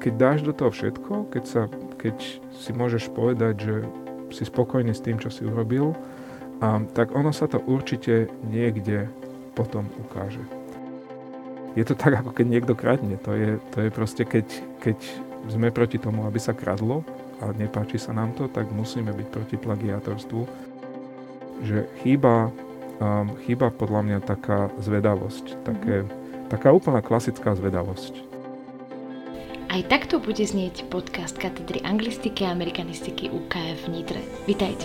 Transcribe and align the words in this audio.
keď 0.00 0.12
dáš 0.16 0.40
do 0.40 0.56
toho 0.56 0.72
všetko, 0.72 1.28
keď, 1.28 1.44
sa, 1.44 1.62
keď 2.00 2.16
si 2.56 2.70
môžeš 2.72 3.12
povedať, 3.12 3.54
že 3.60 3.76
si 4.32 4.48
spokojný 4.48 4.96
s 4.96 5.04
tým, 5.04 5.20
čo 5.20 5.28
si 5.28 5.44
urobil, 5.44 5.92
a, 6.64 6.80
tak 6.96 7.12
ono 7.12 7.30
sa 7.36 7.44
to 7.44 7.60
určite 7.68 8.32
niekde 8.48 9.12
potom 9.52 9.84
ukáže. 10.00 10.40
Je 11.76 11.84
to 11.86 11.94
tak, 11.94 12.16
ako 12.16 12.34
keď 12.34 12.46
niekto 12.48 12.74
kradne. 12.74 13.14
To 13.22 13.36
je, 13.36 13.60
to 13.70 13.86
je 13.86 13.90
proste, 13.94 14.24
keď, 14.26 14.46
keď 14.82 14.98
sme 15.46 15.70
proti 15.70 16.02
tomu, 16.02 16.26
aby 16.26 16.40
sa 16.42 16.56
kradlo 16.56 17.06
a 17.38 17.54
nepáči 17.54 18.00
sa 18.00 18.10
nám 18.10 18.34
to, 18.34 18.50
tak 18.50 18.72
musíme 18.74 19.14
byť 19.14 19.26
proti 19.30 19.56
plagiátorstvu. 19.60 20.40
Že 21.62 21.78
chýba, 22.02 22.50
um, 22.98 23.36
chýba 23.46 23.70
podľa 23.70 24.00
mňa 24.02 24.18
taká 24.26 24.72
zvedavosť, 24.82 25.62
také, 25.62 26.02
mm-hmm. 26.02 26.50
taká 26.50 26.74
úplná 26.74 27.04
klasická 27.04 27.54
zvedavosť. 27.54 28.29
Aj 29.80 29.88
takto 29.88 30.20
bude 30.20 30.44
znieť 30.44 30.92
podcast 30.92 31.40
katedry 31.40 31.80
anglistiky 31.80 32.44
a 32.44 32.52
amerikanistiky 32.52 33.32
UKF 33.32 33.88
v 33.88 33.96
Nitre. 33.96 34.20
Vitajte. 34.44 34.84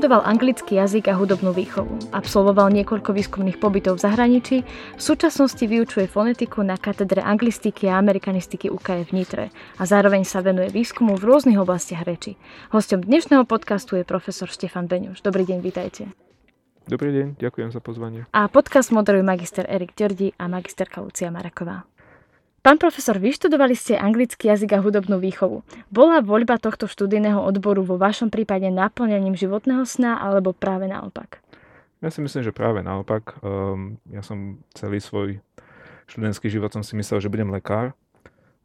Vyštudoval 0.00 0.32
anglický 0.32 0.80
jazyk 0.80 1.12
a 1.12 1.14
hudobnú 1.20 1.52
výchovu. 1.52 1.92
Absolvoval 2.16 2.72
niekoľko 2.72 3.12
výskumných 3.12 3.60
pobytov 3.60 4.00
v 4.00 4.08
zahraničí. 4.08 4.56
V 4.96 5.02
súčasnosti 5.04 5.60
vyučuje 5.60 6.08
fonetiku 6.08 6.64
na 6.64 6.80
katedre 6.80 7.20
anglistiky 7.20 7.84
a 7.84 8.00
amerikanistiky 8.00 8.72
UKF 8.72 9.12
v 9.12 9.20
Nitre 9.20 9.44
a 9.76 9.84
zároveň 9.84 10.24
sa 10.24 10.40
venuje 10.40 10.72
výskumu 10.72 11.20
v 11.20 11.28
rôznych 11.28 11.60
oblastiach 11.60 12.08
reči. 12.08 12.40
Hostom 12.72 13.04
dnešného 13.04 13.44
podcastu 13.44 14.00
je 14.00 14.08
profesor 14.08 14.48
Štefan 14.48 14.88
Beňuš. 14.88 15.20
Dobrý 15.20 15.44
deň, 15.44 15.60
vítajte. 15.60 16.08
Dobrý 16.88 17.12
deň, 17.12 17.36
ďakujem 17.36 17.68
za 17.68 17.84
pozvanie. 17.84 18.24
A 18.32 18.48
podcast 18.48 18.96
moderujú 18.96 19.20
magister 19.20 19.68
Erik 19.68 19.92
Ďordi 19.92 20.32
a 20.40 20.48
magisterka 20.48 21.04
Lucia 21.04 21.28
Maraková. 21.28 21.84
Pán 22.60 22.76
profesor, 22.76 23.16
vyštudovali 23.16 23.72
ste 23.72 23.96
anglický 23.96 24.52
jazyk 24.52 24.76
a 24.76 24.84
hudobnú 24.84 25.16
výchovu. 25.16 25.64
Bola 25.88 26.20
voľba 26.20 26.60
tohto 26.60 26.84
študijného 26.84 27.40
odboru 27.40 27.80
vo 27.80 27.96
vašom 27.96 28.28
prípade 28.28 28.68
naplňaním 28.68 29.32
životného 29.32 29.88
sna 29.88 30.20
alebo 30.20 30.52
práve 30.52 30.84
naopak? 30.84 31.40
Ja 32.04 32.12
si 32.12 32.20
myslím, 32.20 32.44
že 32.44 32.52
práve 32.52 32.84
naopak. 32.84 33.40
Um, 33.40 33.96
ja 34.12 34.20
som 34.20 34.60
celý 34.76 35.00
svoj 35.00 35.40
študentský 36.12 36.52
život 36.52 36.68
som 36.68 36.84
si 36.84 36.92
myslel, 37.00 37.24
že 37.24 37.32
budem 37.32 37.48
lekár 37.48 37.96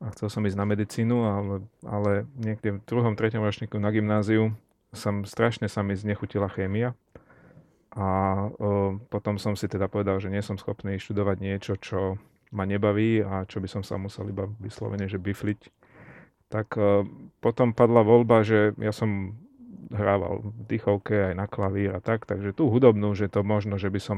a 0.04 0.12
chcel 0.12 0.28
som 0.28 0.44
ísť 0.44 0.60
na 0.60 0.68
medicínu, 0.68 1.16
ale, 1.24 1.56
ale 1.88 2.12
niekde 2.36 2.76
v 2.76 2.84
druhom, 2.84 3.16
treťom 3.16 3.48
ročníku 3.48 3.80
na 3.80 3.96
gymnáziu 3.96 4.52
som 4.92 5.24
strašne 5.24 5.72
sa 5.72 5.88
mi 5.88 5.96
znechutila 5.96 6.52
chémia. 6.52 7.00
A 7.96 8.08
um, 8.60 9.00
potom 9.08 9.40
som 9.40 9.56
si 9.56 9.72
teda 9.72 9.88
povedal, 9.88 10.20
že 10.20 10.28
nie 10.28 10.44
som 10.44 10.60
schopný 10.60 11.00
študovať 11.00 11.38
niečo, 11.40 11.80
čo 11.80 12.20
ma 12.54 12.68
nebaví 12.68 13.24
a 13.24 13.48
čo 13.50 13.62
by 13.64 13.68
som 13.70 13.82
sa 13.82 13.98
musel 13.98 14.30
iba 14.30 14.46
vyslovene, 14.62 15.10
že 15.10 15.22
bifliť, 15.22 15.60
tak 16.50 16.78
uh, 16.78 17.08
potom 17.42 17.74
padla 17.74 18.06
voľba, 18.06 18.46
že 18.46 18.78
ja 18.78 18.94
som 18.94 19.40
hrával 19.94 20.42
v 20.42 20.78
dýchovke 20.78 21.32
aj 21.32 21.34
na 21.38 21.46
klavír 21.46 21.94
a 21.94 22.02
tak, 22.02 22.26
takže 22.26 22.58
tú 22.58 22.74
hudobnú, 22.74 23.14
že 23.14 23.30
to 23.30 23.46
možno, 23.46 23.78
že 23.78 23.94
by 23.94 24.02
som 24.02 24.18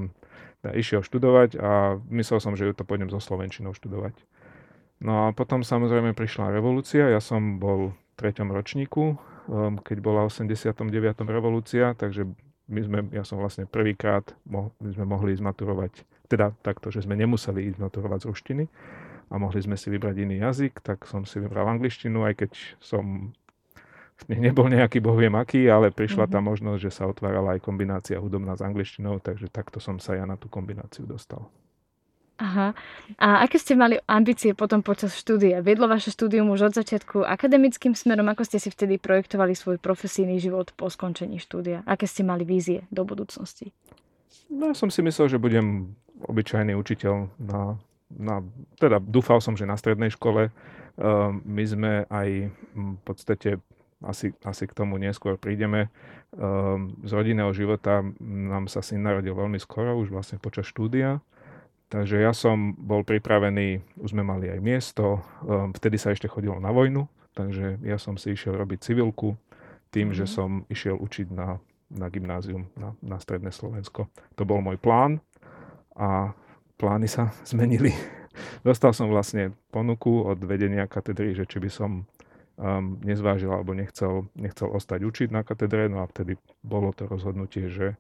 išiel 0.64 1.04
študovať 1.04 1.60
a 1.60 2.02
myslel 2.10 2.40
som, 2.40 2.54
že 2.56 2.66
ju 2.66 2.74
to 2.74 2.88
pôjdem 2.88 3.12
so 3.12 3.20
Slovenčinou 3.22 3.76
študovať. 3.76 4.16
No 4.98 5.30
a 5.30 5.36
potom 5.36 5.62
samozrejme 5.62 6.18
prišla 6.18 6.50
revolúcia, 6.50 7.06
ja 7.06 7.22
som 7.22 7.62
bol 7.62 7.94
v 7.94 7.96
treťom 8.18 8.50
ročníku, 8.50 9.14
um, 9.14 9.78
keď 9.78 9.98
bola 10.02 10.26
v 10.26 10.34
89. 10.34 10.90
revolúcia, 11.30 11.94
takže 11.94 12.26
my 12.68 12.82
sme, 12.82 13.00
ja 13.14 13.22
som 13.22 13.38
vlastne 13.38 13.70
prvýkrát, 13.70 14.34
mo, 14.44 14.74
my 14.82 14.90
sme 14.98 15.06
mohli 15.06 15.38
zmaturovať, 15.38 16.04
teda 16.28 16.54
takto, 16.62 16.92
že 16.92 17.04
sme 17.04 17.16
nemuseli 17.16 17.72
ísť 17.74 17.80
maturovať 17.82 18.20
z 18.24 18.30
ruštiny 18.30 18.64
a 19.28 19.34
mohli 19.36 19.60
sme 19.60 19.76
si 19.76 19.88
vybrať 19.92 20.16
iný 20.24 20.44
jazyk, 20.44 20.80
tak 20.84 21.04
som 21.08 21.28
si 21.28 21.40
vybral 21.40 21.68
angličtinu, 21.68 22.24
aj 22.24 22.34
keď 22.46 22.52
som 22.80 23.32
nebol 24.26 24.68
nejaký 24.72 25.04
bohviem 25.04 25.36
aký, 25.38 25.70
ale 25.70 25.94
prišla 25.94 26.26
mm-hmm. 26.26 26.36
tá 26.36 26.40
možnosť, 26.42 26.80
že 26.82 26.92
sa 26.92 27.04
otvárala 27.06 27.56
aj 27.56 27.62
kombinácia 27.62 28.18
hudobná 28.18 28.58
s 28.58 28.66
angličtinou, 28.66 29.22
takže 29.22 29.52
takto 29.52 29.78
som 29.78 30.02
sa 30.02 30.18
ja 30.18 30.26
na 30.26 30.40
tú 30.40 30.50
kombináciu 30.50 31.06
dostal. 31.06 31.46
Aha. 32.38 32.78
A 33.18 33.42
aké 33.42 33.58
ste 33.58 33.74
mali 33.74 33.98
ambície 34.06 34.54
potom 34.54 34.86
počas 34.86 35.18
štúdia? 35.18 35.58
Viedlo 35.66 35.90
vaše 35.90 36.14
štúdium 36.14 36.54
už 36.54 36.70
od 36.70 36.74
začiatku 36.78 37.26
akademickým 37.26 37.98
smerom? 37.98 38.30
Ako 38.30 38.46
ste 38.46 38.62
si 38.62 38.70
vtedy 38.70 39.02
projektovali 39.02 39.58
svoj 39.58 39.82
profesijný 39.82 40.38
život 40.38 40.70
po 40.78 40.86
skončení 40.86 41.42
štúdia? 41.42 41.82
Aké 41.90 42.06
ste 42.06 42.22
mali 42.22 42.46
vízie 42.46 42.86
do 42.94 43.10
budúcnosti? 43.10 43.74
No, 44.54 44.70
ja 44.70 44.78
som 44.78 44.94
si 44.94 45.02
myslel, 45.02 45.34
že 45.34 45.42
budem 45.42 45.98
obyčajný 46.26 46.74
učiteľ 46.74 47.30
na, 47.38 47.78
na 48.10 48.42
teda 48.82 48.98
dúfal 48.98 49.44
som, 49.44 49.54
že 49.54 49.70
na 49.70 49.78
strednej 49.78 50.10
škole. 50.10 50.50
Uh, 50.98 51.36
my 51.46 51.64
sme 51.68 51.94
aj 52.10 52.50
v 52.74 53.02
podstate 53.06 53.62
asi, 54.02 54.34
asi 54.46 54.64
k 54.66 54.74
tomu 54.74 54.98
neskôr 54.98 55.38
prídeme. 55.38 55.94
Uh, 56.34 56.90
z 57.06 57.12
rodinného 57.14 57.54
života 57.54 58.02
nám 58.22 58.66
sa 58.70 58.82
syn 58.82 59.06
narodil 59.06 59.38
veľmi 59.38 59.62
skoro, 59.62 59.98
už 59.98 60.10
vlastne 60.10 60.42
počas 60.42 60.66
štúdia. 60.66 61.22
Takže 61.88 62.20
ja 62.20 62.36
som 62.36 62.76
bol 62.76 63.08
pripravený, 63.08 63.80
už 64.04 64.12
sme 64.12 64.20
mali 64.20 64.52
aj 64.52 64.60
miesto, 64.60 65.24
um, 65.46 65.72
vtedy 65.72 65.96
sa 65.96 66.12
ešte 66.12 66.28
chodilo 66.28 66.60
na 66.60 66.68
vojnu, 66.74 67.08
takže 67.32 67.80
ja 67.80 67.96
som 67.96 68.20
si 68.20 68.36
išiel 68.36 68.60
robiť 68.60 68.92
civilku 68.92 69.40
tým, 69.94 70.12
že 70.12 70.28
mhm. 70.28 70.32
som 70.32 70.50
išiel 70.68 71.00
učiť 71.00 71.32
na, 71.32 71.62
na 71.94 72.08
gymnázium 72.12 72.68
na, 72.76 72.92
na 73.00 73.18
Stredné 73.22 73.56
Slovensko. 73.56 74.12
To 74.36 74.44
bol 74.44 74.60
môj 74.60 74.76
plán 74.82 75.24
a 75.98 76.32
plány 76.78 77.10
sa 77.10 77.34
zmenili. 77.50 77.92
Dostal 78.62 78.94
som 78.94 79.10
vlastne 79.10 79.58
ponuku 79.74 80.24
od 80.24 80.38
vedenia 80.46 80.86
katedry, 80.86 81.34
že 81.34 81.50
či 81.50 81.58
by 81.58 81.70
som 81.74 81.92
um, 82.58 83.02
nezvážil 83.02 83.50
alebo 83.50 83.74
nechcel, 83.74 84.30
nechcel 84.38 84.70
ostať 84.70 85.02
učiť 85.02 85.30
na 85.34 85.42
katedre, 85.42 85.90
no 85.90 86.06
a 86.06 86.10
vtedy 86.10 86.38
bolo 86.62 86.94
to 86.94 87.10
rozhodnutie, 87.10 87.74
že 87.74 87.98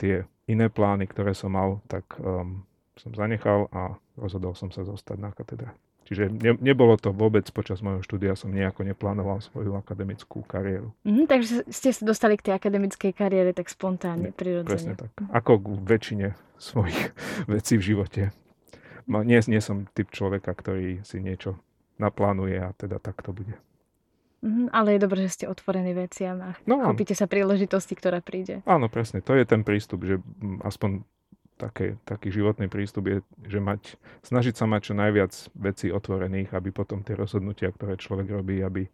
tie 0.00 0.24
iné 0.48 0.72
plány, 0.72 1.04
ktoré 1.04 1.36
som 1.36 1.52
mal, 1.52 1.84
tak 1.92 2.08
um, 2.16 2.64
som 2.96 3.12
zanechal 3.12 3.68
a 3.68 4.00
rozhodol 4.16 4.56
som 4.56 4.72
sa 4.72 4.80
zostať 4.80 5.18
na 5.20 5.30
katedre. 5.36 5.72
Čiže 6.10 6.26
ne, 6.26 6.58
nebolo 6.58 6.98
to 6.98 7.14
vôbec 7.14 7.46
počas 7.54 7.78
môjho 7.84 8.02
štúdia, 8.02 8.34
som 8.34 8.50
nejako 8.50 8.82
neplánoval 8.82 9.38
svoju 9.46 9.78
akademickú 9.78 10.42
kariéru. 10.42 10.90
Mm, 11.06 11.30
takže 11.30 11.62
ste 11.70 11.94
sa 11.94 12.02
dostali 12.02 12.34
k 12.34 12.50
tej 12.50 12.54
akademickej 12.58 13.12
kariére 13.14 13.54
tak 13.54 13.70
spontánne, 13.70 14.34
prirodzene. 14.34 14.66
Presne 14.66 14.94
tak. 14.98 15.12
Ako 15.30 15.62
k 15.62 15.66
väčšine 15.86 16.28
svojich 16.60 17.16
vecí 17.54 17.80
v 17.80 17.86
živote. 17.96 18.22
Nie, 19.08 19.42
nie 19.42 19.58
som 19.64 19.88
typ 19.90 20.12
človeka, 20.12 20.54
ktorý 20.54 21.02
si 21.02 21.18
niečo 21.18 21.58
naplánuje 21.98 22.60
a 22.62 22.70
teda 22.76 23.02
tak 23.02 23.24
to 23.24 23.34
bude. 23.34 23.56
Mm, 24.40 24.72
ale 24.72 24.96
je 24.96 25.04
dobré, 25.04 25.18
že 25.28 25.42
ste 25.42 25.50
otvorení 25.50 25.92
veciam 25.92 26.40
a 26.40 26.50
no, 26.64 26.80
chopíte 26.80 27.12
sa 27.12 27.28
príležitosti, 27.28 27.92
ktorá 27.92 28.24
príde. 28.24 28.64
Áno, 28.64 28.88
presne. 28.88 29.20
To 29.20 29.36
je 29.36 29.44
ten 29.44 29.66
prístup, 29.66 30.06
že 30.08 30.16
aspoň 30.64 31.04
také, 31.60 32.00
taký 32.08 32.32
životný 32.32 32.72
prístup 32.72 33.04
je, 33.12 33.16
že 33.44 33.60
mať, 33.60 34.00
snažiť 34.24 34.56
sa 34.56 34.64
mať 34.64 34.80
čo 34.80 34.94
najviac 34.96 35.32
vecí 35.52 35.92
otvorených, 35.92 36.56
aby 36.56 36.72
potom 36.72 37.04
tie 37.04 37.12
rozhodnutia, 37.12 37.68
ktoré 37.68 38.00
človek 38.00 38.32
robí, 38.32 38.64
aby, 38.64 38.88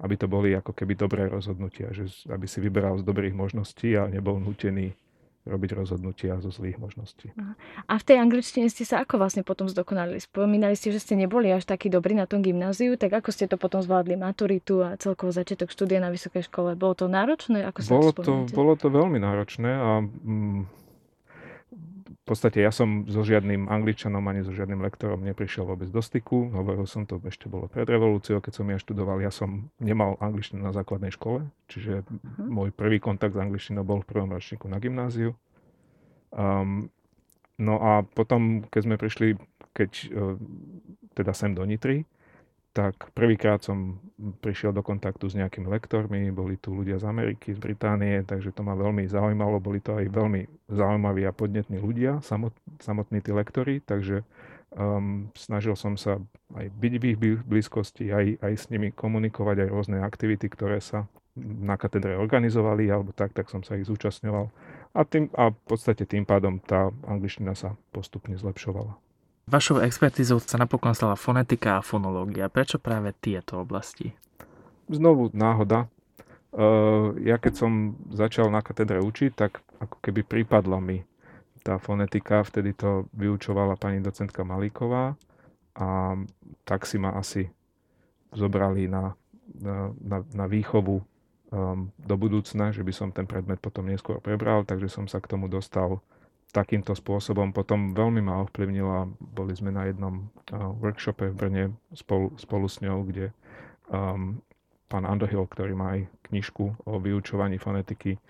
aby 0.00 0.14
to 0.16 0.24
boli 0.24 0.56
ako 0.56 0.72
keby 0.72 0.96
dobré 0.96 1.28
rozhodnutia, 1.28 1.92
že 1.92 2.08
aby 2.32 2.48
si 2.48 2.64
vyberal 2.64 2.96
z 2.96 3.04
dobrých 3.04 3.36
možností 3.36 3.92
a 4.00 4.08
nebol 4.08 4.40
nutený 4.40 4.96
robiť 5.42 5.70
rozhodnutia 5.74 6.38
zo 6.38 6.54
zlých 6.54 6.78
možností. 6.78 7.34
A 7.90 7.94
v 7.98 8.04
tej 8.06 8.22
angličtine 8.22 8.70
ste 8.70 8.86
sa 8.86 9.02
ako 9.02 9.18
vlastne 9.18 9.42
potom 9.42 9.66
zdokonalili? 9.66 10.22
Spomínali 10.22 10.78
ste, 10.78 10.94
že 10.94 11.02
ste 11.02 11.18
neboli 11.18 11.50
až 11.50 11.66
takí 11.66 11.90
dobrí 11.90 12.14
na 12.14 12.30
tom 12.30 12.46
gymnáziu, 12.46 12.94
tak 12.94 13.10
ako 13.10 13.34
ste 13.34 13.50
to 13.50 13.58
potom 13.58 13.82
zvládli 13.82 14.14
maturitu 14.14 14.86
a 14.86 14.94
celkovo 14.94 15.34
začiatok 15.34 15.74
štúdia 15.74 15.98
na 15.98 16.14
vysokej 16.14 16.46
škole? 16.46 16.78
Bolo 16.78 16.94
to 16.94 17.10
náročné? 17.10 17.66
Ako 17.66 17.78
bolo, 17.90 18.10
to, 18.14 18.32
bolo 18.54 18.72
to 18.78 18.86
veľmi 18.86 19.18
náročné 19.18 19.70
a 19.70 19.90
mm, 20.06 20.81
v 22.22 22.26
podstate 22.30 22.62
ja 22.62 22.70
som 22.70 23.02
so 23.10 23.26
žiadnym 23.26 23.66
angličanom 23.66 24.22
ani 24.30 24.46
so 24.46 24.54
žiadnym 24.54 24.78
lektorom 24.78 25.26
neprišiel 25.26 25.66
vôbec 25.66 25.90
do 25.90 25.98
styku. 25.98 26.54
Hovoril 26.54 26.86
som 26.86 27.02
to, 27.02 27.18
ešte 27.26 27.50
bolo 27.50 27.66
pred 27.66 27.82
revolúciou, 27.82 28.38
keď 28.38 28.62
som 28.62 28.66
ja 28.70 28.78
študoval. 28.78 29.18
Ja 29.18 29.34
som 29.34 29.74
nemal 29.82 30.14
angličtinu 30.22 30.62
na 30.62 30.70
základnej 30.70 31.10
škole, 31.10 31.50
čiže 31.66 32.06
uh-huh. 32.06 32.46
môj 32.46 32.70
prvý 32.70 33.02
kontakt 33.02 33.34
s 33.34 33.42
angličtinou 33.42 33.82
bol 33.82 34.06
v 34.06 34.10
prvom 34.14 34.30
ročníku 34.30 34.70
na 34.70 34.78
gymnáziu. 34.78 35.34
Um, 36.30 36.94
no 37.58 37.82
a 37.82 38.06
potom, 38.06 38.70
keď 38.70 38.80
sme 38.86 38.96
prišli, 39.02 39.28
keď 39.74 39.90
uh, 40.14 40.38
teda 41.18 41.34
sem 41.34 41.58
do 41.58 41.66
Nitry, 41.66 42.06
tak 42.72 43.12
prvýkrát 43.12 43.60
som 43.60 44.00
prišiel 44.40 44.72
do 44.72 44.80
kontaktu 44.80 45.28
s 45.28 45.36
nejakými 45.36 45.68
lektormi, 45.68 46.32
boli 46.32 46.56
tu 46.56 46.72
ľudia 46.72 46.96
z 46.96 47.04
Ameriky, 47.04 47.52
z 47.52 47.60
Británie, 47.60 48.24
takže 48.24 48.52
to 48.52 48.64
ma 48.64 48.72
veľmi 48.72 49.04
zaujímalo, 49.04 49.60
boli 49.60 49.84
to 49.84 49.96
aj 50.00 50.08
veľmi 50.08 50.48
zaujímaví 50.72 51.28
a 51.28 51.36
podnetní 51.36 51.76
ľudia, 51.78 52.24
samot, 52.24 52.56
samotní 52.80 53.20
tí 53.20 53.30
lektori, 53.30 53.84
takže 53.84 54.24
Um, 54.72 55.28
snažil 55.36 55.76
som 55.76 56.00
sa 56.00 56.16
aj 56.56 56.72
byť 56.80 56.92
v 56.96 57.04
ich 57.12 57.18
blízkosti, 57.44 58.08
aj, 58.08 58.40
aj 58.40 58.52
s 58.56 58.64
nimi 58.72 58.88
komunikovať, 58.88 59.68
aj 59.68 59.68
rôzne 59.68 60.00
aktivity, 60.00 60.48
ktoré 60.48 60.80
sa 60.80 61.12
na 61.36 61.76
katedre 61.76 62.16
organizovali, 62.16 62.88
alebo 62.88 63.12
tak, 63.12 63.36
tak 63.36 63.52
som 63.52 63.60
sa 63.60 63.76
ich 63.76 63.84
zúčastňoval. 63.84 64.48
A, 64.96 65.00
tým, 65.04 65.28
a 65.36 65.52
v 65.52 65.60
podstate 65.68 66.08
tým 66.08 66.24
pádom 66.24 66.56
tá 66.56 66.88
angličtina 67.04 67.52
sa 67.52 67.76
postupne 67.92 68.32
zlepšovala. 68.32 68.96
Vašou 69.50 69.82
expertizou 69.82 70.38
sa 70.38 70.54
napokon 70.54 70.94
stala 70.94 71.18
fonetika 71.18 71.78
a 71.78 71.84
fonológia. 71.84 72.46
Prečo 72.46 72.78
práve 72.78 73.10
tieto 73.18 73.58
oblasti? 73.58 74.14
Znovu 74.86 75.34
náhoda. 75.34 75.90
Uh, 76.52 77.16
ja 77.24 77.40
keď 77.40 77.52
som 77.56 77.96
začal 78.12 78.52
na 78.52 78.60
katedre 78.60 79.00
učiť, 79.00 79.30
tak 79.32 79.64
ako 79.82 79.96
keby 80.04 80.22
pripadla 80.22 80.78
mi 80.78 81.02
tá 81.62 81.78
fonetika, 81.78 82.42
vtedy 82.42 82.74
to 82.74 83.06
vyučovala 83.14 83.78
pani 83.78 84.02
docentka 84.02 84.42
Malíková 84.42 85.14
a 85.78 86.18
tak 86.66 86.84
si 86.84 86.98
ma 86.98 87.14
asi 87.14 87.48
zobrali 88.34 88.90
na, 88.90 89.14
na, 89.62 90.20
na, 90.34 90.46
výchovu 90.50 91.00
um, 91.00 91.88
do 91.96 92.14
budúcna, 92.18 92.74
že 92.74 92.82
by 92.82 92.92
som 92.92 93.08
ten 93.14 93.24
predmet 93.24 93.62
potom 93.62 93.86
neskôr 93.86 94.18
prebral, 94.18 94.66
takže 94.66 94.90
som 94.90 95.06
sa 95.06 95.22
k 95.22 95.30
tomu 95.30 95.46
dostal 95.46 96.02
takýmto 96.52 96.92
spôsobom. 96.92 97.50
Potom 97.50 97.96
veľmi 97.96 98.20
ma 98.20 98.44
ovplyvnila, 98.44 99.08
boli 99.18 99.56
sme 99.56 99.72
na 99.72 99.88
jednom 99.88 100.28
uh, 100.52 100.70
workshope 100.78 101.32
v 101.32 101.34
Brne 101.34 101.64
spolu, 101.96 102.36
spolu 102.36 102.68
s 102.68 102.84
ňou, 102.84 103.08
kde 103.08 103.32
um, 103.88 104.38
pán 104.92 105.08
Underhill, 105.08 105.48
ktorý 105.48 105.72
má 105.72 105.96
aj 105.96 106.12
knižku 106.28 106.64
o 106.84 106.92
vyučovaní 107.00 107.56
fonetiky, 107.56 108.20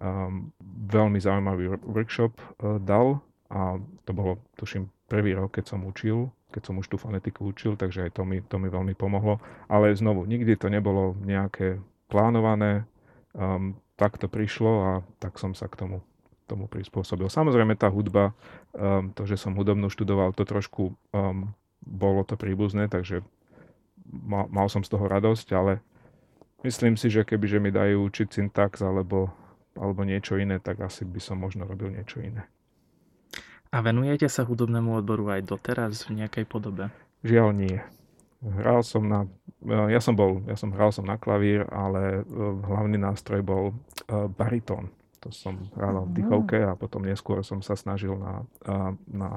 um, 0.00 0.48
veľmi 0.88 1.20
zaujímavý 1.20 1.76
workshop 1.84 2.32
uh, 2.40 2.80
dal 2.80 3.20
a 3.52 3.78
to 4.08 4.10
bolo, 4.10 4.42
tuším, 4.58 4.90
prvý 5.06 5.36
rok, 5.36 5.54
keď 5.54 5.76
som 5.76 5.86
učil, 5.86 6.32
keď 6.50 6.62
som 6.66 6.74
už 6.80 6.88
tú 6.90 6.96
fonetiku 6.98 7.52
učil, 7.52 7.78
takže 7.78 8.08
aj 8.08 8.18
to 8.18 8.22
mi, 8.26 8.42
to 8.42 8.56
mi 8.58 8.72
veľmi 8.72 8.96
pomohlo. 8.98 9.38
Ale 9.70 9.94
znovu, 9.94 10.26
nikdy 10.26 10.56
to 10.58 10.72
nebolo 10.72 11.14
nejaké 11.22 11.78
plánované, 12.10 12.88
um, 13.36 13.76
tak 14.00 14.18
to 14.18 14.26
prišlo 14.26 14.72
a 14.82 14.90
tak 15.20 15.38
som 15.38 15.54
sa 15.54 15.68
k 15.68 15.78
tomu, 15.78 16.00
tomu 16.46 16.70
prispôsobil. 16.70 17.26
Samozrejme 17.26 17.74
tá 17.74 17.90
hudba, 17.90 18.32
um, 18.72 19.10
to, 19.12 19.26
že 19.26 19.36
som 19.36 19.58
hudobnú 19.58 19.90
študoval, 19.90 20.32
to 20.32 20.46
trošku 20.46 20.94
um, 21.10 21.50
bolo 21.82 22.22
to 22.22 22.38
príbuzné, 22.38 22.86
takže 22.86 23.26
mal, 24.06 24.46
mal 24.48 24.66
som 24.70 24.86
z 24.86 24.90
toho 24.94 25.06
radosť, 25.10 25.48
ale 25.52 25.82
myslím 26.62 26.94
si, 26.94 27.10
že 27.10 27.26
keby 27.26 27.46
že 27.50 27.58
mi 27.58 27.70
dajú 27.74 28.06
učiť 28.06 28.28
syntax 28.30 28.80
alebo 28.80 29.34
alebo 29.76 30.02
niečo 30.02 30.40
iné, 30.40 30.58
tak 30.58 30.80
asi 30.80 31.04
by 31.04 31.20
som 31.20 31.36
možno 31.36 31.68
robil 31.68 31.92
niečo 31.92 32.20
iné. 32.20 32.48
A 33.70 33.84
venujete 33.84 34.26
sa 34.30 34.46
hudobnému 34.46 34.96
odboru 34.96 35.28
aj 35.36 35.52
doteraz 35.52 36.08
v 36.08 36.24
nejakej 36.24 36.44
podobe? 36.48 36.88
Žiaľ 37.26 37.48
nie. 37.52 37.76
Hral 38.40 38.80
som 38.86 39.04
na, 39.04 39.26
e, 39.64 39.92
ja 39.92 40.00
som 40.00 40.14
bol, 40.14 40.40
ja 40.46 40.54
som 40.54 40.70
hral 40.72 40.94
som 40.94 41.04
na 41.04 41.18
klavír, 41.18 41.66
ale 41.68 42.22
e, 42.22 42.32
hlavný 42.62 42.96
nástroj 42.96 43.42
bol 43.42 43.64
e, 43.72 43.74
baritón. 44.32 44.88
To 45.26 45.34
som 45.34 45.58
hral 45.74 46.06
v 46.06 46.22
dýchovke 46.22 46.62
a 46.62 46.78
potom 46.78 47.02
neskôr 47.02 47.42
som 47.42 47.58
sa 47.58 47.74
snažil 47.74 48.14
na, 48.14 48.46
na 49.10 49.30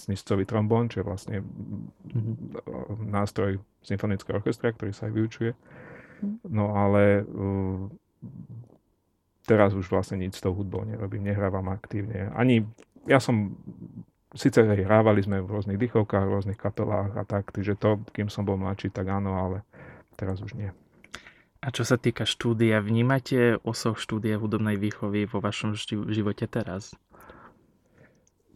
sniscový 0.00 0.48
trombón, 0.48 0.88
čo 0.88 1.04
je 1.04 1.08
vlastne 1.08 1.36
mm-hmm. 1.44 3.04
nástroj 3.04 3.60
symfonického 3.84 4.40
orchestra, 4.40 4.72
ktorý 4.72 4.96
sa 4.96 5.08
aj 5.08 5.12
vyučuje. 5.12 5.52
Mhm. 6.24 6.36
No 6.48 6.72
ale 6.72 7.28
teraz 9.44 9.76
už 9.76 9.92
vlastne 9.92 10.20
nič 10.20 10.40
s 10.40 10.44
tou 10.44 10.56
hudbou 10.56 10.88
nerobím, 10.88 11.28
nehrávam 11.28 11.68
aktívne. 11.68 12.32
Ani, 12.32 12.64
ja 13.04 13.20
som, 13.20 13.56
síce 14.32 14.62
hrávali 14.62 15.20
sme 15.20 15.44
v 15.44 15.52
rôznych 15.52 15.80
dychovkách, 15.80 16.28
v 16.28 16.34
rôznych 16.38 16.60
kapelách 16.60 17.12
a 17.16 17.24
tak, 17.28 17.52
takže 17.52 17.76
to, 17.76 18.00
kým 18.16 18.32
som 18.32 18.48
bol 18.48 18.56
mladší, 18.56 18.88
tak 18.88 19.10
áno, 19.10 19.36
ale 19.36 19.66
teraz 20.16 20.40
už 20.40 20.56
nie. 20.56 20.70
A 21.60 21.68
čo 21.68 21.84
sa 21.84 22.00
týka 22.00 22.24
štúdia, 22.24 22.80
vnímate 22.80 23.60
osoch 23.68 24.00
štúdia 24.00 24.40
hudobnej 24.40 24.80
výchovy 24.80 25.28
vo 25.28 25.44
vašom 25.44 25.76
živote 26.08 26.48
teraz? 26.48 26.96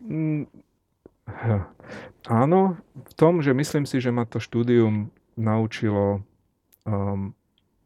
Mm, 0.01 0.49
áno, 2.25 2.81
v 2.97 3.12
tom, 3.12 3.45
že 3.45 3.53
myslím 3.53 3.85
si, 3.85 4.01
že 4.01 4.09
ma 4.09 4.25
to 4.25 4.41
štúdium 4.41 5.12
naučilo 5.37 6.25
um, 6.89 7.37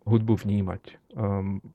hudbu 0.07 0.39
vnímať. 0.39 0.83
Um, 1.19 1.67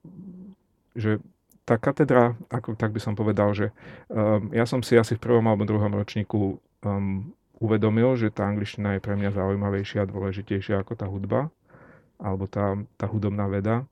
že 0.95 1.19
tá 1.67 1.75
katedra, 1.75 2.39
ako 2.47 2.79
tak 2.79 2.95
by 2.95 2.99
som 3.03 3.11
povedal, 3.11 3.51
že 3.51 3.75
um, 4.07 4.55
ja 4.55 4.63
som 4.63 4.79
si 4.79 4.95
asi 4.95 5.19
v 5.19 5.23
prvom 5.23 5.43
alebo 5.51 5.67
druhom 5.67 5.91
ročníku 5.91 6.63
um, 6.83 7.35
uvedomil, 7.59 8.15
že 8.15 8.31
tá 8.31 8.47
angličtina 8.47 8.95
je 8.95 9.03
pre 9.03 9.19
mňa 9.19 9.35
zaujímavejšia 9.35 10.03
a 10.03 10.09
dôležitejšia 10.11 10.79
ako 10.79 10.93
tá 10.95 11.11
hudba 11.11 11.51
alebo 12.23 12.47
tá, 12.47 12.79
tá 12.95 13.05
hudobná 13.05 13.51
veda 13.51 13.83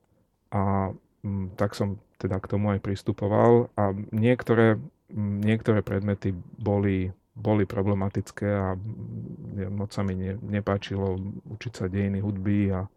a 0.49 0.95
um, 1.21 1.51
tak 1.59 1.75
som 1.75 1.99
teda 2.15 2.39
k 2.39 2.49
tomu 2.49 2.71
aj 2.71 2.79
pristupoval 2.79 3.67
a 3.75 3.91
niektoré, 4.15 4.79
um, 5.11 5.43
niektoré 5.43 5.83
predmety 5.83 6.31
boli, 6.55 7.11
boli 7.35 7.67
problematické 7.67 8.47
a 8.47 8.73
um, 8.73 9.75
moc 9.75 9.91
sa 9.91 10.07
mi 10.07 10.15
ne, 10.15 10.39
nepáčilo 10.39 11.19
učiť 11.51 11.73
sa 11.75 11.85
dejiny 11.91 12.23
hudby 12.23 12.71
a 12.71 12.87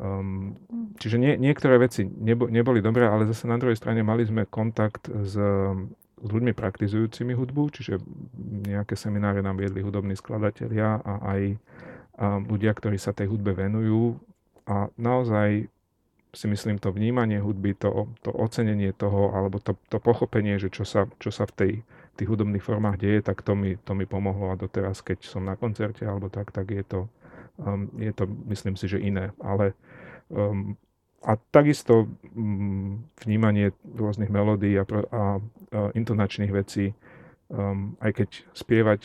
Um, 0.00 0.56
čiže 0.96 1.20
nie, 1.20 1.36
niektoré 1.36 1.76
veci 1.76 2.08
nebo, 2.08 2.48
neboli 2.48 2.80
dobré, 2.80 3.04
ale 3.04 3.28
zase 3.28 3.44
na 3.44 3.60
druhej 3.60 3.76
strane 3.76 4.00
mali 4.00 4.24
sme 4.24 4.48
kontakt 4.48 5.12
s, 5.12 5.36
s 6.16 6.28
ľuďmi 6.30 6.56
praktizujúcimi 6.56 7.36
hudbu, 7.36 7.68
čiže 7.68 8.00
nejaké 8.64 8.96
semináre 8.96 9.44
nám 9.44 9.60
viedli 9.60 9.84
hudobní 9.84 10.16
skladatelia 10.16 11.04
a 11.04 11.36
aj 11.36 11.40
ľudia, 12.20 12.72
ktorí 12.76 12.96
sa 12.96 13.16
tej 13.16 13.28
hudbe 13.32 13.56
venujú. 13.56 14.20
A 14.70 14.86
naozaj 14.94 15.66
si 16.30 16.46
myslím, 16.46 16.78
to 16.78 16.94
vnímanie 16.94 17.42
hudby, 17.42 17.74
to, 17.74 18.06
to 18.22 18.30
ocenenie 18.30 18.94
toho, 18.94 19.34
alebo 19.34 19.58
to, 19.58 19.74
to 19.90 19.98
pochopenie, 19.98 20.62
že 20.62 20.70
čo 20.70 20.86
sa, 20.86 21.10
čo 21.18 21.34
sa 21.34 21.42
v 21.50 21.52
tej, 21.58 21.72
tých 22.14 22.30
hudobných 22.30 22.62
formách 22.62 23.02
deje, 23.02 23.18
tak 23.26 23.42
to 23.42 23.58
mi, 23.58 23.74
to 23.82 23.98
mi 23.98 24.06
pomohlo 24.06 24.54
a 24.54 24.60
doteraz, 24.60 25.02
keď 25.02 25.26
som 25.26 25.42
na 25.42 25.58
koncerte 25.58 26.06
alebo 26.06 26.30
tak, 26.30 26.54
tak 26.54 26.70
je 26.70 26.86
to, 26.86 27.00
um, 27.58 27.90
je 27.98 28.14
to, 28.14 28.30
myslím 28.46 28.78
si, 28.78 28.86
že 28.86 29.02
iné. 29.02 29.34
Ale 29.42 29.74
um, 30.30 30.78
a 31.26 31.34
takisto 31.50 32.06
um, 32.30 33.02
vnímanie 33.26 33.74
rôznych 33.82 34.30
melódií 34.30 34.78
a, 34.78 34.86
a, 34.86 34.86
a 34.86 35.22
intonačných 35.98 36.54
vecí, 36.54 36.94
um, 37.50 37.98
aj 37.98 38.22
keď 38.22 38.28
spievať 38.54 39.00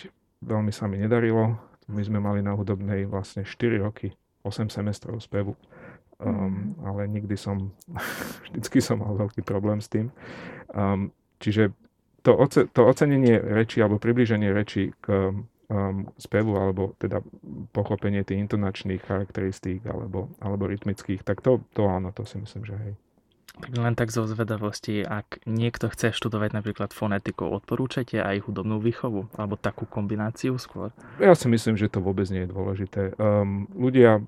veľmi 0.46 0.70
sa 0.70 0.86
mi 0.86 1.02
nedarilo, 1.02 1.58
my 1.90 2.02
sme 2.06 2.22
mali 2.22 2.46
na 2.46 2.54
hudobnej 2.54 3.10
vlastne 3.10 3.42
4 3.42 3.82
roky, 3.82 4.14
8 4.46 4.70
semestrov 4.70 5.18
spevu. 5.20 5.58
Um, 6.16 6.32
mm. 6.32 6.88
ale 6.88 7.02
nikdy 7.12 7.36
som, 7.36 7.76
vždycky 8.48 8.80
som 8.80 9.04
mal 9.04 9.20
veľký 9.20 9.44
problém 9.44 9.84
s 9.84 9.92
tým. 9.92 10.16
Um, 10.72 11.12
čiže 11.44 11.76
to, 12.24 12.32
oce, 12.40 12.72
to 12.72 12.88
ocenenie 12.88 13.36
reči 13.38 13.84
alebo 13.84 14.00
približenie 14.00 14.50
reči 14.56 14.96
k, 15.04 15.36
um, 15.70 16.08
spevu 16.18 16.56
alebo 16.56 16.96
teda 16.98 17.20
pochopenie 17.76 18.24
tých 18.24 18.48
intonačných 18.48 19.04
charakteristík 19.04 19.86
alebo, 19.86 20.32
alebo 20.40 20.72
rytmických, 20.72 21.22
tak 21.22 21.44
to, 21.44 21.62
to 21.76 21.86
áno, 21.86 22.16
to 22.16 22.24
si 22.26 22.40
myslím, 22.40 22.64
že 22.66 22.76
hej. 22.80 22.94
Tak 23.56 23.72
len 23.72 23.96
tak 23.96 24.12
zo 24.12 24.28
zvedavosti, 24.28 25.00
ak 25.00 25.48
niekto 25.48 25.88
chce 25.88 26.12
študovať 26.12 26.52
napríklad 26.52 26.92
fonetiku, 26.92 27.48
odporúčate 27.48 28.20
aj 28.20 28.52
hudobnú 28.52 28.84
výchovu? 28.84 29.32
Alebo 29.40 29.56
takú 29.56 29.88
kombináciu 29.88 30.60
skôr? 30.60 30.92
Ja 31.24 31.32
si 31.34 31.48
myslím, 31.48 31.80
že 31.80 31.88
to 31.88 32.04
vôbec 32.04 32.28
nie 32.28 32.44
je 32.44 32.52
dôležité. 32.52 33.02
Um, 33.16 33.72
ľudia, 33.72 34.20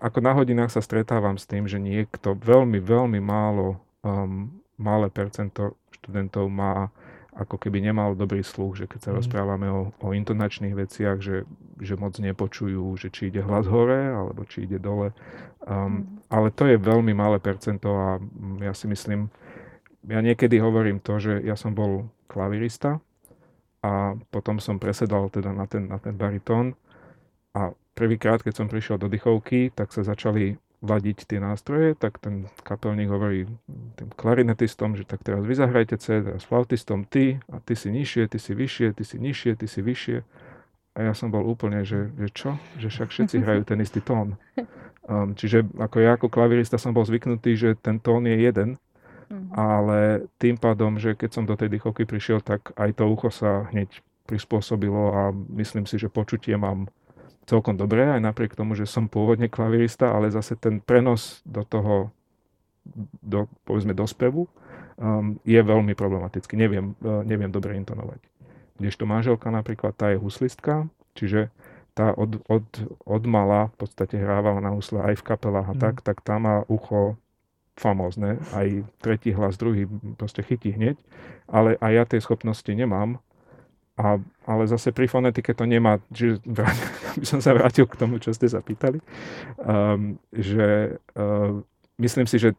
ako 0.00 0.18
na 0.24 0.32
hodinách 0.32 0.72
sa 0.72 0.80
stretávam 0.80 1.36
s 1.36 1.44
tým, 1.44 1.68
že 1.68 1.76
niekto, 1.76 2.32
veľmi, 2.32 2.80
veľmi 2.80 3.20
málo, 3.20 3.76
um, 4.00 4.48
malé 4.80 5.12
percento 5.12 5.76
študentov 5.92 6.48
má 6.48 6.88
ako 7.36 7.60
keby 7.60 7.84
nemal 7.84 8.16
dobrý 8.16 8.40
sluch, 8.40 8.80
že 8.80 8.88
keď 8.88 9.00
sa 9.04 9.10
mm. 9.12 9.16
rozprávame 9.20 9.68
o, 9.68 9.92
o 10.00 10.08
intonačných 10.16 10.72
veciach, 10.72 11.20
že, 11.20 11.44
že 11.76 11.94
moc 12.00 12.16
nepočujú, 12.16 12.96
že 12.96 13.12
či 13.12 13.28
ide 13.28 13.44
hlas 13.44 13.68
hore, 13.68 14.08
alebo 14.08 14.48
či 14.48 14.64
ide 14.64 14.80
dole. 14.80 15.12
Um, 15.68 16.15
mm. 16.15 16.15
Ale 16.26 16.50
to 16.50 16.66
je 16.66 16.76
veľmi 16.78 17.14
malé 17.14 17.38
percento 17.38 17.94
a 17.94 18.08
ja 18.58 18.74
si 18.74 18.90
myslím, 18.90 19.30
ja 20.06 20.18
niekedy 20.18 20.58
hovorím 20.58 20.98
to, 20.98 21.22
že 21.22 21.38
ja 21.42 21.54
som 21.54 21.74
bol 21.74 22.10
klavirista 22.26 22.98
a 23.82 24.18
potom 24.34 24.58
som 24.58 24.82
presedal 24.82 25.30
teda 25.30 25.54
na 25.54 25.70
ten, 25.70 25.86
na 25.86 26.02
ten 26.02 26.18
baritón 26.18 26.74
a 27.54 27.70
prvýkrát, 27.94 28.42
keď 28.42 28.54
som 28.58 28.66
prišiel 28.66 28.98
do 28.98 29.06
dychovky, 29.06 29.70
tak 29.70 29.94
sa 29.94 30.02
začali 30.02 30.58
ladiť 30.84 31.24
tie 31.24 31.40
nástroje, 31.40 31.96
tak 31.96 32.20
ten 32.20 32.52
kapelník 32.60 33.08
hovorí 33.08 33.48
tým 33.96 34.10
klarinetistom, 34.12 34.92
že 34.94 35.08
tak 35.08 35.24
teraz 35.24 35.42
vy 35.42 35.54
zahrajte 35.56 35.96
C, 35.96 36.20
teraz 36.20 36.44
flautistom 36.44 37.08
ty 37.08 37.40
a 37.48 37.58
ty 37.64 37.72
si 37.72 37.88
nižšie, 37.88 38.28
ty 38.28 38.38
si 38.38 38.52
vyššie, 38.52 38.92
ty 38.92 39.02
si 39.02 39.16
nižšie, 39.16 39.52
ty 39.56 39.66
si 39.66 39.80
vyššie. 39.80 40.18
A 40.96 41.04
ja 41.04 41.12
som 41.12 41.28
bol 41.28 41.44
úplne, 41.44 41.84
že, 41.84 42.08
že 42.16 42.28
čo? 42.32 42.50
Že 42.80 42.88
však 42.88 43.08
všetci 43.12 43.36
hrajú 43.44 43.62
ten 43.68 43.78
istý 43.84 44.00
tón. 44.00 44.40
Um, 45.06 45.36
čiže 45.36 45.62
ako 45.78 45.96
ja 46.02 46.16
ako 46.16 46.26
klavirista 46.32 46.80
som 46.80 46.96
bol 46.96 47.06
zvyknutý, 47.06 47.54
že 47.54 47.78
ten 47.78 48.00
tón 48.00 48.26
je 48.26 48.34
jeden, 48.42 48.80
mm-hmm. 49.28 49.54
ale 49.54 50.26
tým 50.40 50.58
pádom, 50.58 50.98
že 50.98 51.14
keď 51.14 51.30
som 51.30 51.44
do 51.46 51.54
tej 51.54 51.70
dychovky 51.70 52.08
prišiel, 52.08 52.42
tak 52.42 52.74
aj 52.74 52.96
to 52.96 53.04
ucho 53.06 53.30
sa 53.30 53.70
hneď 53.70 54.02
prispôsobilo 54.26 55.14
a 55.14 55.22
myslím 55.54 55.86
si, 55.86 56.00
že 56.02 56.10
počutie 56.10 56.58
mám 56.58 56.90
celkom 57.46 57.78
dobré, 57.78 58.10
aj 58.10 58.26
napriek 58.26 58.58
tomu, 58.58 58.74
že 58.74 58.90
som 58.90 59.06
pôvodne 59.06 59.46
klavirista, 59.46 60.10
ale 60.10 60.34
zase 60.34 60.58
ten 60.58 60.82
prenos 60.82 61.38
do 61.46 61.62
toho, 61.62 62.10
do, 63.22 63.46
povedzme, 63.62 63.94
do 63.94 64.02
spevu 64.02 64.50
um, 64.98 65.38
je 65.46 65.62
veľmi 65.62 65.94
problematický. 65.94 66.58
Neviem, 66.58 66.98
uh, 67.06 67.22
neviem 67.22 67.54
dobre 67.54 67.78
intonovať. 67.78 68.18
Kdežto 68.76 69.08
manželka 69.08 69.48
napríklad, 69.48 69.96
tá 69.96 70.12
je 70.12 70.20
huslistka, 70.20 70.88
čiže 71.16 71.48
tá 71.96 72.12
od, 72.12 72.44
od, 72.44 72.66
od 73.08 73.22
mala 73.24 73.72
v 73.72 73.76
podstate 73.80 74.20
hrávala 74.20 74.60
na 74.60 74.76
husle 74.76 75.00
aj 75.00 75.16
v 75.16 75.26
kapelách 75.32 75.72
a 75.72 75.74
mm. 75.74 75.80
tak, 75.80 75.94
tak 76.04 76.20
tá 76.20 76.36
má 76.36 76.60
ucho 76.68 77.16
famózne, 77.76 78.40
aj 78.52 78.84
tretí 79.00 79.32
hlas, 79.32 79.56
druhý 79.56 79.88
proste 80.16 80.44
chytí 80.44 80.72
hneď, 80.76 80.96
ale 81.48 81.76
aj 81.80 81.92
ja 81.92 82.04
tie 82.04 82.20
schopnosti 82.20 82.68
nemám 82.68 83.20
a, 83.96 84.20
ale 84.44 84.68
zase 84.68 84.92
pri 84.92 85.08
fonetike 85.08 85.56
to 85.56 85.64
nemá, 85.64 86.00
že 86.12 86.36
by 87.20 87.24
som 87.24 87.40
sa 87.40 87.56
vrátil 87.56 87.88
k 87.88 87.96
tomu, 87.96 88.20
čo 88.20 88.32
ste 88.36 88.48
zapýtali, 88.48 89.00
um, 89.60 90.20
že 90.36 91.00
uh, 91.16 91.64
myslím 91.96 92.28
si, 92.28 92.36
že 92.36 92.52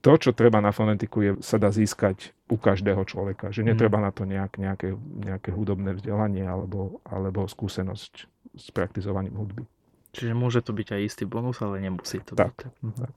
to, 0.00 0.12
čo 0.16 0.30
treba 0.32 0.64
na 0.64 0.72
fonetiku, 0.72 1.20
je, 1.20 1.32
sa 1.44 1.60
dá 1.60 1.68
získať 1.68 2.32
u 2.48 2.56
každého 2.56 3.04
človeka. 3.04 3.52
Že 3.52 3.72
netreba 3.72 4.00
mm. 4.00 4.04
na 4.04 4.10
to 4.10 4.22
nejak, 4.24 4.52
nejaké, 4.56 4.96
nejaké 4.96 5.52
hudobné 5.52 5.92
vzdelanie 5.96 6.44
alebo, 6.48 7.04
alebo 7.04 7.44
skúsenosť 7.44 8.12
s 8.56 8.66
praktizovaním 8.72 9.36
hudby. 9.36 9.64
Čiže 10.10 10.34
môže 10.34 10.60
to 10.64 10.74
byť 10.74 10.88
aj 10.96 11.00
istý 11.06 11.24
bonus, 11.28 11.62
ale 11.62 11.78
nemusí 11.78 12.18
to 12.24 12.34
tak, 12.34 12.66
byť. 12.66 12.82
Mhm. 12.82 12.94
Tak. 12.98 13.14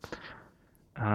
A 0.94 1.10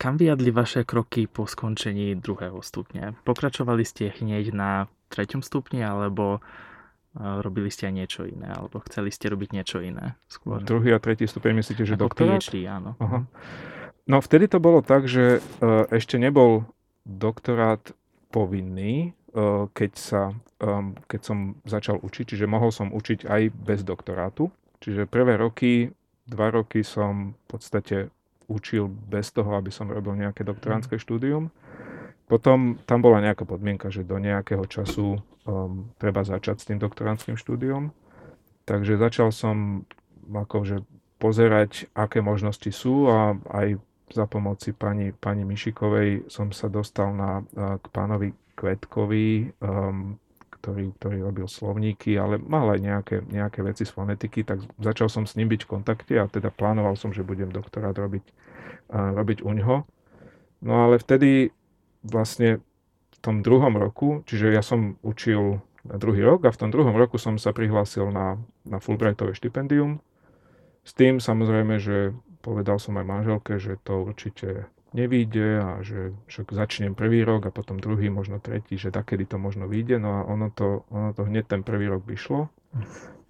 kam 0.00 0.14
vyjadli 0.16 0.48
vaše 0.54 0.86
kroky 0.86 1.28
po 1.28 1.44
skončení 1.44 2.16
druhého 2.16 2.62
stupňa? 2.62 3.26
Pokračovali 3.26 3.84
ste 3.84 4.14
hneď 4.14 4.54
na 4.54 4.88
treťom 5.12 5.44
stupni, 5.44 5.84
alebo 5.84 6.40
robili 7.18 7.68
ste 7.68 7.90
aj 7.90 7.94
niečo 7.94 8.22
iné, 8.24 8.48
alebo 8.48 8.78
chceli 8.86 9.10
ste 9.10 9.28
robiť 9.28 9.50
niečo 9.52 9.82
iné 9.82 10.14
skôr? 10.30 10.62
Druhý 10.62 10.94
a 10.94 11.02
tretí 11.02 11.26
stupeň 11.26 11.60
myslíte, 11.60 11.82
že 11.82 11.98
Ako 11.98 12.02
doktorát? 12.08 12.40
PhD, 12.40 12.64
áno. 12.64 12.94
Aha. 13.02 13.26
No 14.08 14.24
vtedy 14.24 14.48
to 14.48 14.56
bolo 14.56 14.80
tak, 14.80 15.04
že 15.04 15.38
uh, 15.38 15.84
ešte 15.92 16.16
nebol 16.16 16.64
doktorát 17.04 17.92
povinný, 18.32 19.12
uh, 19.36 19.68
keď, 19.76 19.92
sa, 20.00 20.22
um, 20.64 20.96
keď 21.04 21.20
som 21.20 21.38
začal 21.68 22.00
učiť, 22.00 22.32
čiže 22.32 22.48
mohol 22.48 22.72
som 22.72 22.88
učiť 22.88 23.28
aj 23.28 23.42
bez 23.52 23.84
doktorátu. 23.84 24.48
Čiže 24.80 25.04
prvé 25.04 25.36
roky, 25.36 25.92
dva 26.24 26.48
roky 26.48 26.80
som 26.80 27.36
v 27.36 27.44
podstate 27.52 27.96
učil 28.48 28.88
bez 28.88 29.28
toho, 29.28 29.52
aby 29.60 29.68
som 29.68 29.92
robil 29.92 30.16
nejaké 30.16 30.40
mhm. 30.40 30.96
štúdium. 30.96 31.52
Potom 32.28 32.80
tam 32.84 33.00
bola 33.00 33.24
nejaká 33.24 33.44
podmienka, 33.44 33.88
že 33.92 34.04
do 34.04 34.16
nejakého 34.20 34.64
času 34.68 35.20
um, 35.44 35.92
treba 36.00 36.24
začať 36.24 36.56
s 36.60 36.68
tým 36.68 36.80
doktorantským 36.80 37.36
štúdiom. 37.36 37.92
Takže 38.68 39.00
začal 39.00 39.32
som 39.32 39.88
akože 40.28 40.84
pozerať, 41.16 41.88
aké 41.96 42.20
možnosti 42.20 42.68
sú 42.68 43.08
a 43.08 43.32
aj 43.48 43.80
za 44.12 44.24
pomoci 44.26 44.72
pani, 44.72 45.12
pani 45.12 45.44
Mišikovej 45.44 46.28
som 46.32 46.52
sa 46.52 46.68
dostal 46.68 47.12
na, 47.12 47.44
k 47.54 47.84
pánovi 47.92 48.32
Kvetkovi, 48.58 49.54
um, 49.62 50.18
ktorý, 50.58 50.90
ktorý 50.98 51.18
robil 51.22 51.46
slovníky, 51.46 52.18
ale 52.18 52.42
mal 52.42 52.74
aj 52.74 52.80
nejaké, 52.82 53.16
nejaké 53.30 53.62
veci 53.62 53.86
z 53.86 53.94
fonetiky, 53.94 54.42
tak 54.42 54.64
začal 54.82 55.06
som 55.06 55.24
s 55.24 55.38
ním 55.38 55.46
byť 55.46 55.62
v 55.62 55.70
kontakte 55.70 56.14
a 56.18 56.26
teda 56.26 56.50
plánoval 56.50 56.98
som, 56.98 57.14
že 57.14 57.22
budem 57.22 57.54
doktorát 57.54 57.94
robiť, 57.94 58.24
uh, 58.90 59.14
robiť 59.14 59.46
u 59.46 59.50
ňoho. 59.54 59.76
No 60.66 60.72
ale 60.90 60.98
vtedy 60.98 61.54
vlastne 62.02 62.58
v 63.14 63.18
tom 63.22 63.46
druhom 63.46 63.78
roku, 63.78 64.26
čiže 64.26 64.50
ja 64.50 64.62
som 64.62 64.98
učil 65.06 65.62
druhý 65.86 66.20
rok 66.26 66.44
a 66.44 66.54
v 66.54 66.60
tom 66.60 66.70
druhom 66.74 66.94
roku 66.98 67.16
som 67.16 67.38
sa 67.38 67.54
prihlásil 67.54 68.10
na, 68.10 68.36
na 68.66 68.82
Fulbrightové 68.82 69.32
štipendium. 69.38 70.02
S 70.82 70.92
tým 70.92 71.22
samozrejme, 71.22 71.78
že 71.78 72.12
povedal 72.48 72.80
som 72.80 72.96
aj 72.96 73.04
manželke, 73.04 73.60
že 73.60 73.76
to 73.84 74.08
určite 74.08 74.72
nevíde 74.96 75.60
a 75.60 75.84
že 75.84 76.16
však 76.32 76.48
začnem 76.56 76.96
prvý 76.96 77.20
rok 77.20 77.44
a 77.44 77.52
potom 77.52 77.76
druhý, 77.76 78.08
možno 78.08 78.40
tretí, 78.40 78.80
že 78.80 78.88
takedy 78.88 79.28
to 79.28 79.36
možno 79.36 79.68
vyjde. 79.68 80.00
No 80.00 80.10
a 80.16 80.20
ono 80.24 80.48
to, 80.48 80.88
ono 80.88 81.12
to 81.12 81.28
hneď 81.28 81.44
ten 81.44 81.60
prvý 81.60 81.92
rok 81.92 82.08
vyšlo. 82.08 82.48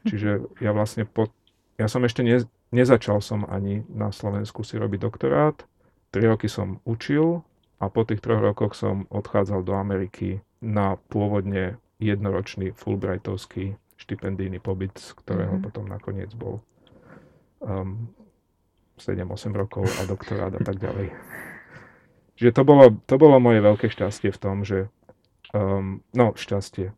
Čiže 0.07 0.63
ja 0.63 0.71
vlastne 0.71 1.03
po, 1.03 1.27
ja 1.75 1.91
som 1.91 2.07
ešte 2.07 2.23
ne, 2.23 2.47
nezačal 2.71 3.19
som 3.19 3.43
ani 3.43 3.83
na 3.91 4.15
Slovensku 4.15 4.63
si 4.63 4.79
robiť 4.79 5.03
doktorát. 5.03 5.67
Tri 6.15 6.31
roky 6.31 6.47
som 6.47 6.79
učil 6.87 7.43
a 7.83 7.91
po 7.91 8.07
tých 8.07 8.23
troch 8.23 8.39
rokoch 8.39 8.79
som 8.79 9.11
odchádzal 9.11 9.67
do 9.67 9.75
Ameriky 9.75 10.39
na 10.63 10.95
pôvodne 11.11 11.83
jednoročný 11.99 12.71
Fulbrightovský 12.79 13.75
štipendijný 13.99 14.63
pobyt, 14.63 14.95
z 14.95 15.11
ktorého 15.19 15.59
mm-hmm. 15.59 15.67
potom 15.67 15.85
nakoniec 15.91 16.31
bol 16.39 16.63
um, 17.59 18.07
7-8 19.01 19.55
rokov 19.55 19.87
a 19.87 20.03
doktorát 20.05 20.53
a 20.55 20.61
tak 20.63 20.79
ďalej. 20.79 21.15
Čiže 22.39 22.55
to 22.55 22.63
bolo, 22.63 22.95
to 23.07 23.15
bolo 23.19 23.43
moje 23.43 23.59
veľké 23.59 23.91
šťastie 23.91 24.31
v 24.31 24.39
tom, 24.39 24.63
že 24.63 24.87
um, 25.51 26.05
no 26.15 26.39
šťastie. 26.39 26.95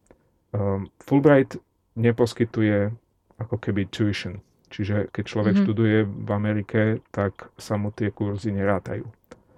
Um, 0.53 0.93
Fulbright 1.01 1.57
neposkytuje 1.97 2.93
ako 3.41 3.57
keby 3.57 3.89
tuition. 3.89 4.45
Čiže 4.71 5.11
keď 5.11 5.25
človek 5.27 5.55
mm-hmm. 5.57 5.67
študuje 5.67 5.99
v 6.07 6.31
Amerike, 6.31 6.81
tak 7.11 7.51
sa 7.59 7.75
mu 7.75 7.91
tie 7.91 8.13
kurzy 8.15 8.55
nerátajú. 8.55 9.09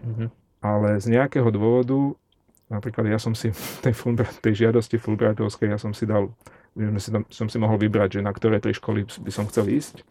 Mm-hmm. 0.06 0.28
Ale 0.62 0.88
z 1.02 1.06
nejakého 1.12 1.50
dôvodu, 1.52 2.16
napríklad 2.72 3.10
ja 3.10 3.18
som 3.18 3.36
si 3.36 3.52
tej, 3.84 3.92
Fulbright, 3.92 4.40
tej 4.40 4.66
žiadosti 4.66 4.96
Fulbrightovskej, 4.96 5.68
ja 5.68 5.78
som 5.82 5.92
si 5.92 6.08
dal, 6.08 6.32
si 6.96 7.10
tam, 7.12 7.26
som 7.28 7.50
si 7.50 7.58
mohol 7.60 7.76
vybrať, 7.76 8.18
že 8.18 8.24
na 8.24 8.32
ktoré 8.32 8.62
tri 8.62 8.72
školy 8.72 9.04
by 9.04 9.32
som 9.34 9.50
chcel 9.50 9.68
ísť. 9.68 10.06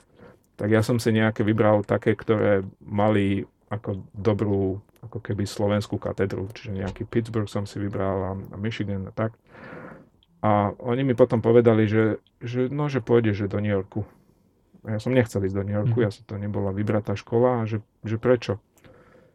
Tak 0.62 0.70
ja 0.70 0.86
som 0.86 1.02
si 1.02 1.10
nejaké 1.10 1.42
vybral 1.42 1.82
také, 1.82 2.14
ktoré 2.14 2.62
mali 2.86 3.50
ako 3.74 4.06
dobrú 4.14 4.78
ako 5.02 5.18
keby 5.18 5.50
slovenskú 5.50 5.98
katedru, 5.98 6.46
čiže 6.54 6.78
nejaký 6.78 7.10
Pittsburgh 7.10 7.50
som 7.50 7.66
si 7.66 7.82
vybral 7.82 8.18
a, 8.22 8.32
Michigan 8.62 9.10
a 9.10 9.14
tak. 9.14 9.34
A 10.46 10.70
oni 10.78 11.02
mi 11.02 11.18
potom 11.18 11.42
povedali, 11.42 11.90
že, 11.90 12.22
že 12.38 12.70
no, 12.70 12.86
že 12.86 13.02
pôjde, 13.02 13.34
že 13.34 13.50
do 13.50 13.58
New 13.58 13.74
Yorku. 13.74 14.06
Ja 14.86 15.02
som 15.02 15.18
nechcel 15.18 15.46
ísť 15.46 15.58
do 15.58 15.66
New 15.66 15.78
Yorku, 15.78 15.98
mm. 15.98 16.06
ja 16.06 16.14
som 16.14 16.24
to 16.30 16.38
nebola 16.38 16.70
vybratá 16.70 17.18
škola, 17.18 17.66
a 17.66 17.70
že, 17.70 17.82
že 18.06 18.22
prečo? 18.22 18.62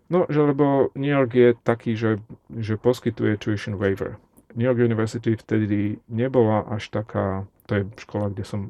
No, 0.07 0.31
že 0.31 0.39
lebo 0.39 0.95
New 0.95 1.11
York 1.11 1.35
je 1.35 1.51
taký, 1.59 1.99
že, 1.99 2.23
že 2.55 2.79
poskytuje 2.79 3.35
tuition 3.43 3.75
waiver. 3.75 4.23
New 4.55 4.67
York 4.67 4.79
University 4.79 5.35
vtedy 5.35 5.99
nebola 6.07 6.63
až 6.71 6.95
taká, 6.95 7.51
to 7.67 7.73
je 7.75 7.83
škola, 7.99 8.31
kde 8.31 8.45
som 8.47 8.61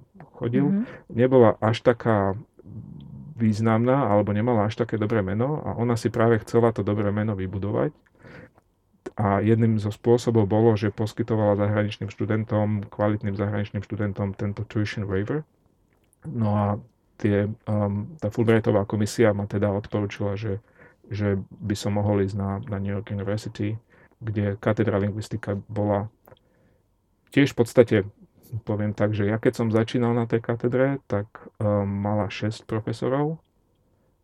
chodil, 0.41 0.65
mm-hmm. 0.67 1.13
nebola 1.13 1.61
až 1.61 1.85
taká 1.85 2.35
významná 3.37 4.09
alebo 4.09 4.33
nemala 4.33 4.65
až 4.65 4.81
také 4.81 4.97
dobré 4.97 5.21
meno 5.21 5.61
a 5.61 5.77
ona 5.77 5.95
si 5.95 6.09
práve 6.09 6.41
chcela 6.41 6.73
to 6.73 6.81
dobré 6.81 7.13
meno 7.13 7.37
vybudovať. 7.37 7.93
A 9.17 9.41
jedným 9.41 9.81
zo 9.81 9.93
spôsobov 9.93 10.49
bolo, 10.49 10.77
že 10.77 10.93
poskytovala 10.93 11.57
zahraničným 11.57 12.11
študentom, 12.11 12.85
kvalitným 12.89 13.37
zahraničným 13.37 13.85
študentom 13.85 14.35
tento 14.37 14.65
tuition 14.67 15.09
waiver. 15.09 15.45
No 16.27 16.49
a 16.53 16.67
tie, 17.17 17.49
um, 17.69 18.13
tá 18.21 18.29
Fulbrightová 18.29 18.85
komisia 18.85 19.33
ma 19.33 19.49
teda 19.49 19.73
odporúčila, 19.73 20.37
že, 20.37 20.61
že 21.09 21.39
by 21.65 21.77
som 21.79 21.97
mohol 21.97 22.25
ísť 22.25 22.37
na, 22.37 22.51
na 22.67 22.77
New 22.83 22.93
York 22.93 23.09
University, 23.13 23.79
kde 24.21 24.57
katedra 24.61 25.01
lingvistika 25.01 25.57
bola 25.69 26.09
tiež 27.33 27.53
v 27.53 27.57
podstate 27.57 27.97
poviem 28.65 28.93
tak, 28.93 29.13
že 29.13 29.27
ja 29.27 29.37
keď 29.37 29.53
som 29.55 29.69
začínal 29.75 30.13
na 30.15 30.25
tej 30.29 30.43
katedre, 30.43 31.03
tak 31.11 31.27
um, 31.59 31.87
mala 31.87 32.31
6 32.31 32.67
profesorov 32.67 33.39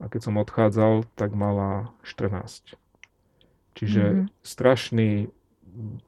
a 0.02 0.10
keď 0.10 0.20
som 0.30 0.40
odchádzal, 0.40 1.06
tak 1.14 1.30
mala 1.34 1.94
14. 2.02 2.74
Čiže 3.78 4.02
mm-hmm. 4.02 4.26
strašný, 4.42 5.10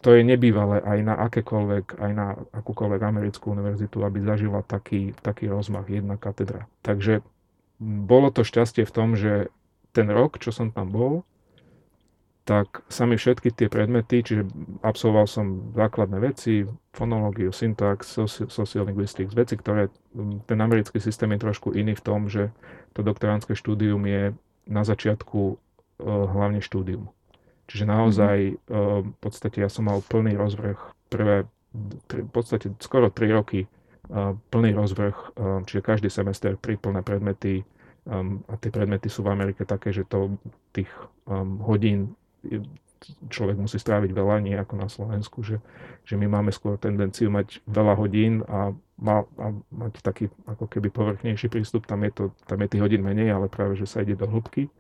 to 0.03 0.09
je 0.13 0.23
nebývalé 0.27 0.83
aj 0.83 0.99
na 1.01 1.15
akékoľvek, 1.31 1.87
aj 1.97 2.13
na 2.13 2.37
akúkoľvek 2.53 3.01
americkú 3.01 3.55
univerzitu, 3.55 4.03
aby 4.05 4.21
zažila 4.21 4.61
taký, 4.67 5.17
taký 5.23 5.49
rozmach 5.49 5.89
jedna 5.89 6.21
katedra. 6.21 6.69
Takže 6.85 7.25
bolo 7.81 8.29
to 8.35 8.45
šťastie 8.45 8.85
v 8.85 8.95
tom, 8.95 9.17
že 9.17 9.49
ten 9.95 10.11
rok, 10.11 10.43
čo 10.43 10.51
som 10.51 10.75
tam 10.75 10.91
bol, 10.91 11.23
tak 12.45 12.85
sa 12.93 13.09
mi 13.09 13.17
všetky 13.17 13.57
tie 13.57 13.73
predmety, 13.73 14.21
čiže 14.21 14.45
absolvoval 14.85 15.25
som 15.25 15.73
základné 15.73 16.21
veci, 16.21 16.69
fonológiu, 16.93 17.49
syntax, 17.49 18.21
linguistics, 18.77 19.33
veci, 19.33 19.57
ktoré 19.57 19.89
ten 20.45 20.59
americký 20.61 21.01
systém 21.01 21.33
je 21.33 21.41
trošku 21.41 21.73
iný 21.73 21.97
v 21.97 22.05
tom, 22.05 22.29
že 22.29 22.53
to 22.93 23.01
doktorantské 23.01 23.57
štúdium 23.57 24.05
je 24.05 24.37
na 24.69 24.83
začiatku 24.85 25.41
uh, 25.41 25.57
hlavne 26.05 26.61
štúdium. 26.61 27.09
Čiže 27.65 27.89
naozaj 27.89 28.37
uh, 28.53 29.01
v 29.01 29.17
podstate 29.25 29.65
ja 29.65 29.73
som 29.73 29.89
mal 29.89 30.05
plný 30.05 30.37
rozvrh 30.37 30.77
prvé, 31.09 31.49
v 32.13 32.29
podstate 32.29 32.77
skoro 32.77 33.09
3 33.09 33.41
roky 33.41 33.65
uh, 33.65 34.37
plný 34.53 34.77
rozvrh, 34.77 35.17
čiže 35.65 35.81
každý 35.81 36.13
semester 36.13 36.61
tri 36.61 36.77
plné 36.77 37.01
predmety 37.01 37.65
a 38.05 38.53
tie 38.61 38.69
predmety 38.69 39.09
sú 39.09 39.25
v 39.25 39.33
Amerike 39.33 39.65
také, 39.65 39.89
že 39.89 40.05
to 40.05 40.37
tých 40.77 40.93
hodín 41.65 42.13
človek 43.29 43.57
musí 43.61 43.77
stráviť 43.77 44.11
veľa, 44.17 44.41
nie 44.41 44.57
ako 44.57 44.75
na 44.81 44.89
Slovensku, 44.89 45.45
že, 45.45 45.61
že 46.09 46.17
my 46.17 46.27
máme 46.29 46.51
skôr 46.55 46.81
tendenciu 46.81 47.29
mať 47.29 47.61
veľa 47.69 47.95
hodín 48.01 48.41
a, 48.49 48.73
ma, 48.97 49.29
a 49.37 49.47
mať 49.69 50.01
taký 50.01 50.33
ako 50.49 50.65
keby 50.69 50.89
povrchnejší 50.89 51.53
prístup, 51.53 51.85
tam 51.85 52.05
je, 52.09 52.13
to, 52.13 52.25
tam 52.49 52.65
je 52.65 52.69
tých 52.73 52.83
hodín 52.85 53.05
menej, 53.05 53.37
ale 53.37 53.53
práve, 53.53 53.77
že 53.77 53.85
sa 53.85 54.01
ide 54.01 54.17
do 54.17 54.25
hĺbky. 54.25 54.73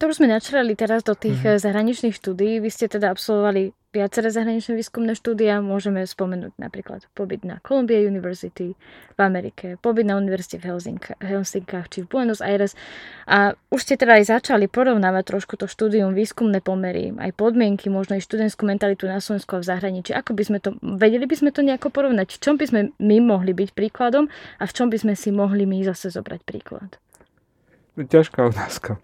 To 0.00 0.08
už 0.08 0.20
sme 0.20 0.32
načrali 0.32 0.72
teraz 0.76 1.04
do 1.04 1.12
tých 1.12 1.40
mm. 1.44 1.60
zahraničných 1.60 2.16
štúdií. 2.16 2.56
Vy 2.56 2.72
ste 2.72 2.88
teda 2.88 3.12
absolvovali 3.12 3.76
viaceré 3.90 4.30
zahraničné 4.30 4.78
výskumné 4.78 5.18
štúdia. 5.18 5.58
Môžeme 5.58 6.06
spomenúť 6.06 6.54
napríklad 6.62 7.10
pobyt 7.10 7.42
na 7.42 7.58
Columbia 7.58 7.98
University 8.06 8.78
v 9.14 9.18
Amerike, 9.18 9.74
pobyt 9.82 10.06
na 10.06 10.14
univerzite 10.14 10.62
v 10.62 10.94
Helsinkách 11.26 11.86
či 11.90 12.06
v 12.06 12.10
Buenos 12.10 12.38
Aires. 12.38 12.78
A 13.26 13.58
už 13.74 13.82
ste 13.82 13.98
teda 13.98 14.22
aj 14.22 14.30
začali 14.30 14.70
porovnávať 14.70 15.34
trošku 15.34 15.58
to 15.58 15.66
štúdium, 15.66 16.14
výskumné 16.14 16.62
pomery, 16.62 17.10
aj 17.18 17.34
podmienky, 17.34 17.90
možno 17.90 18.14
aj 18.14 18.22
študentskú 18.22 18.62
mentalitu 18.62 19.10
na 19.10 19.18
Slovensku 19.18 19.58
a 19.58 19.62
v 19.62 19.68
zahraničí. 19.68 20.14
Ako 20.14 20.38
by 20.38 20.42
sme 20.46 20.58
to, 20.62 20.78
vedeli 20.78 21.26
by 21.26 21.34
sme 21.34 21.50
to 21.50 21.66
nejako 21.66 21.90
porovnať? 21.90 22.38
V 22.38 22.42
čom 22.46 22.54
by 22.54 22.64
sme 22.70 22.80
my 23.02 23.16
mohli 23.18 23.50
byť 23.50 23.74
príkladom 23.74 24.30
a 24.62 24.64
v 24.70 24.72
čom 24.72 24.86
by 24.86 25.02
sme 25.02 25.14
si 25.18 25.34
mohli 25.34 25.66
my 25.66 25.82
zase 25.82 26.14
zobrať 26.14 26.46
príklad? 26.46 26.94
Ťažká 27.98 28.54
otázka. 28.54 29.02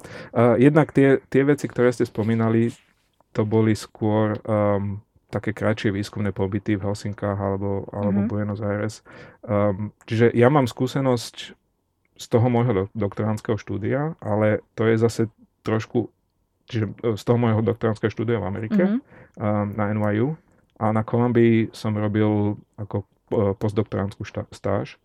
Jednak 0.63 0.95
tie, 0.95 1.19
tie 1.27 1.43
veci, 1.43 1.67
ktoré 1.67 1.91
ste 1.91 2.07
spomínali, 2.07 2.71
to 3.37 3.45
boli 3.45 3.77
skôr 3.77 4.41
um, 4.49 5.05
také 5.29 5.53
kratšie 5.53 5.93
výskumné 5.93 6.33
pobyty 6.33 6.81
v 6.81 6.89
Helsinkách 6.89 7.37
alebo, 7.37 7.85
alebo 7.93 8.25
mm-hmm. 8.25 8.33
Buenos 8.33 8.61
Aires. 8.65 9.05
Um, 9.45 9.93
čiže 10.09 10.33
ja 10.33 10.49
mám 10.49 10.65
skúsenosť 10.65 11.53
z 12.17 12.27
toho 12.33 12.49
môjho 12.49 12.73
do, 12.73 12.85
doktoránskeho 12.97 13.61
štúdia, 13.61 14.17
ale 14.25 14.65
to 14.73 14.89
je 14.89 14.97
zase 14.97 15.23
trošku, 15.61 16.09
čiže 16.65 16.97
e, 17.05 17.13
z 17.13 17.23
toho 17.29 17.37
môjho 17.37 17.61
doktoránskeho 17.61 18.09
štúdia 18.09 18.41
v 18.41 18.49
Amerike 18.49 18.83
mm-hmm. 18.89 19.01
um, 19.37 19.69
na 19.77 19.93
NYU 19.93 20.33
a 20.81 20.97
na 20.97 21.05
Kolumbii 21.05 21.77
som 21.77 21.93
robil 21.93 22.57
ako 22.81 23.05
postdoktoránsku 23.59 24.23
šta- 24.23 24.49
stáž. 24.55 24.97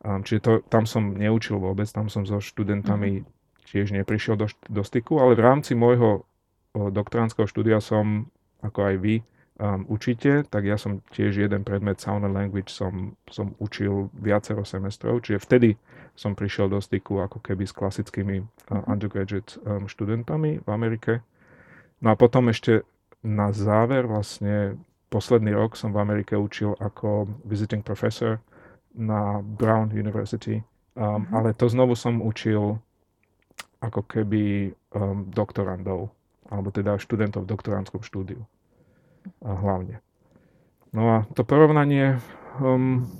Um, 0.00 0.24
čiže 0.24 0.40
to, 0.40 0.52
tam 0.72 0.88
som 0.88 1.12
neučil 1.12 1.60
vôbec, 1.60 1.90
tam 1.92 2.08
som 2.08 2.24
so 2.24 2.40
študentami 2.40 3.20
mm-hmm. 3.20 3.68
tiež 3.68 3.92
neprišiel 3.92 4.40
do, 4.40 4.48
do 4.70 4.80
styku, 4.80 5.20
ale 5.20 5.36
v 5.36 5.44
rámci 5.44 5.76
môjho 5.76 6.24
doktoránskeho 6.76 7.48
štúdia 7.48 7.80
som, 7.80 8.28
ako 8.60 8.80
aj 8.92 8.94
vy, 9.00 9.14
um, 9.60 9.84
učíte, 9.88 10.44
tak 10.48 10.68
ja 10.68 10.76
som 10.76 11.00
tiež 11.12 11.36
jeden 11.36 11.64
predmet 11.64 12.00
Sound 12.00 12.24
and 12.24 12.36
Language 12.36 12.68
som, 12.68 13.16
som 13.28 13.56
učil 13.58 14.12
viacero 14.12 14.64
semestrov, 14.64 15.24
čiže 15.24 15.42
vtedy 15.42 15.70
som 16.16 16.36
prišiel 16.36 16.68
do 16.68 16.80
styku 16.80 17.20
ako 17.20 17.40
keby 17.40 17.64
s 17.64 17.76
klasickými 17.76 18.36
uh, 18.44 18.84
undergraduate 18.88 19.56
um, 19.64 19.88
študentami 19.88 20.60
v 20.60 20.68
Amerike. 20.68 21.24
No 22.04 22.12
a 22.12 22.14
potom 22.16 22.52
ešte 22.52 22.84
na 23.24 23.50
záver 23.50 24.04
vlastne 24.04 24.76
posledný 25.08 25.56
rok 25.56 25.74
som 25.74 25.90
v 25.96 26.02
Amerike 26.04 26.36
učil 26.36 26.76
ako 26.76 27.30
visiting 27.48 27.80
professor 27.80 28.38
na 28.92 29.40
Brown 29.40 29.92
University, 29.92 30.60
um, 30.96 31.24
mm-hmm. 31.24 31.32
ale 31.32 31.56
to 31.56 31.68
znovu 31.68 31.96
som 31.96 32.20
učil 32.20 32.80
ako 33.80 34.00
keby 34.08 34.72
um, 34.96 35.28
doktorandov, 35.28 36.08
alebo 36.50 36.70
teda 36.70 36.98
študentov 37.00 37.44
v 37.44 37.50
doktoránskom 37.50 38.02
štúdiu 38.02 38.46
a 39.42 39.50
hlavne. 39.54 39.98
No 40.94 41.02
a 41.10 41.16
to 41.34 41.42
porovnanie, 41.42 42.22
um, 42.62 43.10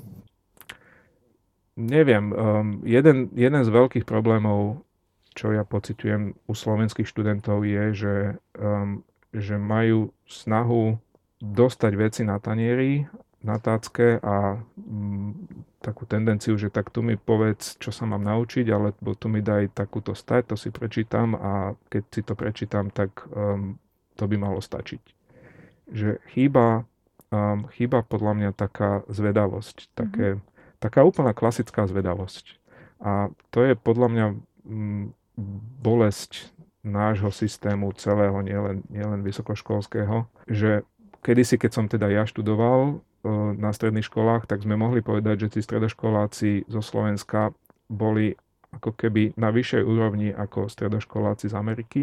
neviem, 1.74 2.30
um, 2.32 2.80
jeden, 2.86 3.28
jeden 3.34 3.62
z 3.66 3.70
veľkých 3.70 4.06
problémov, 4.06 4.80
čo 5.36 5.52
ja 5.52 5.66
pociťujem 5.66 6.48
u 6.48 6.52
slovenských 6.54 7.04
študentov 7.04 7.66
je, 7.66 7.84
že, 7.92 8.16
um, 8.56 9.04
že 9.34 9.60
majú 9.60 10.14
snahu 10.24 10.96
dostať 11.42 11.92
veci 12.00 12.22
na 12.24 12.40
tanieri 12.40 13.04
na 13.46 13.62
tácke 13.62 14.18
a 14.18 14.58
mm, 14.74 15.30
takú 15.78 16.02
tendenciu, 16.02 16.58
že 16.58 16.66
tak 16.66 16.90
tu 16.90 16.98
mi 17.06 17.14
povedz, 17.14 17.78
čo 17.78 17.94
sa 17.94 18.02
mám 18.02 18.26
naučiť, 18.26 18.66
alebo 18.74 19.14
tu 19.14 19.30
mi 19.30 19.38
daj 19.38 19.70
takúto 19.70 20.18
stať, 20.18 20.50
to 20.50 20.56
si 20.58 20.74
prečítam 20.74 21.38
a 21.38 21.78
keď 21.86 22.02
si 22.10 22.20
to 22.26 22.34
prečítam, 22.34 22.90
tak 22.90 23.22
um, 23.30 23.78
to 24.18 24.26
by 24.26 24.34
malo 24.34 24.58
stačiť. 24.58 25.02
Že 25.94 26.18
chýba, 26.34 26.82
um, 27.30 27.70
chýba 27.70 28.02
podľa 28.02 28.32
mňa 28.34 28.50
taká 28.58 29.06
zvedavosť, 29.06 29.76
mm-hmm. 29.86 29.94
také, 29.94 30.28
taká 30.82 31.06
úplná 31.06 31.30
klasická 31.30 31.86
zvedavosť. 31.86 32.58
A 32.98 33.30
to 33.54 33.62
je 33.62 33.78
podľa 33.78 34.08
mňa 34.10 34.26
um, 34.66 35.14
bolesť 35.78 36.50
nášho 36.82 37.30
systému 37.30 37.94
celého, 37.94 38.34
nielen, 38.42 38.82
nielen 38.90 39.22
vysokoškolského, 39.22 40.26
že 40.50 40.82
kedysi, 41.22 41.58
keď 41.58 41.70
som 41.74 41.86
teda 41.90 42.06
ja 42.06 42.22
študoval, 42.26 43.02
na 43.56 43.70
stredných 43.74 44.06
školách, 44.06 44.46
tak 44.46 44.62
sme 44.62 44.78
mohli 44.78 45.02
povedať, 45.02 45.46
že 45.46 45.58
tí 45.58 45.60
stredoškoláci 45.62 46.70
zo 46.70 46.80
Slovenska 46.80 47.50
boli 47.86 48.34
ako 48.74 48.92
keby 48.92 49.38
na 49.40 49.48
vyššej 49.48 49.82
úrovni 49.82 50.28
ako 50.34 50.68
stredoškoláci 50.68 51.48
z 51.48 51.54
Ameriky. 51.56 52.02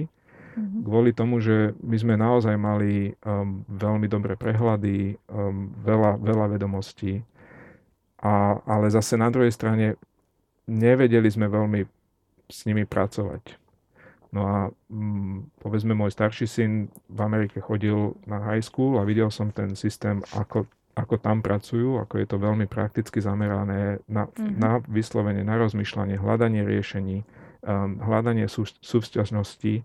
Mm-hmm. 0.54 0.82
Kvôli 0.86 1.12
tomu, 1.18 1.42
že 1.42 1.74
my 1.82 1.98
sme 1.98 2.16
naozaj 2.18 2.56
mali 2.58 3.18
um, 3.26 3.66
veľmi 3.68 4.06
dobré 4.06 4.38
prehľady, 4.38 5.18
um, 5.30 5.74
veľa, 5.82 6.22
veľa 6.22 6.46
vedomostí, 6.58 7.26
a, 8.22 8.62
ale 8.64 8.88
zase 8.94 9.18
na 9.18 9.34
druhej 9.34 9.52
strane 9.52 9.98
nevedeli 10.70 11.28
sme 11.28 11.50
veľmi 11.50 11.84
s 12.48 12.70
nimi 12.70 12.86
pracovať. 12.86 13.58
No 14.34 14.42
a 14.50 14.58
um, 14.90 15.46
povedzme, 15.62 15.94
môj 15.94 16.14
starší 16.14 16.46
syn 16.50 16.90
v 17.10 17.20
Amerike 17.22 17.62
chodil 17.62 18.18
na 18.26 18.42
high 18.42 18.66
school 18.66 18.98
a 18.98 19.06
videl 19.06 19.30
som 19.30 19.54
ten 19.54 19.78
systém, 19.78 20.22
ako 20.34 20.66
ako 20.94 21.18
tam 21.18 21.42
pracujú, 21.42 21.98
ako 21.98 22.22
je 22.22 22.28
to 22.30 22.38
veľmi 22.38 22.70
prakticky 22.70 23.18
zamerané 23.18 23.98
na, 24.06 24.30
mm-hmm. 24.30 24.56
na 24.62 24.72
vyslovenie, 24.86 25.42
na 25.42 25.58
rozmýšľanie, 25.58 26.22
hľadanie 26.22 26.62
riešení, 26.62 27.26
um, 27.66 27.98
hľadanie 27.98 28.46
sú, 28.46 28.70
súvzťažností 28.70 29.82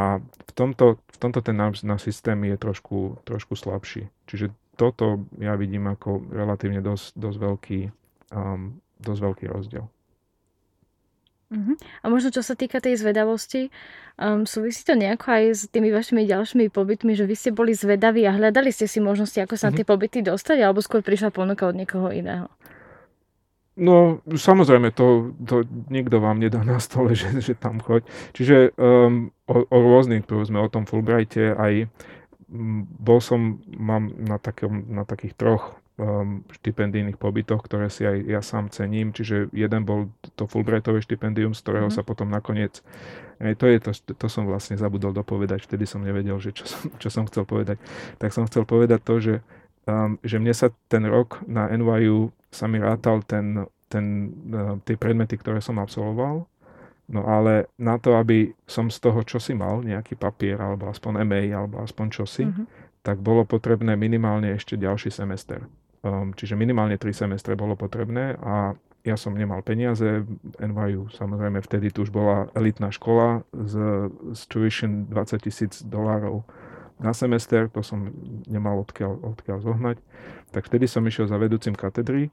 a 0.00 0.24
v 0.24 0.52
tomto, 0.56 0.96
v 0.96 1.16
tomto 1.20 1.44
ten 1.44 1.56
náš, 1.56 1.84
náš 1.84 2.08
systém 2.08 2.40
je 2.48 2.56
trošku, 2.56 3.20
trošku 3.28 3.52
slabší. 3.52 4.08
Čiže 4.24 4.56
toto 4.80 5.28
ja 5.36 5.52
vidím 5.60 5.92
ako 5.92 6.24
relatívne 6.32 6.80
dosť, 6.80 7.20
dosť, 7.20 7.38
veľký, 7.38 7.80
um, 8.32 8.80
dosť 8.96 9.20
veľký 9.20 9.44
rozdiel. 9.52 9.84
Uh-huh. 11.50 11.74
A 12.02 12.06
možno 12.06 12.30
čo 12.30 12.46
sa 12.46 12.54
týka 12.54 12.78
tej 12.78 12.94
zvedavosti, 12.94 13.74
um, 14.14 14.46
súvisí 14.46 14.86
to 14.86 14.94
nejako 14.94 15.34
aj 15.34 15.44
s 15.50 15.62
tými 15.66 15.90
vašimi 15.90 16.22
ďalšími 16.22 16.70
pobytmi, 16.70 17.18
že 17.18 17.26
vy 17.26 17.34
ste 17.34 17.50
boli 17.50 17.74
zvedaví 17.74 18.22
a 18.22 18.38
hľadali 18.38 18.70
ste 18.70 18.86
si 18.86 19.02
možnosti, 19.02 19.34
ako 19.42 19.58
sa 19.58 19.68
uh-huh. 19.68 19.74
na 19.74 19.78
tie 19.82 19.86
pobyty 19.86 20.18
dostať, 20.22 20.62
alebo 20.62 20.78
skôr 20.78 21.02
prišla 21.02 21.34
ponuka 21.34 21.66
od 21.66 21.74
niekoho 21.74 22.14
iného? 22.14 22.46
No, 23.80 24.20
samozrejme, 24.28 24.92
to, 24.92 25.32
to 25.40 25.64
nikto 25.88 26.20
vám 26.20 26.36
nedá 26.36 26.60
na 26.60 26.76
stole, 26.78 27.16
že, 27.18 27.42
že 27.42 27.58
tam 27.58 27.82
choď. 27.82 28.06
Čiže 28.30 28.78
um, 28.78 29.34
o, 29.50 29.66
o 29.66 29.76
rôznych, 29.82 30.28
sme 30.28 30.62
o 30.62 30.70
tom 30.70 30.86
Fulbrighte, 30.86 31.56
aj 31.58 31.90
bol 33.00 33.18
som, 33.22 33.62
mám 33.74 34.10
na, 34.18 34.36
takom, 34.36 34.86
na 34.90 35.06
takých 35.06 35.38
troch 35.38 35.79
um, 36.00 36.40
štipendijných 36.48 37.20
pobytoch, 37.20 37.60
ktoré 37.60 37.92
si 37.92 38.08
aj 38.08 38.16
ja 38.24 38.40
sám 38.40 38.72
cením. 38.72 39.12
Čiže 39.12 39.52
jeden 39.52 39.84
bol 39.84 40.08
to 40.40 40.48
Fulbrightové 40.48 41.04
štipendium, 41.04 41.52
z 41.52 41.60
ktorého 41.60 41.92
mm. 41.92 41.94
sa 41.94 42.02
potom 42.02 42.32
nakoniec, 42.32 42.80
aj 43.40 43.54
to 43.60 43.64
je 43.68 43.78
to, 43.80 43.92
to 44.16 44.26
som 44.32 44.48
vlastne 44.48 44.80
zabudol 44.80 45.12
dopovedať, 45.12 45.68
vtedy 45.68 45.84
som 45.84 46.00
nevedel, 46.00 46.40
že 46.40 46.56
čo 46.56 46.64
som, 46.64 46.88
čo 46.96 47.08
som 47.12 47.28
chcel 47.28 47.44
povedať. 47.44 47.76
Tak 48.16 48.32
som 48.32 48.48
chcel 48.48 48.64
povedať 48.64 49.00
to, 49.04 49.14
že, 49.20 49.34
um, 49.84 50.16
že 50.24 50.40
mne 50.40 50.56
sa 50.56 50.72
ten 50.88 51.04
rok 51.04 51.44
na 51.44 51.68
NYU 51.68 52.32
sa 52.48 52.64
mi 52.66 52.80
rátal 52.80 53.20
ten, 53.28 53.68
ten, 53.92 54.32
uh, 54.50 54.80
tie 54.88 54.96
predmety, 54.96 55.36
ktoré 55.36 55.60
som 55.60 55.76
absolvoval. 55.76 56.48
No 57.10 57.26
ale 57.26 57.66
na 57.74 57.98
to, 57.98 58.14
aby 58.14 58.54
som 58.70 58.86
z 58.86 59.02
toho 59.02 59.26
čosi 59.26 59.50
mal, 59.58 59.82
nejaký 59.82 60.14
papier, 60.14 60.54
alebo 60.62 60.86
aspoň 60.86 61.26
MA, 61.26 61.50
alebo 61.50 61.82
aspoň 61.82 62.06
čosi, 62.06 62.46
mm-hmm. 62.46 62.66
tak 63.02 63.18
bolo 63.18 63.42
potrebné 63.42 63.98
minimálne 63.98 64.54
ešte 64.54 64.78
ďalší 64.78 65.10
semester. 65.10 65.66
Um, 66.00 66.32
čiže 66.32 66.56
minimálne 66.56 66.96
3 66.96 67.28
semestre 67.28 67.52
bolo 67.52 67.76
potrebné 67.76 68.32
a 68.40 68.72
ja 69.04 69.16
som 69.16 69.32
nemal 69.32 69.64
peniaze, 69.64 70.24
NYU 70.60 71.08
samozrejme 71.12 71.60
vtedy 71.64 71.88
tu 71.88 72.04
už 72.04 72.12
bola 72.12 72.52
elitná 72.52 72.92
škola 72.92 73.44
z, 73.52 73.76
z 74.36 74.40
tuition 74.48 75.08
20 75.08 75.40
tisíc 75.40 75.80
dolárov 75.84 76.44
na 77.00 77.16
semester, 77.16 77.68
to 77.72 77.80
som 77.80 78.12
nemal 78.44 78.84
odkiaľ, 78.84 79.24
odkiaľ 79.36 79.58
zohnať. 79.64 79.96
Tak 80.52 80.68
vtedy 80.68 80.84
som 80.84 81.04
išiel 81.08 81.32
za 81.32 81.40
vedúcim 81.40 81.72
katedry 81.72 82.28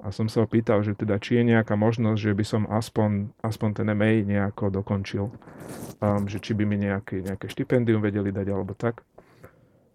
a 0.00 0.08
som 0.08 0.28
sa 0.28 0.44
ho 0.44 0.48
pýtal, 0.48 0.80
že 0.80 0.96
teda 0.96 1.20
či 1.20 1.40
je 1.40 1.56
nejaká 1.56 1.76
možnosť, 1.76 2.20
že 2.20 2.32
by 2.32 2.44
som 2.44 2.62
aspoň, 2.68 3.32
aspoň 3.44 3.70
ten 3.76 3.88
MA 3.92 4.24
nejako 4.24 4.72
dokončil. 4.72 5.32
Um, 6.00 6.28
že 6.28 6.40
či 6.40 6.52
by 6.56 6.64
mi 6.68 6.80
nejaké, 6.80 7.24
nejaké 7.24 7.48
štipendium 7.48 8.00
vedeli 8.00 8.32
dať 8.32 8.46
alebo 8.52 8.72
tak. 8.76 9.04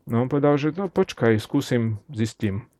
No 0.10 0.26
on 0.26 0.30
povedal, 0.30 0.58
že 0.58 0.74
no 0.74 0.90
počkaj, 0.90 1.38
skúsim, 1.38 2.02
zistím. 2.10 2.71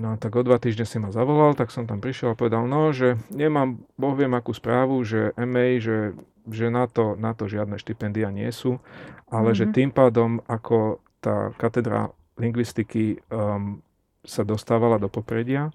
No 0.00 0.14
tak 0.16 0.38
o 0.38 0.42
dva 0.46 0.56
týždne 0.62 0.86
si 0.86 0.96
ma 1.02 1.10
zavolal, 1.10 1.58
tak 1.58 1.74
som 1.74 1.84
tam 1.84 1.98
prišiel 1.98 2.32
a 2.32 2.38
povedal, 2.38 2.64
no, 2.64 2.94
že 2.94 3.18
nemám, 3.28 3.82
boh 3.98 4.14
viem 4.14 4.30
akú 4.32 4.54
správu, 4.54 5.02
že 5.02 5.34
MA, 5.34 5.82
že, 5.82 6.14
že 6.46 6.70
na, 6.70 6.86
to, 6.86 7.18
na 7.18 7.34
to 7.34 7.50
žiadne 7.50 7.74
štipendia 7.76 8.30
nie 8.30 8.48
sú, 8.54 8.78
ale 9.28 9.52
mm-hmm. 9.52 9.58
že 9.58 9.74
tým 9.74 9.90
pádom, 9.90 10.40
ako 10.46 11.02
tá 11.20 11.50
katedra 11.58 12.14
lingvistiky 12.38 13.20
um, 13.28 13.84
sa 14.24 14.46
dostávala 14.46 14.96
do 14.96 15.10
popredia, 15.10 15.74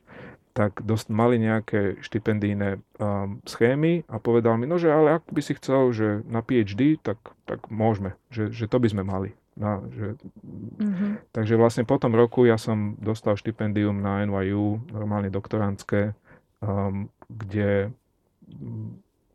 tak 0.55 0.79
dosť 0.87 1.11
mali 1.11 1.35
nejaké 1.35 1.99
štipendijné 1.99 2.79
um, 2.79 3.43
schémy 3.43 4.07
a 4.07 4.23
povedal 4.23 4.55
mi, 4.55 4.63
no 4.63 4.79
že 4.79 4.87
ale 4.87 5.19
ak 5.19 5.27
by 5.27 5.41
si 5.43 5.53
chcel, 5.59 5.91
že 5.91 6.07
na 6.23 6.39
PhD, 6.39 6.95
tak, 6.95 7.19
tak 7.43 7.67
môžeme, 7.67 8.15
že, 8.31 8.47
že 8.55 8.71
to 8.71 8.79
by 8.79 8.87
sme 8.87 9.03
mali. 9.03 9.35
Na, 9.55 9.79
že, 9.87 10.19
mm-hmm. 10.19 11.31
Takže 11.31 11.55
vlastne 11.55 11.87
po 11.87 11.95
tom 11.95 12.11
roku 12.11 12.43
ja 12.43 12.59
som 12.59 12.99
dostal 12.99 13.39
štipendium 13.39 14.03
na 14.03 14.27
NYU, 14.27 14.83
normálne 14.91 15.31
doktorantské, 15.31 16.11
um, 16.59 17.07
kde 17.31 17.95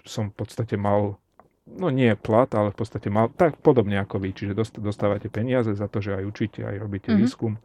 som 0.05 0.29
v 0.29 0.35
podstate 0.37 0.77
mal, 0.77 1.17
no 1.65 1.89
nie 1.89 2.13
plat, 2.21 2.53
ale 2.53 2.69
v 2.69 2.85
podstate 2.85 3.09
mal, 3.09 3.33
tak 3.33 3.57
podobne 3.65 3.97
ako 3.97 4.21
vy, 4.21 4.37
čiže 4.37 4.53
dostávate 4.77 5.33
peniaze 5.33 5.73
za 5.73 5.89
to, 5.89 6.05
že 6.05 6.21
aj 6.21 6.25
učíte, 6.29 6.61
aj 6.69 6.77
robíte 6.85 7.17
mm-hmm. 7.17 7.25
výskum. 7.25 7.57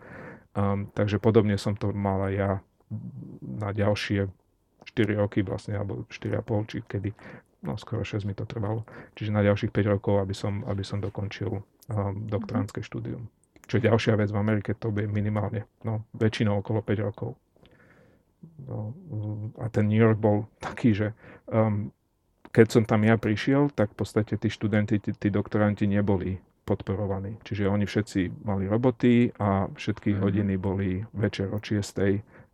Um, 0.55 0.87
takže 0.95 1.19
podobne 1.19 1.59
som 1.59 1.75
to 1.75 1.91
mal 1.91 2.31
aj 2.31 2.33
ja 2.33 2.51
na 3.43 3.75
ďalšie 3.75 4.31
4 4.95 5.19
roky 5.19 5.43
vlastne, 5.43 5.75
alebo 5.75 6.07
4,5, 6.07 6.71
či 6.71 6.77
kedy, 6.87 7.09
no 7.67 7.75
skoro 7.75 8.07
6 8.07 8.23
mi 8.23 8.31
to 8.31 8.47
trvalo. 8.47 8.87
Čiže 9.19 9.35
na 9.35 9.43
ďalších 9.43 9.75
5 9.75 9.93
rokov, 9.99 10.23
aby 10.23 10.31
som, 10.31 10.63
aby 10.69 10.85
som 10.85 11.03
dokončil 11.03 11.59
doktorantské 12.29 12.81
mm-hmm. 12.81 12.89
štúdium. 12.89 13.23
Čo 13.65 13.81
je 13.81 13.87
ďalšia 13.89 14.13
vec 14.17 14.29
v 14.29 14.41
Amerike, 14.41 14.77
to 14.77 14.93
bude 14.93 15.09
minimálne, 15.09 15.65
no 15.81 16.05
väčšinou 16.13 16.61
okolo 16.61 16.85
5 16.85 17.07
rokov. 17.07 17.33
No, 18.69 18.93
a 19.57 19.73
ten 19.73 19.89
New 19.89 19.97
York 19.97 20.21
bol 20.21 20.45
taký, 20.61 20.93
že 20.93 21.07
um, 21.49 21.89
keď 22.53 22.65
som 22.69 22.83
tam 22.85 23.01
ja 23.01 23.17
prišiel, 23.17 23.73
tak 23.73 23.97
v 23.97 24.05
podstate 24.05 24.37
tí 24.37 24.53
študenti, 24.53 25.01
tí, 25.01 25.11
tí 25.17 25.27
doktoranti 25.33 25.89
neboli 25.89 26.37
podporovaní. 26.65 27.37
Čiže 27.45 27.69
oni 27.69 27.85
všetci 27.85 28.45
mali 28.45 28.65
roboty 28.65 29.29
a 29.37 29.69
všetky 29.69 30.13
mm-hmm. 30.13 30.23
hodiny 30.23 30.53
boli 30.57 31.05
večer 31.13 31.53
o 31.53 31.61
6, 31.61 31.77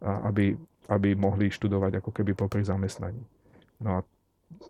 aby, 0.03 0.55
aby 0.91 1.09
mohli 1.15 1.47
študovať 1.47 2.03
ako 2.03 2.11
keby 2.11 2.35
popri 2.35 2.63
zamestnaní. 2.63 3.23
No 3.79 3.99
a, 3.99 4.01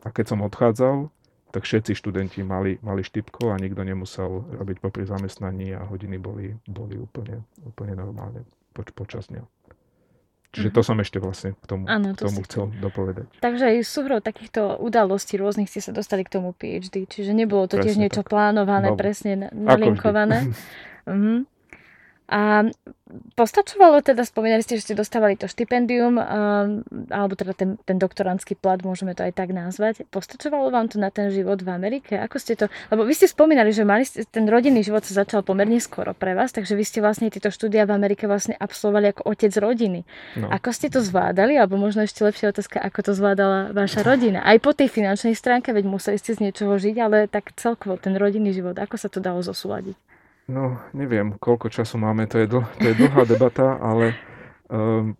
a 0.05 0.07
keď 0.13 0.25
som 0.35 0.45
odchádzal, 0.45 1.09
tak 1.51 1.67
všetci 1.67 1.91
študenti 1.93 2.41
mali, 2.41 2.79
mali 2.79 3.03
štipko 3.03 3.51
a 3.51 3.59
nikto 3.59 3.83
nemusel 3.83 4.47
robiť 4.55 4.77
popri 4.79 5.03
zamestnaní 5.03 5.75
a 5.75 5.83
hodiny 5.83 6.17
boli, 6.17 6.55
boli 6.65 6.95
úplne, 6.95 7.43
úplne 7.67 7.93
normálne 7.99 8.47
poč, 8.71 8.95
počas 8.95 9.27
dňa. 9.27 9.43
Čiže 10.51 10.75
to 10.75 10.83
mhm. 10.83 10.87
som 10.87 10.97
ešte 10.99 11.17
vlastne 11.23 11.49
k 11.55 11.65
tomu, 11.67 11.83
ano, 11.87 12.11
to 12.11 12.27
tomu 12.27 12.43
chcel 12.43 12.71
dopovedať. 12.83 13.27
Takže 13.39 13.71
aj 13.71 13.87
súhrou 13.87 14.19
takýchto 14.19 14.79
udalostí 14.83 15.39
rôznych 15.39 15.71
ste 15.71 15.79
sa 15.79 15.95
dostali 15.95 16.27
k 16.27 16.33
tomu 16.39 16.51
PhD, 16.51 17.07
čiže 17.07 17.31
nebolo 17.31 17.71
to 17.71 17.79
presne 17.79 17.87
tiež 17.87 17.95
niečo 17.99 18.23
tak. 18.23 18.31
plánované, 18.35 18.91
no, 18.91 18.99
presne 18.99 19.47
nalinkované. 19.55 20.51
uh-huh. 21.07 21.47
A 22.31 22.63
postačovalo 23.35 23.99
teda, 23.99 24.23
spomínali 24.23 24.63
ste, 24.63 24.79
že 24.79 24.87
ste 24.87 24.95
dostávali 24.95 25.35
to 25.35 25.51
štipendium, 25.51 26.15
alebo 27.11 27.35
teda 27.35 27.51
ten, 27.51 27.75
ten 27.83 27.99
doktorantský 27.99 28.55
plat, 28.55 28.79
môžeme 28.87 29.11
to 29.11 29.27
aj 29.27 29.35
tak 29.35 29.51
nazvať. 29.51 30.07
Postačovalo 30.07 30.71
vám 30.71 30.87
to 30.87 30.95
na 30.95 31.11
ten 31.11 31.27
život 31.27 31.59
v 31.59 31.75
Amerike? 31.75 32.15
Ako 32.15 32.39
ste 32.39 32.55
to... 32.55 32.71
Lebo 32.87 33.03
vy 33.03 33.11
ste 33.11 33.27
spomínali, 33.27 33.75
že 33.75 33.83
mali 33.83 34.07
ste, 34.07 34.23
ten 34.23 34.47
rodinný 34.47 34.79
život 34.79 35.03
sa 35.03 35.27
začal 35.27 35.43
pomerne 35.43 35.75
skoro 35.83 36.15
pre 36.15 36.31
vás, 36.31 36.55
takže 36.55 36.71
vy 36.71 36.87
ste 36.87 37.03
vlastne 37.03 37.27
tieto 37.27 37.51
štúdia 37.51 37.83
v 37.83 37.99
Amerike 37.99 38.31
vlastne 38.31 38.55
absolvovali 38.55 39.11
ako 39.11 39.27
otec 39.27 39.51
rodiny. 39.59 40.07
No. 40.39 40.47
Ako 40.47 40.71
ste 40.71 40.87
to 40.87 41.03
zvládali? 41.03 41.59
Alebo 41.59 41.75
možno 41.75 42.07
ešte 42.07 42.23
lepšia 42.23 42.55
otázka, 42.55 42.79
ako 42.79 42.99
to 43.03 43.11
zvládala 43.11 43.75
vaša 43.75 44.07
rodina? 44.07 44.39
Aj 44.39 44.55
po 44.63 44.71
tej 44.71 44.87
finančnej 44.87 45.35
stránke, 45.35 45.75
veď 45.75 45.83
museli 45.83 46.15
ste 46.15 46.31
z 46.31 46.47
niečoho 46.47 46.79
žiť, 46.79 46.95
ale 47.03 47.27
tak 47.27 47.51
celkovo 47.59 47.99
ten 47.99 48.15
rodinný 48.15 48.55
život, 48.55 48.79
ako 48.79 48.95
sa 48.95 49.11
to 49.11 49.19
dalo 49.19 49.43
zosúľadiť? 49.43 49.99
No, 50.49 50.81
neviem, 50.91 51.37
koľko 51.37 51.69
času 51.69 52.01
máme, 52.01 52.25
to 52.25 52.41
je, 52.41 52.47
dl- 52.49 52.67
to 52.81 52.85
je 52.91 52.95
dlhá 52.97 53.23
debata, 53.29 53.77
ale 53.77 54.17
um, 54.67 55.13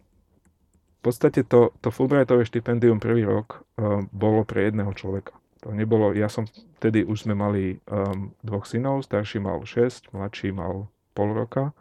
v 0.98 1.00
podstate 1.02 1.46
to, 1.46 1.74
to 1.82 1.90
Fulbrightové 1.94 2.46
štipendium 2.46 2.98
prvý 2.98 3.26
rok 3.26 3.66
um, 3.78 4.10
bolo 4.10 4.46
pre 4.46 4.70
jedného 4.70 4.92
človeka. 4.94 5.38
To 5.62 5.70
nebolo, 5.70 6.18
ja 6.18 6.26
som, 6.26 6.50
vtedy 6.82 7.06
už 7.06 7.30
sme 7.30 7.38
mali 7.38 7.78
um, 7.86 8.34
dvoch 8.42 8.66
synov, 8.66 9.06
starší 9.06 9.38
mal 9.38 9.62
6, 9.62 10.10
mladší 10.10 10.54
mal 10.58 10.90
pol 11.14 11.38
roka, 11.38 11.74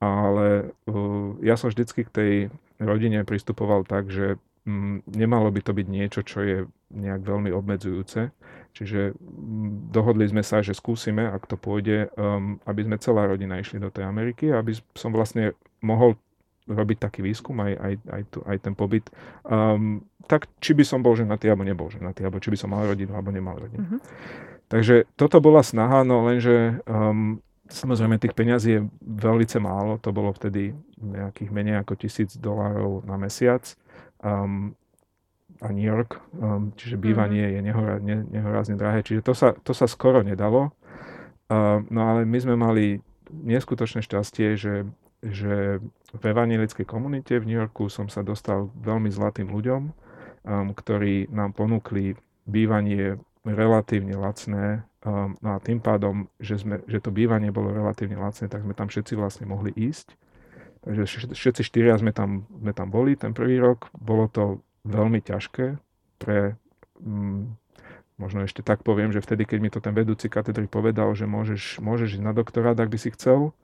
ale 0.00 0.72
uh, 0.84 1.36
ja 1.40 1.56
som 1.56 1.72
vždycky 1.72 2.04
k 2.04 2.14
tej 2.14 2.32
rodine 2.80 3.24
pristupoval 3.24 3.88
tak, 3.88 4.12
že 4.12 4.36
um, 4.68 5.00
nemalo 5.08 5.48
by 5.48 5.60
to 5.64 5.72
byť 5.72 5.86
niečo, 5.88 6.20
čo 6.24 6.38
je 6.44 6.58
nejak 6.92 7.24
veľmi 7.24 7.52
obmedzujúce. 7.52 8.32
Čiže 8.70 9.14
mm, 9.14 9.90
dohodli 9.90 10.26
sme 10.30 10.42
sa, 10.46 10.62
že 10.62 10.76
skúsime, 10.76 11.26
ak 11.26 11.50
to 11.50 11.58
pôjde, 11.58 12.10
um, 12.14 12.62
aby 12.64 12.86
sme 12.86 12.96
celá 13.02 13.26
rodina 13.26 13.58
išli 13.58 13.82
do 13.82 13.90
tej 13.90 14.06
Ameriky, 14.06 14.54
aby 14.54 14.76
som 14.94 15.10
vlastne 15.10 15.54
mohol 15.82 16.14
robiť 16.70 16.98
taký 17.02 17.20
výskum, 17.26 17.58
aj, 17.58 17.72
aj, 17.74 17.94
aj, 18.14 18.22
tu, 18.30 18.38
aj 18.46 18.56
ten 18.62 18.74
pobyt. 18.78 19.10
Um, 19.42 20.06
tak 20.30 20.46
či 20.62 20.78
by 20.78 20.86
som 20.86 21.02
bol 21.02 21.18
ženatý, 21.18 21.50
alebo 21.50 21.66
nebol 21.66 21.90
ženatý, 21.90 22.22
alebo 22.22 22.38
či 22.38 22.54
by 22.54 22.58
som 22.58 22.70
mal 22.70 22.86
rodinu, 22.86 23.10
alebo 23.10 23.34
nemal 23.34 23.58
rodinu. 23.58 23.82
Uh-huh. 23.82 24.00
Takže 24.70 25.10
toto 25.18 25.42
bola 25.42 25.66
snaha, 25.66 26.06
no 26.06 26.22
lenže 26.30 26.78
um, 26.86 27.42
samozrejme 27.66 28.22
tých 28.22 28.38
peňazí 28.38 28.70
je 28.78 28.82
veľmi 29.02 29.46
málo, 29.58 29.98
to 29.98 30.14
bolo 30.14 30.30
vtedy 30.30 30.70
nejakých 31.02 31.50
menej 31.50 31.82
ako 31.82 31.98
tisíc 31.98 32.38
dolárov 32.38 33.02
na 33.02 33.18
mesiac. 33.18 33.66
Um, 34.22 34.78
a 35.60 35.68
New 35.72 35.84
York, 35.84 36.16
um, 36.36 36.72
čiže 36.74 36.96
bývanie 36.96 37.44
mm-hmm. 37.44 37.56
je 37.56 37.60
nehorá, 37.60 37.94
ne, 38.00 38.16
nehorázne 38.32 38.80
drahé, 38.80 39.04
čiže 39.04 39.20
to 39.20 39.32
sa, 39.36 39.52
to 39.60 39.76
sa 39.76 39.84
skoro 39.84 40.24
nedalo. 40.24 40.72
Uh, 41.52 41.84
no 41.92 42.08
ale 42.08 42.24
my 42.24 42.38
sme 42.40 42.54
mali 42.56 43.04
neskutočné 43.30 44.00
šťastie, 44.00 44.56
že, 44.56 44.88
že 45.20 45.78
v 46.10 46.22
evangelickej 46.24 46.86
komunite 46.88 47.38
v 47.38 47.46
New 47.46 47.58
Yorku 47.60 47.92
som 47.92 48.08
sa 48.08 48.24
dostal 48.24 48.72
veľmi 48.80 49.12
zlatým 49.12 49.52
ľuďom, 49.52 49.82
um, 49.90 50.68
ktorí 50.72 51.28
nám 51.30 51.52
ponúkli 51.52 52.16
bývanie 52.48 53.20
relatívne 53.44 54.16
lacné. 54.16 54.84
Um, 55.00 55.36
no 55.40 55.56
a 55.56 55.58
tým 55.60 55.80
pádom, 55.80 56.28
že, 56.40 56.60
sme, 56.60 56.84
že 56.88 57.00
to 57.00 57.12
bývanie 57.12 57.52
bolo 57.52 57.72
relatívne 57.72 58.16
lacné, 58.20 58.48
tak 58.48 58.64
sme 58.64 58.76
tam 58.76 58.88
všetci 58.88 59.12
vlastne 59.16 59.44
mohli 59.48 59.72
ísť. 59.76 60.16
Takže 60.80 61.36
všetci 61.36 61.60
štyria 61.60 61.92
sme 62.00 62.08
tam, 62.16 62.48
sme 62.48 62.72
tam 62.72 62.88
boli 62.88 63.12
ten 63.12 63.36
prvý 63.36 63.60
rok. 63.60 63.92
Bolo 63.92 64.32
to 64.32 64.64
veľmi 64.90 65.20
ťažké 65.22 65.78
pre, 66.20 66.58
mm, 67.00 67.56
možno 68.20 68.44
ešte 68.44 68.60
tak 68.60 68.84
poviem, 68.84 69.14
že 69.14 69.24
vtedy, 69.24 69.48
keď 69.48 69.58
mi 69.62 69.70
to 69.72 69.80
ten 69.80 69.96
vedúci 69.96 70.28
katedry 70.28 70.68
povedal, 70.68 71.14
že 71.16 71.24
môžeš, 71.24 71.80
môžeš 71.80 72.20
ísť 72.20 72.26
na 72.26 72.36
doktorát, 72.36 72.76
ak 72.76 72.92
by 72.92 72.98
si 73.00 73.14
chcel, 73.16 73.56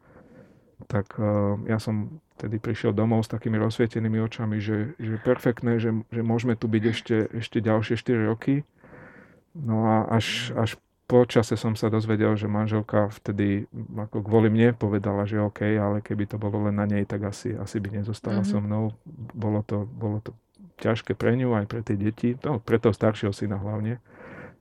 tak 0.89 1.17
uh, 1.17 1.57
ja 1.65 1.81
som 1.81 2.21
tedy 2.37 2.61
prišiel 2.61 2.93
domov 2.93 3.25
s 3.25 3.33
takými 3.33 3.57
rozsvietenými 3.57 4.21
očami, 4.21 4.61
že, 4.61 4.93
že 5.01 5.17
perfektné, 5.25 5.81
že, 5.81 5.93
že 6.13 6.21
môžeme 6.21 6.53
tu 6.53 6.69
byť 6.69 6.85
ešte, 6.85 7.17
ešte 7.33 7.59
ďalšie 7.65 7.97
4 7.97 8.29
roky. 8.29 8.61
No 9.57 9.89
a 9.89 10.21
až, 10.21 10.53
až 10.53 10.77
po 11.09 11.25
čase 11.25 11.57
som 11.57 11.73
sa 11.79 11.89
dozvedel, 11.89 12.37
že 12.37 12.45
manželka 12.45 13.09
vtedy 13.09 13.65
ako 13.97 14.21
kvôli 14.21 14.53
mne 14.53 14.77
povedala, 14.77 15.25
že 15.25 15.41
OK, 15.41 15.65
ale 15.65 16.05
keby 16.05 16.29
to 16.29 16.37
bolo 16.37 16.69
len 16.69 16.77
na 16.77 16.85
nej, 16.85 17.09
tak 17.09 17.25
asi, 17.25 17.57
asi 17.57 17.81
by 17.81 18.03
nezostala 18.03 18.45
mm-hmm. 18.45 18.53
so 18.53 18.61
mnou. 18.61 18.85
Bolo 19.33 19.65
to, 19.65 19.89
bolo 19.89 20.21
to 20.21 20.37
ťažké 20.81 21.17
pre 21.17 21.33
ňu, 21.37 21.57
aj 21.57 21.67
pre 21.69 21.81
tie 21.81 21.97
deti, 21.97 22.37
no, 22.45 22.61
pre 22.61 22.77
toho 22.77 22.93
staršieho 22.93 23.33
syna 23.33 23.57
hlavne. 23.57 24.01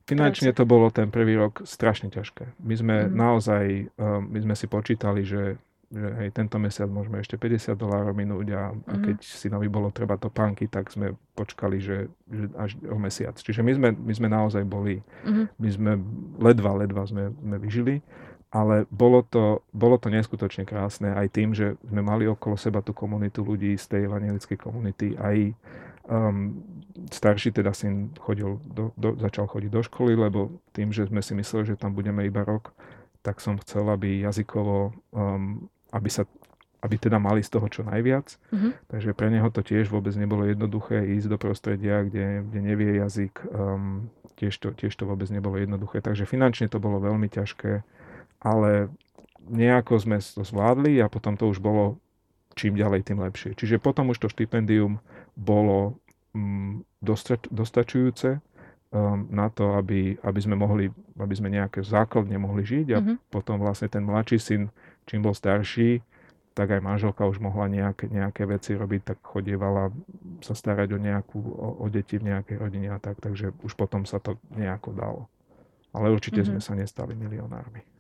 Finančne 0.05 0.53
to 0.53 0.69
bolo 0.69 0.93
ten 0.93 1.10
prvý 1.10 1.34
rok 1.34 1.65
strašne 1.65 2.13
ťažké. 2.13 2.62
My 2.62 2.75
sme 2.77 2.95
mm. 3.05 3.10
naozaj, 3.10 3.63
um, 3.97 4.29
my 4.29 4.39
sme 4.45 4.55
si 4.55 4.69
počítali, 4.69 5.25
že, 5.25 5.58
že 5.89 6.08
hej, 6.21 6.29
tento 6.29 6.62
mesiac 6.62 6.86
môžeme 6.86 7.17
ešte 7.25 7.41
50 7.41 7.73
dolárov 7.73 8.13
minúť 8.13 8.47
a, 8.53 8.63
mm. 8.69 8.86
a 8.86 8.93
mhm. 8.93 9.01
keď 9.01 9.17
synovi 9.25 9.65
bolo 9.65 9.89
treba 9.89 10.15
to 10.21 10.29
pánky, 10.29 10.69
tak 10.69 10.93
sme 10.93 11.17
počkali, 11.34 11.81
že, 11.81 12.13
že 12.29 12.45
až 12.53 12.77
o 12.86 13.01
mesiac. 13.01 13.34
Čiže 13.34 13.65
my 13.65 13.71
sme, 13.73 13.89
my 13.97 14.13
sme 14.13 14.27
naozaj 14.29 14.62
boli, 14.62 15.01
mm. 15.25 15.58
my 15.58 15.69
sme 15.73 15.91
ledva, 16.38 16.77
ledva 16.77 17.03
sme, 17.10 17.34
sme 17.41 17.58
vyžili 17.58 18.05
ale 18.55 18.87
bolo 18.87 19.19
to, 19.27 19.59
bolo 19.75 19.99
to 19.99 20.07
neskutočne 20.07 20.63
krásne 20.63 21.11
aj 21.11 21.27
tým, 21.35 21.51
že 21.51 21.75
sme 21.83 21.99
mali 21.99 22.23
okolo 22.23 22.55
seba 22.55 22.79
tú 22.79 22.95
komunitu 22.95 23.43
ľudí 23.43 23.75
z 23.75 23.85
tej 23.91 24.01
evangelickej 24.07 24.57
komunity, 24.57 25.19
aj, 25.19 25.51
Um, 26.05 26.61
starší 27.09 27.49
teda 27.49 27.73
syn 27.73 28.13
chodil 28.21 28.61
do, 28.61 28.93
do, 28.93 29.17
začal 29.17 29.49
chodiť 29.49 29.73
do 29.73 29.81
školy, 29.81 30.13
lebo 30.13 30.53
tým, 30.69 30.93
že 30.93 31.09
sme 31.09 31.17
si 31.25 31.33
mysleli, 31.33 31.73
že 31.73 31.81
tam 31.81 31.97
budeme 31.97 32.21
iba 32.21 32.45
rok, 32.45 32.77
tak 33.25 33.41
som 33.41 33.57
chcel, 33.57 33.89
aby 33.89 34.21
jazykovo, 34.21 34.93
um, 35.09 35.65
aby 35.89 36.09
sa 36.13 36.29
aby 36.85 37.01
teda 37.01 37.17
mali 37.17 37.41
z 37.41 37.49
toho 37.49 37.65
čo 37.65 37.81
najviac. 37.81 38.37
Mm-hmm. 38.53 38.71
Takže 38.93 39.17
pre 39.17 39.33
neho 39.33 39.49
to 39.49 39.65
tiež 39.65 39.89
vôbec 39.89 40.13
nebolo 40.13 40.45
jednoduché 40.45 41.01
ísť 41.17 41.33
do 41.33 41.37
prostredia, 41.41 42.05
kde, 42.05 42.45
kde 42.45 42.59
nevie 42.61 43.01
jazyk. 43.01 43.41
Um, 43.49 44.13
tiež, 44.37 44.61
to, 44.61 44.77
tiež 44.77 44.93
to 44.93 45.09
vôbec 45.09 45.25
nebolo 45.33 45.57
jednoduché. 45.57 46.05
Takže 46.05 46.29
finančne 46.29 46.69
to 46.69 46.77
bolo 46.77 47.01
veľmi 47.01 47.25
ťažké, 47.25 47.81
ale 48.45 48.93
nejako 49.49 49.97
sme 49.97 50.21
to 50.21 50.45
zvládli 50.45 51.01
a 51.01 51.10
potom 51.10 51.34
to 51.34 51.49
už 51.49 51.58
bolo 51.58 51.97
čím 52.55 52.77
ďalej, 52.79 53.12
tým 53.12 53.19
lepšie. 53.19 53.51
Čiže 53.58 53.84
potom 53.84 54.13
už 54.13 54.21
to 54.21 54.31
štipendium 54.31 55.03
bolo 55.36 55.99
mm, 56.31 56.88
dostačujúce 57.51 58.39
um, 58.39 59.27
na 59.27 59.51
to, 59.51 59.75
aby, 59.75 60.15
aby 60.23 60.39
sme 60.39 60.55
mohli, 60.55 60.88
aby 61.19 61.34
sme 61.36 61.51
nejaké 61.51 61.84
základne 61.84 62.39
mohli 62.39 62.63
žiť 62.63 62.88
a 62.95 62.99
mm-hmm. 63.03 63.15
potom 63.27 63.60
vlastne 63.60 63.91
ten 63.91 64.08
mladší 64.08 64.39
syn, 64.39 64.62
čím 65.03 65.19
bol 65.19 65.36
starší, 65.36 65.99
tak 66.55 66.71
aj 66.71 66.79
manželka 66.79 67.27
už 67.27 67.43
mohla 67.43 67.67
nejaké, 67.67 68.08
nejaké 68.08 68.47
veci 68.47 68.79
robiť, 68.79 69.01
tak 69.03 69.17
chodievala 69.19 69.91
sa 70.39 70.55
starať 70.55 70.95
o 70.95 70.99
nejakú, 70.99 71.36
o, 71.43 71.84
o 71.84 71.86
deti 71.91 72.15
v 72.15 72.31
nejakej 72.31 72.55
rodine 72.55 72.95
a 72.95 72.99
tak, 73.03 73.19
takže 73.19 73.51
už 73.60 73.75
potom 73.75 74.08
sa 74.08 74.23
to 74.23 74.39
nejako 74.55 74.95
dalo. 74.95 75.21
Ale 75.91 76.08
určite 76.15 76.39
mm-hmm. 76.39 76.55
sme 76.55 76.62
sa 76.63 76.73
nestali 76.79 77.12
milionármi. 77.19 77.94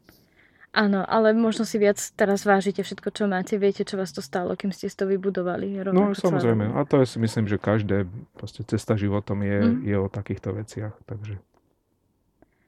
Áno, 0.75 1.07
ale 1.07 1.31
možno 1.31 1.63
si 1.63 1.79
viac 1.79 1.95
teraz 2.19 2.43
vážite 2.43 2.83
všetko, 2.83 3.07
čo 3.15 3.31
máte. 3.31 3.55
Viete, 3.55 3.87
čo 3.87 3.95
vás 3.95 4.11
to 4.11 4.19
stálo, 4.19 4.59
kým 4.59 4.75
ste 4.75 4.91
to 4.91 5.07
vybudovali. 5.07 5.71
No 5.95 6.11
samozrejme. 6.11 6.75
A 6.75 6.83
to 6.83 6.99
je 6.99 7.07
si 7.07 7.17
myslím, 7.23 7.47
že 7.47 7.55
každé 7.55 8.03
proste 8.35 8.67
cesta 8.67 8.99
životom 8.99 9.39
je, 9.39 9.59
mm. 9.63 9.75
je 9.87 9.95
o 9.95 10.11
takýchto 10.11 10.51
veciach. 10.51 10.91
Takže... 11.07 11.39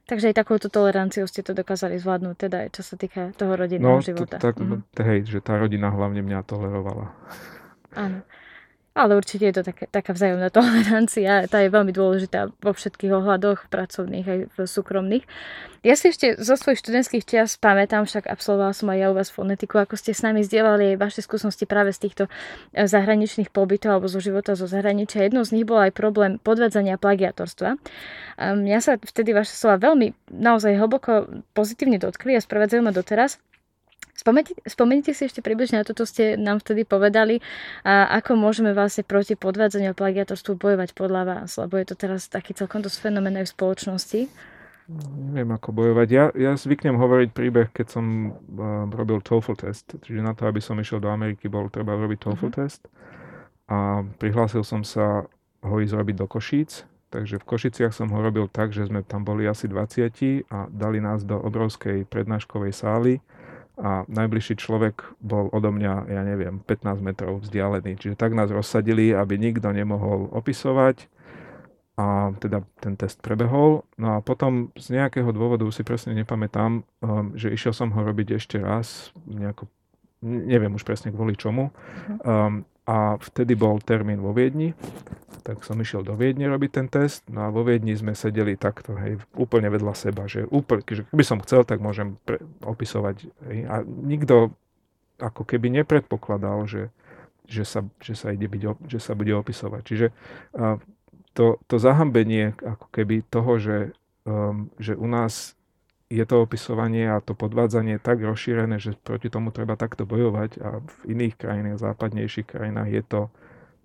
Takže 0.07 0.31
aj 0.31 0.35
takúto 0.39 0.71
toleranciu 0.71 1.27
ste 1.27 1.43
to 1.43 1.51
dokázali 1.51 1.99
zvládnuť, 1.99 2.35
teda 2.39 2.57
aj 2.63 2.69
čo 2.79 2.81
sa 2.87 2.95
týka 2.95 3.35
toho 3.35 3.59
rodinného 3.59 3.99
no, 3.99 4.05
života. 4.05 4.39
No, 4.39 4.43
tak, 4.47 4.55
mm. 4.55 5.03
hej, 5.03 5.19
že 5.27 5.39
tá 5.43 5.59
rodina 5.59 5.91
hlavne 5.91 6.23
mňa 6.23 6.47
tolerovala. 6.47 7.11
Áno. 7.91 8.23
Ale 8.97 9.13
určite 9.13 9.45
je 9.45 9.55
to 9.61 9.63
také, 9.69 9.85
taká 9.93 10.17
vzájomná 10.17 10.49
tolerancia, 10.49 11.45
tá 11.45 11.61
je 11.61 11.69
veľmi 11.69 11.93
dôležitá 11.93 12.49
vo 12.49 12.73
všetkých 12.73 13.13
ohľadoch, 13.13 13.69
pracovných 13.69 14.25
aj 14.25 14.39
v 14.49 14.57
súkromných. 14.65 15.21
Ja 15.85 15.93
si 15.93 16.09
ešte 16.09 16.41
zo 16.41 16.57
svojich 16.57 16.81
študentských 16.81 17.23
čias 17.23 17.61
pamätám, 17.61 18.09
však 18.09 18.25
absolvovala 18.25 18.73
som 18.73 18.89
aj 18.89 18.97
ja 18.97 19.07
u 19.07 19.15
vás 19.15 19.29
fonetiku, 19.29 19.77
ako 19.77 19.93
ste 19.93 20.17
s 20.17 20.25
nami 20.25 20.41
zdieľali 20.41 20.97
aj 20.97 20.97
vaše 20.97 21.21
skúsenosti 21.21 21.69
práve 21.69 21.93
z 21.93 22.09
týchto 22.09 22.23
e, 22.25 22.89
zahraničných 22.89 23.53
pobytov 23.53 23.93
alebo 23.93 24.09
zo 24.09 24.17
života 24.17 24.57
zo 24.57 24.65
zahraničia. 24.65 25.29
Jednou 25.29 25.45
z 25.45 25.53
nich 25.53 25.69
bol 25.69 25.77
aj 25.77 25.93
problém 25.93 26.41
podvádzania 26.41 26.97
plagiatorstva. 26.97 27.77
Um, 28.41 28.65
ja 28.65 28.81
sa 28.81 28.97
vtedy 28.97 29.37
vaše 29.37 29.53
slova 29.53 29.77
veľmi 29.77 30.17
naozaj 30.33 30.73
hlboko 30.75 31.29
pozitívne 31.53 32.01
dotkli 32.01 32.33
a 32.33 32.41
sprevádzajú 32.41 32.81
ma 32.81 32.89
doteraz. 32.89 33.37
Spomeniete, 34.67 35.15
si 35.15 35.23
ešte 35.23 35.39
približne 35.39 35.79
na 35.79 35.87
toto 35.87 36.03
ste 36.03 36.35
nám 36.35 36.59
vtedy 36.59 36.83
povedali, 36.83 37.39
a 37.87 38.19
ako 38.19 38.35
môžeme 38.35 38.75
vlastne 38.75 39.07
proti 39.07 39.39
podvádzaniu 39.39 39.95
a 39.95 39.97
plagiatorstvu 39.97 40.59
bojovať 40.59 40.91
podľa 40.91 41.23
vás, 41.23 41.55
lebo 41.55 41.79
je 41.79 41.87
to 41.87 41.95
teraz 41.95 42.27
taký 42.27 42.51
celkom 42.51 42.83
dosť 42.83 43.07
fenomén 43.07 43.39
aj 43.39 43.47
v 43.47 43.53
spoločnosti. 43.55 44.21
Neviem, 44.87 45.51
ako 45.51 45.75
bojovať. 45.75 46.07
Ja, 46.11 46.25
ja 46.31 46.55
zvyknem 46.55 46.95
hovoriť 46.95 47.29
príbeh, 47.35 47.67
keď 47.75 47.87
som 47.99 48.05
uh, 48.31 48.87
robil 48.87 49.19
TOEFL 49.19 49.59
test. 49.59 49.95
Čiže 49.99 50.23
na 50.23 50.31
to, 50.31 50.47
aby 50.47 50.63
som 50.63 50.79
išiel 50.79 51.03
do 51.03 51.11
Ameriky, 51.11 51.51
bol 51.51 51.67
treba 51.67 51.99
robiť 51.99 52.23
TOEFL 52.23 52.47
uh-huh. 52.47 52.59
test. 52.63 52.87
A 53.67 54.07
prihlásil 54.15 54.63
som 54.63 54.87
sa 54.87 55.27
ho 55.59 55.75
ísť 55.83 55.91
robiť 55.91 56.15
do 56.15 56.27
Košíc. 56.31 56.87
Takže 57.11 57.39
v 57.39 57.47
Košiciach 57.47 57.91
som 57.95 58.11
ho 58.15 58.19
robil 58.19 58.47
tak, 58.47 58.71
že 58.71 58.87
sme 58.87 59.03
tam 59.03 59.27
boli 59.27 59.47
asi 59.47 59.67
20 59.67 60.47
a 60.51 60.67
dali 60.71 60.99
nás 60.99 61.23
do 61.23 61.35
obrovskej 61.39 62.07
prednáškovej 62.07 62.71
sály 62.75 63.19
a 63.77 64.09
najbližší 64.09 64.57
človek 64.57 65.05
bol 65.21 65.53
odo 65.53 65.69
mňa, 65.69 66.09
ja 66.09 66.21
neviem, 66.25 66.65
15 66.65 66.97
metrov 66.97 67.45
vzdialený. 67.45 68.01
Čiže 68.01 68.17
tak 68.17 68.33
nás 68.33 68.49
rozsadili, 68.49 69.13
aby 69.13 69.37
nikto 69.37 69.69
nemohol 69.69 70.33
opisovať 70.33 71.05
a 71.97 72.33
teda 72.37 72.61
ten 72.81 72.93
test 72.97 73.21
prebehol. 73.21 73.85
No 73.97 74.17
a 74.17 74.25
potom 74.25 74.69
z 74.77 74.97
nejakého 74.97 75.29
dôvodu 75.29 75.65
si 75.73 75.81
presne 75.85 76.13
nepamätám, 76.17 76.81
um, 76.81 77.33
že 77.33 77.53
išiel 77.53 77.73
som 77.73 77.89
ho 77.93 78.01
robiť 78.01 78.37
ešte 78.37 78.57
raz, 78.61 79.13
nejako, 79.25 79.65
neviem 80.25 80.73
už 80.73 80.85
presne 80.85 81.13
kvôli 81.13 81.37
čomu. 81.37 81.69
Mhm. 81.69 82.17
Um, 82.25 82.53
a 82.87 83.19
vtedy 83.19 83.53
bol 83.59 83.83
termín 83.83 84.23
vo 84.23 84.31
Viedni, 84.31 84.71
tak 85.43 85.63
som 85.63 85.79
išiel 85.79 86.07
do 86.07 86.15
Viedne 86.15 86.47
robiť 86.47 86.71
ten 86.71 86.87
test, 86.87 87.27
no 87.27 87.47
a 87.47 87.53
vo 87.53 87.67
Viedni 87.67 87.95
sme 87.95 88.15
sedeli 88.15 88.55
takto, 88.55 88.95
hej, 88.95 89.19
úplne 89.35 89.67
vedľa 89.67 89.93
seba, 89.95 90.23
že 90.27 90.47
úplne, 90.47 90.83
že 90.87 91.03
keby 91.07 91.23
som 91.23 91.43
chcel, 91.43 91.67
tak 91.67 91.83
môžem 91.83 92.15
pre, 92.23 92.39
opisovať, 92.63 93.27
hej, 93.51 93.59
a 93.67 93.83
nikto 93.83 94.55
ako 95.17 95.43
keby 95.43 95.73
nepredpokladal, 95.83 96.63
že, 96.69 96.93
že, 97.49 97.65
sa, 97.65 97.83
že, 97.99 98.13
sa, 98.13 98.31
ide 98.31 98.45
byť, 98.45 98.61
že 98.85 98.99
sa 99.01 99.17
bude 99.17 99.33
opisovať. 99.33 99.81
Čiže 99.81 100.07
to, 101.33 101.57
to 101.65 101.75
zahambenie 101.81 102.53
ako 102.61 102.87
keby 102.93 103.25
toho, 103.25 103.57
že, 103.57 103.77
um, 104.29 104.69
že 104.77 104.93
u 104.93 105.09
nás 105.09 105.56
je 106.07 106.23
to 106.23 106.39
opisovanie 106.39 107.11
a 107.11 107.19
to 107.19 107.35
podvádzanie 107.35 107.99
tak 107.99 108.23
rozšírené, 108.23 108.79
že 108.79 108.95
proti 108.95 109.27
tomu 109.27 109.51
treba 109.51 109.75
takto 109.75 110.07
bojovať 110.07 110.51
a 110.63 110.79
v 110.79 110.95
iných 111.11 111.35
krajinách, 111.35 111.83
západnejších 111.83 112.47
krajinách 112.47 112.89
je 112.89 113.03
to, 113.03 113.21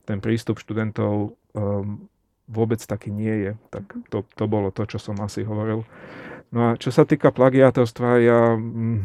ten 0.06 0.18
prístup 0.22 0.62
študentov 0.62 1.34
um, 1.54 2.06
vôbec 2.46 2.78
taký 2.78 3.10
nie 3.10 3.50
je. 3.50 3.52
Tak 3.74 3.84
to, 4.10 4.22
to 4.38 4.44
bolo 4.46 4.70
to, 4.70 4.86
čo 4.86 5.02
som 5.02 5.18
asi 5.18 5.42
hovoril. 5.42 5.82
No 6.54 6.74
a 6.74 6.78
čo 6.78 6.94
sa 6.94 7.02
týka 7.02 7.34
plagiátorstva, 7.34 8.08
ja, 8.22 8.54
mm, 8.54 9.02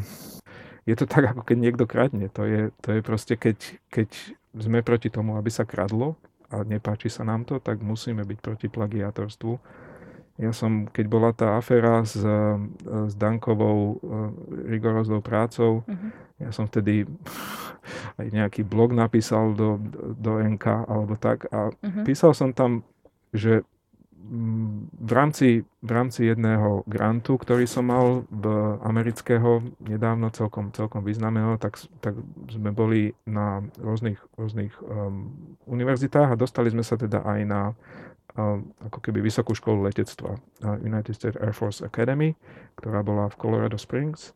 je 0.85 0.95
to 0.97 1.05
tak, 1.09 1.33
ako 1.33 1.41
keď 1.41 1.57
niekto 1.57 1.85
kradne. 1.89 2.29
To 2.37 2.45
je, 2.45 2.69
to 2.85 2.97
je 2.97 3.01
proste, 3.01 3.33
keď, 3.33 3.57
keď 3.89 4.09
sme 4.57 4.85
proti 4.85 5.09
tomu, 5.09 5.41
aby 5.41 5.49
sa 5.49 5.65
kradlo 5.65 6.17
a 6.53 6.61
nepáči 6.61 7.09
sa 7.09 7.25
nám 7.25 7.49
to, 7.49 7.57
tak 7.57 7.81
musíme 7.81 8.21
byť 8.21 8.39
proti 8.45 8.67
plagiátorstvu 8.69 9.53
ja 10.37 10.53
som, 10.53 10.85
keď 10.85 11.05
bola 11.09 11.29
tá 11.33 11.57
aféra 11.57 12.05
s, 12.05 12.13
s 12.85 13.13
Dankovou 13.17 13.77
e, 13.81 13.95
rigoróznou 14.69 15.17
prácou, 15.17 15.81
uh-huh. 15.81 16.09
ja 16.37 16.53
som 16.53 16.69
vtedy 16.69 17.09
aj 18.21 18.27
nejaký 18.29 18.61
blog 18.61 18.93
napísal 18.93 19.57
do, 19.57 19.81
do 20.13 20.37
NK 20.37 20.85
alebo 20.85 21.17
tak 21.17 21.49
a 21.49 21.73
uh-huh. 21.73 22.05
písal 22.05 22.37
som 22.37 22.53
tam, 22.53 22.85
že 23.33 23.65
mm, 24.13 24.93
v 25.09 25.11
rámci, 25.17 25.47
v 25.81 25.89
rámci 25.89 26.29
jedného 26.29 26.85
grantu, 26.85 27.41
ktorý 27.41 27.65
som 27.65 27.89
mal 27.89 28.21
v 28.29 28.77
amerického, 28.85 29.65
nedávno 29.81 30.29
celkom, 30.29 30.69
celkom 30.69 31.01
významného, 31.01 31.57
tak, 31.57 31.81
tak 31.97 32.13
sme 32.45 32.69
boli 32.69 33.17
na 33.25 33.65
rôznych, 33.81 34.21
rôznych 34.37 34.77
um, 34.85 35.33
univerzitách 35.65 36.29
a 36.29 36.39
dostali 36.39 36.69
sme 36.69 36.85
sa 36.85 36.93
teda 36.93 37.25
aj 37.25 37.41
na 37.41 37.61
ako 38.35 38.99
keby 39.01 39.23
vysokú 39.23 39.55
školu 39.55 39.87
letectva 39.87 40.37
United 40.83 41.15
States 41.15 41.39
Air 41.39 41.55
Force 41.55 41.81
Academy, 41.81 42.37
ktorá 42.77 43.01
bola 43.01 43.31
v 43.31 43.39
Colorado 43.39 43.79
Springs. 43.79 44.35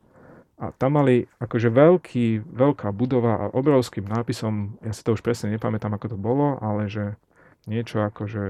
A 0.62 0.70
tam 0.74 0.94
mali 0.94 1.26
akože 1.42 1.74
veľký, 1.74 2.46
veľká 2.46 2.94
budova 2.94 3.34
a 3.34 3.50
obrovským 3.50 4.06
nápisom, 4.06 4.78
ja 4.78 4.94
si 4.94 5.02
to 5.02 5.18
už 5.18 5.22
presne 5.22 5.50
nepamätám, 5.50 5.90
ako 5.98 6.14
to 6.14 6.18
bolo, 6.18 6.54
ale 6.62 6.86
že 6.86 7.18
niečo 7.66 8.02
ako, 8.02 8.22
že 8.30 8.44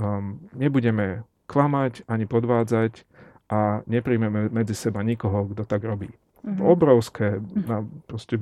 um, 0.00 0.40
nebudeme 0.56 1.28
klamať 1.44 2.08
ani 2.08 2.24
podvádzať 2.24 3.04
a 3.52 3.84
nepríjmeme 3.84 4.48
medzi 4.48 4.72
seba 4.72 5.04
nikoho, 5.04 5.46
kto 5.52 5.68
tak 5.68 5.84
robí. 5.84 6.08
Mm-hmm. 6.46 6.62
Obrovské, 6.62 7.42
na, 7.68 7.84
proste 8.06 8.40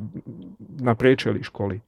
na 0.78 0.94
priečeli 0.94 1.42
školy. 1.42 1.82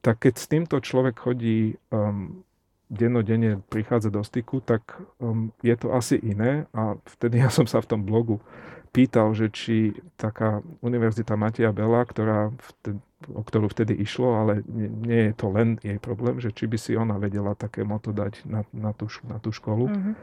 Tak 0.00 0.24
keď 0.24 0.34
s 0.36 0.46
týmto 0.46 0.76
človek 0.80 1.16
chodí 1.16 1.76
um, 1.90 2.44
dennodenne 2.90 3.62
prichádza 3.70 4.10
do 4.10 4.26
styku, 4.26 4.60
tak 4.60 4.98
um, 5.22 5.54
je 5.62 5.74
to 5.78 5.94
asi 5.94 6.18
iné. 6.18 6.66
A 6.74 6.98
vtedy 7.06 7.38
ja 7.38 7.48
som 7.48 7.64
sa 7.64 7.78
v 7.78 7.96
tom 7.96 8.02
blogu 8.02 8.42
pýtal, 8.90 9.30
že 9.38 9.54
či 9.54 9.94
taká 10.18 10.66
univerzita 10.82 11.38
Matia 11.38 11.70
Bela, 11.70 12.02
ktorá 12.02 12.50
vtedy, 12.58 12.98
o 13.30 13.42
ktorú 13.44 13.68
vtedy 13.70 13.94
išlo, 14.00 14.32
ale 14.34 14.64
nie, 14.66 14.88
nie 14.88 15.20
je 15.30 15.34
to 15.36 15.46
len 15.52 15.76
jej 15.84 16.00
problém, 16.00 16.40
že 16.40 16.50
či 16.50 16.64
by 16.66 16.78
si 16.80 16.92
ona 16.96 17.20
vedela 17.20 17.52
také 17.52 17.84
moto 17.84 18.10
dať 18.10 18.48
na, 18.48 18.64
na, 18.72 18.96
tú, 18.96 19.06
na 19.28 19.36
tú 19.36 19.52
školu. 19.52 19.92
Mm-hmm. 19.92 20.14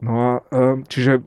No 0.00 0.12
a 0.16 0.30
um, 0.54 0.86
čiže 0.86 1.20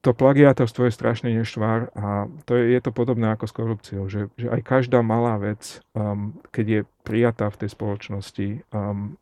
to 0.00 0.16
plagiátorstvo 0.16 0.88
je 0.88 0.96
strašne 0.96 1.30
nešvár 1.32 1.92
a 1.92 2.24
to 2.48 2.56
je, 2.56 2.72
je 2.72 2.80
to 2.80 2.90
podobné 2.92 3.30
ako 3.32 3.44
s 3.46 3.56
korupciou, 3.56 4.04
že, 4.08 4.32
že 4.36 4.48
aj 4.48 4.60
každá 4.64 5.00
malá 5.04 5.36
vec, 5.36 5.84
um, 5.92 6.36
keď 6.50 6.66
je 6.66 6.80
prijatá 7.04 7.46
v 7.52 7.58
tej 7.64 7.70
spoločnosti, 7.72 8.48
um, 8.72 9.20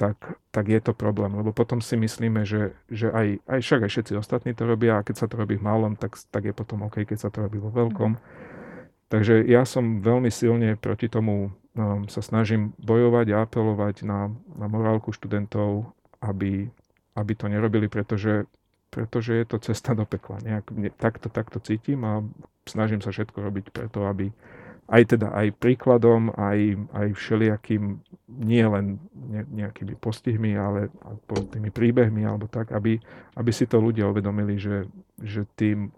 tak, 0.00 0.16
tak 0.48 0.64
je 0.72 0.80
to 0.80 0.96
problém. 0.96 1.36
Lebo 1.36 1.52
potom 1.52 1.84
si 1.84 1.92
myslíme, 2.00 2.48
že, 2.48 2.72
že 2.88 3.12
aj, 3.12 3.44
aj 3.44 3.60
však 3.60 3.80
aj 3.84 3.90
všetci 3.92 4.12
ostatní 4.16 4.56
to 4.56 4.64
robia 4.64 4.96
a 4.96 5.04
keď 5.04 5.16
sa 5.20 5.26
to 5.28 5.36
robí 5.36 5.60
v 5.60 5.66
malom, 5.68 5.92
tak, 5.92 6.16
tak 6.32 6.48
je 6.48 6.56
potom 6.56 6.88
OK, 6.88 7.04
keď 7.04 7.18
sa 7.20 7.28
to 7.28 7.44
robí 7.44 7.60
vo 7.60 7.68
veľkom. 7.68 8.16
Takže 9.12 9.44
ja 9.44 9.68
som 9.68 10.00
veľmi 10.00 10.32
silne 10.32 10.80
proti 10.80 11.12
tomu 11.12 11.52
um, 11.52 12.08
sa 12.08 12.24
snažím 12.24 12.72
bojovať 12.80 13.26
a 13.36 13.44
apelovať 13.44 14.08
na, 14.08 14.32
na 14.56 14.66
morálku 14.72 15.12
študentov, 15.12 15.92
aby, 16.24 16.72
aby 17.20 17.32
to 17.36 17.52
nerobili, 17.52 17.92
pretože, 17.92 18.48
pretože 18.88 19.36
je 19.36 19.44
to 19.44 19.60
cesta 19.60 19.92
do 19.92 20.08
pekla. 20.08 20.40
Nejak, 20.40 20.72
ne, 20.72 20.88
takto, 20.88 21.28
takto 21.28 21.60
cítim 21.60 22.00
a 22.08 22.24
snažím 22.64 23.04
sa 23.04 23.12
všetko 23.12 23.36
robiť 23.36 23.66
preto, 23.68 24.08
aby, 24.08 24.32
aj 24.90 25.02
teda 25.16 25.30
aj 25.30 25.54
príkladom, 25.62 26.34
aj, 26.34 26.74
aj 26.90 27.08
všelijakým, 27.14 28.02
nie 28.42 28.64
len 28.66 28.98
nejakými 29.54 29.94
postihmi, 29.94 30.58
ale 30.58 30.90
tými 31.30 31.70
príbehmi 31.70 32.26
alebo 32.26 32.50
tak, 32.50 32.74
aby, 32.74 32.98
aby 33.38 33.50
si 33.54 33.70
to 33.70 33.78
ľudia 33.78 34.10
uvedomili, 34.10 34.58
že, 34.58 34.90
že 35.22 35.46
tým 35.54 35.94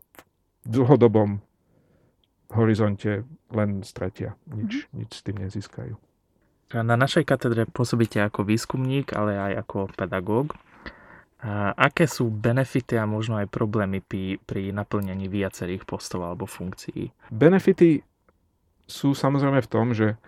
dlhodobom 0.69 1.41
horizonte 2.53 3.25
len 3.49 3.81
stratia. 3.81 4.37
Nič, 4.53 4.85
mm-hmm. 4.85 4.97
nič 5.01 5.11
s 5.17 5.25
tým 5.25 5.37
nezískajú. 5.41 5.95
Na 6.73 6.97
našej 6.97 7.25
katedre 7.29 7.69
pôsobíte 7.69 8.21
ako 8.21 8.49
výskumník, 8.49 9.13
ale 9.13 9.37
aj 9.37 9.53
ako 9.65 9.79
pedagóg. 9.93 10.57
A 11.43 11.75
aké 11.75 12.07
sú 12.07 12.31
benefity 12.31 12.97
a 12.97 13.05
možno 13.05 13.35
aj 13.37 13.51
problémy 13.51 13.99
pri, 13.99 14.39
pri 14.47 14.71
naplnení 14.71 15.27
viacerých 15.27 15.83
postov 15.85 16.23
alebo 16.23 16.47
funkcií? 16.47 17.11
Benefity 17.35 18.12
sú 18.93 19.17
samozrejme 19.17 19.65
v 19.65 19.71
tom, 19.73 19.97
že 19.97 20.21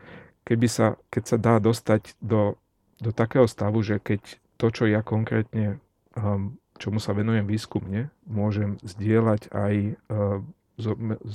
keby 0.49 0.67
sa, 0.73 0.97
keď 1.13 1.23
sa 1.29 1.37
dá 1.37 1.61
dostať 1.61 2.17
do, 2.25 2.57
do 2.97 3.13
takého 3.13 3.45
stavu, 3.45 3.85
že 3.85 4.01
keď 4.01 4.41
to, 4.57 4.73
čo 4.73 4.85
ja 4.89 5.05
konkrétne, 5.05 5.77
um, 6.17 6.57
čomu 6.81 6.97
sa 6.97 7.13
venujem 7.13 7.45
výskumne, 7.45 8.09
môžem 8.25 8.81
zdieľať 8.81 9.53
aj 9.53 9.75
uh, 10.09 10.41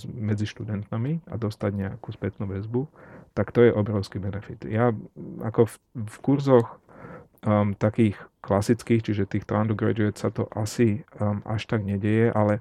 medzi 0.10 0.44
študentami 0.44 1.24
a 1.32 1.40
dostať 1.40 1.72
nejakú 1.72 2.12
spätnú 2.12 2.50
väzbu, 2.50 2.92
tak 3.32 3.56
to 3.56 3.64
je 3.64 3.72
obrovský 3.72 4.20
benefit. 4.20 4.68
Ja 4.68 4.92
ako 5.40 5.72
v, 5.72 5.76
v 5.96 6.16
kurzoch 6.20 6.68
um, 7.48 7.72
takých 7.72 8.20
klasických, 8.44 9.00
čiže 9.00 9.32
týchto 9.32 9.56
undergraduate 9.56 10.20
sa 10.20 10.28
to 10.28 10.52
asi 10.52 11.08
um, 11.24 11.40
až 11.48 11.72
tak 11.72 11.88
nedieje, 11.88 12.36
ale 12.36 12.60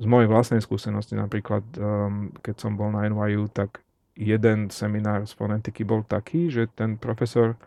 z 0.00 0.06
mojej 0.08 0.26
vlastnej 0.26 0.64
skúsenosti 0.64 1.12
napríklad, 1.12 1.64
um, 1.76 2.32
keď 2.40 2.56
som 2.56 2.72
bol 2.72 2.88
na 2.88 3.04
NYU, 3.04 3.52
tak 3.52 3.83
jeden 4.14 4.70
seminár 4.70 5.26
z 5.26 5.32
fonetiky 5.34 5.82
bol 5.82 6.06
taký, 6.06 6.50
že 6.50 6.70
ten 6.70 6.94
profesor 6.98 7.58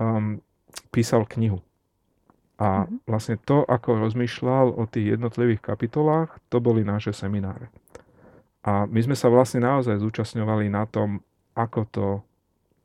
um, 0.00 0.40
písal 0.88 1.28
knihu. 1.36 1.60
A 2.56 2.84
mm-hmm. 2.84 3.08
vlastne 3.08 3.36
to, 3.40 3.64
ako 3.68 4.00
rozmýšľal 4.00 4.72
o 4.76 4.84
tých 4.88 5.16
jednotlivých 5.16 5.60
kapitolách, 5.60 6.32
to 6.48 6.60
boli 6.64 6.84
naše 6.84 7.12
semináre. 7.12 7.68
A 8.62 8.86
my 8.86 9.00
sme 9.02 9.16
sa 9.18 9.26
vlastne 9.26 9.64
naozaj 9.64 9.98
zúčastňovali 9.98 10.70
na 10.70 10.86
tom, 10.86 11.20
ako 11.58 11.80
to, 11.90 12.08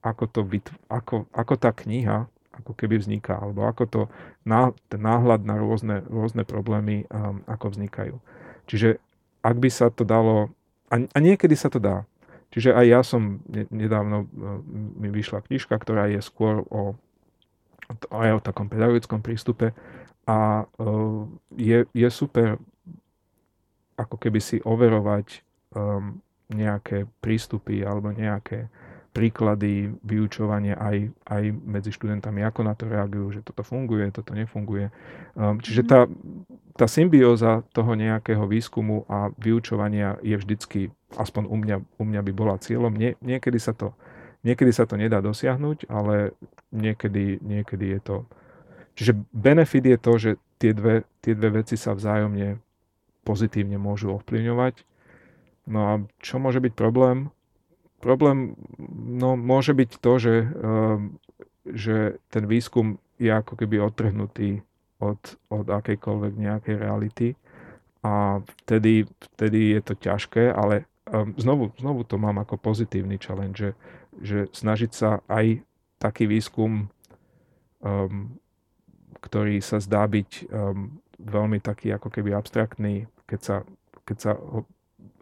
ako 0.01 0.25
to 0.27 0.41
vytv- 0.43 0.81
ako, 0.89 1.29
ako 1.31 1.53
tá 1.55 1.69
kniha 1.71 2.25
ako 2.57 2.73
keby 2.73 2.97
vzniká, 2.97 3.37
alebo 3.37 3.69
ako 3.69 3.83
to, 3.85 4.01
ten 4.89 5.01
náhľad 5.01 5.45
na 5.45 5.55
rôzne, 5.61 6.01
rôzne 6.09 6.41
problémy, 6.41 7.05
um, 7.13 7.45
ako 7.45 7.77
vznikajú. 7.77 8.15
Čiže 8.65 8.97
ak 9.45 9.55
by 9.61 9.69
sa 9.69 9.93
to 9.93 10.01
dalo, 10.01 10.49
a, 10.89 10.97
a 10.97 11.17
niekedy 11.21 11.53
sa 11.53 11.69
to 11.69 11.77
dá, 11.77 12.03
čiže 12.53 12.75
aj 12.75 12.85
ja 12.85 13.01
som 13.03 13.41
nedávno, 13.71 14.25
uh, 14.25 14.61
mi 14.99 15.09
vyšla 15.11 15.43
knižka, 15.45 15.75
ktorá 15.77 16.07
je 16.11 16.21
skôr 16.23 16.63
o, 16.67 16.95
aj 18.11 18.31
o 18.37 18.43
takom 18.43 18.67
pedagogickom 18.67 19.23
prístupe 19.23 19.71
a 20.27 20.67
uh, 20.67 21.23
je, 21.55 21.87
je 21.91 22.09
super 22.11 22.59
ako 23.97 24.15
keby 24.21 24.39
si 24.39 24.61
overovať 24.61 25.41
um, 25.73 26.21
nejaké 26.53 27.09
prístupy 27.19 27.81
alebo 27.81 28.13
nejaké 28.13 28.69
príklady 29.11 29.89
vyučovania 30.05 30.77
aj, 30.77 31.09
aj 31.25 31.43
medzi 31.65 31.89
študentami, 31.89 32.45
ako 32.45 32.61
na 32.61 32.77
to 32.77 32.85
reagujú, 32.85 33.33
že 33.33 33.41
toto 33.41 33.65
funguje, 33.65 34.13
toto 34.13 34.37
nefunguje. 34.37 34.93
Um, 35.33 35.57
čiže 35.57 35.81
mhm. 35.81 35.89
tá, 35.89 35.99
tá 36.77 36.85
symbióza 36.85 37.65
toho 37.73 37.97
nejakého 37.97 38.45
výskumu 38.45 39.03
a 39.09 39.33
vyučovania 39.41 40.21
je 40.21 40.37
vždycky, 40.37 40.81
aspoň 41.17 41.43
u 41.49 41.55
mňa, 41.57 41.77
u 41.97 42.03
mňa 42.05 42.21
by 42.21 42.31
bola 42.37 42.61
cieľom. 42.61 42.93
Nie, 42.93 43.17
niekedy, 43.25 43.57
sa 43.57 43.73
to, 43.73 43.97
niekedy 44.45 44.69
sa 44.69 44.85
to 44.85 44.93
nedá 44.93 45.17
dosiahnuť, 45.19 45.89
ale 45.89 46.37
niekedy, 46.69 47.41
niekedy 47.41 47.97
je 47.97 47.99
to... 48.05 48.15
Čiže 48.93 49.13
benefit 49.33 49.85
je 49.89 49.97
to, 49.97 50.13
že 50.17 50.31
tie 50.61 50.71
dve, 50.73 51.05
tie 51.25 51.33
dve 51.33 51.61
veci 51.61 51.77
sa 51.77 51.97
vzájomne 51.97 52.61
pozitívne 53.25 53.81
môžu 53.81 54.13
ovplyvňovať. 54.21 54.85
No 55.67 55.79
a 55.83 55.93
čo 56.21 56.39
môže 56.39 56.61
byť 56.61 56.73
problém? 56.77 57.33
Problém 57.99 58.55
no, 59.17 59.33
môže 59.35 59.73
byť 59.73 59.91
to, 59.99 60.13
že, 60.21 60.35
ehm, 60.47 61.17
že 61.65 62.21
ten 62.29 62.45
výskum 62.45 63.01
je 63.17 63.33
ako 63.33 63.57
keby 63.57 63.81
odtrhnutý 63.81 64.61
od, 64.99 65.19
od 65.49 65.67
akejkoľvek 65.67 66.33
nejakej 66.37 66.75
reality. 66.77 67.27
A 68.05 68.39
vtedy, 68.63 69.09
vtedy 69.35 69.75
je 69.75 69.81
to 69.83 69.93
ťažké, 69.97 70.53
ale 70.53 70.87
um, 71.09 71.33
znovu, 71.35 71.75
znovu 71.75 72.07
to 72.07 72.15
mám 72.15 72.39
ako 72.39 72.55
pozitívny 72.55 73.19
challenge, 73.19 73.59
že, 73.59 73.71
že 74.21 74.39
snažiť 74.53 74.91
sa 74.93 75.19
aj 75.27 75.61
taký 75.97 76.29
výskum, 76.29 76.87
um, 77.83 78.37
ktorý 79.19 79.59
sa 79.59 79.81
zdá 79.81 80.05
byť 80.05 80.47
um, 80.47 81.01
veľmi 81.17 81.59
taký 81.59 81.91
ako 81.91 82.13
keby 82.13 82.37
abstraktný, 82.37 83.09
keď 83.25 83.39
sa, 83.41 83.55
keď 84.05 84.17
sa 84.17 84.31
ho 84.37 84.63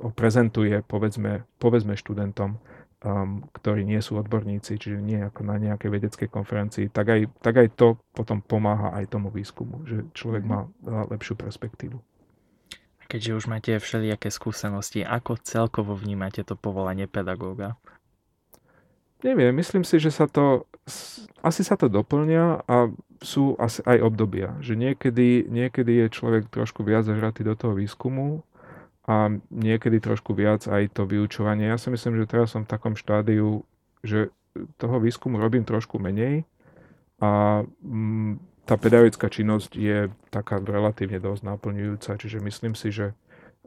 ho 0.02 0.12
prezentuje, 0.12 0.84
povedzme, 0.84 1.48
povedzme 1.60 1.96
študentom, 1.96 2.60
um, 3.06 3.46
ktorí 3.54 3.86
nie 3.86 4.02
sú 4.02 4.18
odborníci, 4.18 4.82
čiže 4.82 4.98
nie 4.98 5.22
ako 5.22 5.46
na 5.46 5.62
nejakej 5.62 5.90
vedeckej 5.94 6.30
konferencii, 6.34 6.90
tak 6.90 7.14
aj, 7.14 7.20
tak 7.46 7.56
aj 7.62 7.68
to 7.78 8.02
potom 8.18 8.42
pomáha 8.42 8.98
aj 8.98 9.14
tomu 9.14 9.30
výskumu, 9.30 9.86
že 9.86 10.10
človek 10.18 10.44
mhm. 10.44 10.50
má 10.50 10.60
lepšiu 11.14 11.38
perspektívu. 11.38 12.02
Keďže 13.06 13.38
už 13.38 13.46
máte 13.46 13.78
všelijaké 13.78 14.34
skúsenosti, 14.34 15.06
ako 15.06 15.38
celkovo 15.38 15.94
vnímate 15.94 16.42
to 16.42 16.58
povolanie 16.58 17.06
pedagóga? 17.06 17.78
Neviem, 19.22 19.54
myslím 19.62 19.86
si, 19.86 20.02
že 20.02 20.10
sa 20.10 20.26
to, 20.26 20.66
asi 21.46 21.62
sa 21.62 21.78
to 21.78 21.86
doplňa 21.86 22.66
a 22.66 22.90
sú 23.22 23.58
asi 23.62 23.82
aj 23.86 24.06
obdobia, 24.06 24.58
že 24.60 24.74
niekedy, 24.78 25.50
niekedy 25.50 26.06
je 26.06 26.08
človek 26.14 26.50
trošku 26.50 26.82
viac 26.86 27.08
zahratý 27.08 27.46
do 27.46 27.54
toho 27.58 27.78
výskumu 27.78 28.46
a 29.06 29.30
niekedy 29.54 30.02
trošku 30.02 30.34
viac 30.34 30.66
aj 30.66 30.98
to 30.98 31.06
vyučovanie. 31.06 31.70
Ja 31.70 31.78
si 31.78 31.94
myslím, 31.94 32.18
že 32.18 32.30
teraz 32.30 32.58
som 32.58 32.66
v 32.66 32.72
takom 32.74 32.98
štádiu, 32.98 33.62
že 34.02 34.34
toho 34.82 34.98
výskumu 34.98 35.38
robím 35.38 35.62
trošku 35.62 36.02
menej 36.02 36.48
a 37.22 37.62
mm, 37.86 38.42
tá 38.66 38.82
pedagogická 38.82 39.30
činnosť 39.30 39.72
je 39.78 40.10
taká 40.34 40.58
relatívne 40.58 41.22
dosť 41.22 41.42
naplňujúca, 41.46 42.18
čiže 42.18 42.42
myslím 42.42 42.74
si, 42.74 42.90
že, 42.90 43.14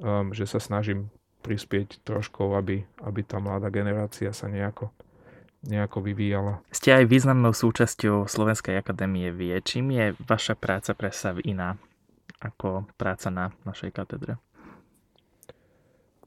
um, 0.02 0.34
že 0.34 0.42
sa 0.44 0.58
snažím 0.58 1.06
prispieť 1.46 2.02
trošku, 2.02 2.58
aby, 2.58 2.82
aby 3.06 3.20
tá 3.22 3.38
mladá 3.38 3.70
generácia 3.70 4.34
sa 4.34 4.50
nejako, 4.50 4.90
nejako 5.62 6.02
vyvíjala. 6.02 6.58
Ste 6.74 6.98
aj 6.98 7.04
významnou 7.06 7.54
súčasťou 7.54 8.26
Slovenskej 8.26 8.74
akadémie 8.74 9.30
vie. 9.30 9.54
Čím 9.62 9.94
je 9.94 10.06
vaša 10.18 10.58
práca 10.58 10.98
pre 10.98 11.14
sa 11.14 11.30
iná 11.46 11.78
ako 12.42 12.90
práca 12.98 13.30
na 13.30 13.54
našej 13.62 13.94
katedre? 13.94 14.42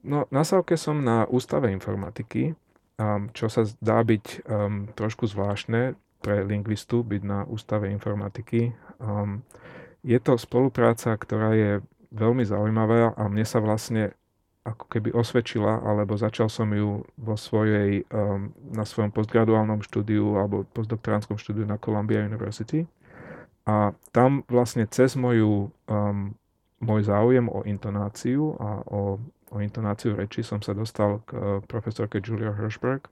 No, 0.02 0.26
na 0.34 0.42
Savke 0.42 0.78
som 0.78 0.98
na 0.98 1.30
ústave 1.30 1.70
informatiky, 1.70 2.58
um, 2.98 3.30
čo 3.38 3.50
sa 3.54 3.66
zdá 3.66 4.02
byť 4.02 4.26
um, 4.50 4.90
trošku 4.98 5.30
zvláštne 5.30 5.94
pre 6.22 6.42
lingvistu 6.46 7.06
byť 7.06 7.22
na 7.22 7.46
ústave 7.46 7.90
informatiky. 7.94 8.74
Um, 8.98 9.46
je 10.02 10.18
to 10.18 10.38
spolupráca, 10.38 11.14
ktorá 11.14 11.54
je 11.54 11.72
veľmi 12.14 12.42
zaujímavá 12.42 13.14
a 13.14 13.24
mne 13.30 13.46
sa 13.46 13.62
vlastne 13.62 14.18
ako 14.62 14.86
keby 14.94 15.10
osvedčila, 15.18 15.82
alebo 15.82 16.14
začal 16.14 16.46
som 16.46 16.70
ju 16.70 17.02
vo 17.18 17.34
svojej, 17.38 18.06
um, 18.14 18.54
na 18.70 18.86
svojom 18.86 19.10
postgraduálnom 19.10 19.82
štúdiu 19.82 20.38
alebo 20.38 20.70
postdoktoránskom 20.70 21.42
štúdiu 21.42 21.66
na 21.66 21.82
Columbia 21.82 22.22
University. 22.22 22.86
A 23.66 23.94
tam 24.14 24.46
vlastne 24.50 24.86
cez 24.90 25.18
moju, 25.18 25.74
um, 25.90 26.34
môj 26.82 27.02
záujem 27.06 27.46
o 27.50 27.62
intonáciu 27.66 28.58
a 28.58 28.82
o 28.90 29.22
o 29.52 29.60
intonáciu 29.60 30.16
reči 30.16 30.42
som 30.42 30.64
sa 30.64 30.72
dostal 30.72 31.20
k 31.28 31.36
eh, 31.36 31.42
profesorke 31.68 32.24
Julia 32.24 32.56
Hirschberg, 32.56 33.12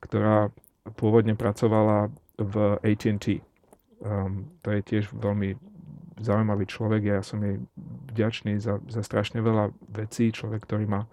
ktorá 0.00 0.48
pôvodne 0.96 1.36
pracovala 1.36 2.08
v 2.40 2.80
AT&T. 2.80 3.44
Um, 4.00 4.48
to 4.64 4.72
je 4.72 4.80
tiež 4.80 5.12
veľmi 5.12 5.60
zaujímavý 6.24 6.64
človek, 6.64 7.02
ja 7.04 7.20
som 7.20 7.40
jej 7.44 7.60
vďačný 8.16 8.56
za, 8.56 8.80
za 8.88 9.04
strašne 9.04 9.44
veľa 9.44 9.76
vecí, 9.92 10.32
človek, 10.32 10.64
ktorý, 10.64 10.88
ma, 10.88 11.04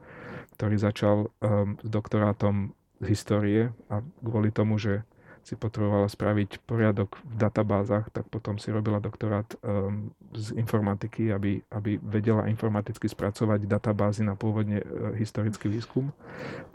ktorý 0.56 0.76
začal 0.80 1.18
um, 1.28 1.76
s 1.84 1.88
doktorátom 1.88 2.72
z 3.04 3.06
histórie 3.12 3.62
a 3.92 4.00
kvôli 4.24 4.56
tomu, 4.56 4.80
že 4.80 5.04
si 5.48 5.56
potrebovala 5.56 6.12
spraviť 6.12 6.68
poriadok 6.68 7.24
v 7.24 7.36
databázach, 7.40 8.12
tak 8.12 8.28
potom 8.28 8.60
si 8.60 8.68
robila 8.68 9.00
doktorát 9.00 9.48
um, 9.64 10.12
z 10.36 10.52
informatiky, 10.60 11.32
aby, 11.32 11.64
aby 11.72 11.96
vedela 12.04 12.52
informaticky 12.52 13.08
spracovať 13.08 13.64
databázy 13.64 14.28
na 14.28 14.36
pôvodne 14.36 14.84
uh, 14.84 15.16
historický 15.16 15.72
výskum. 15.72 16.12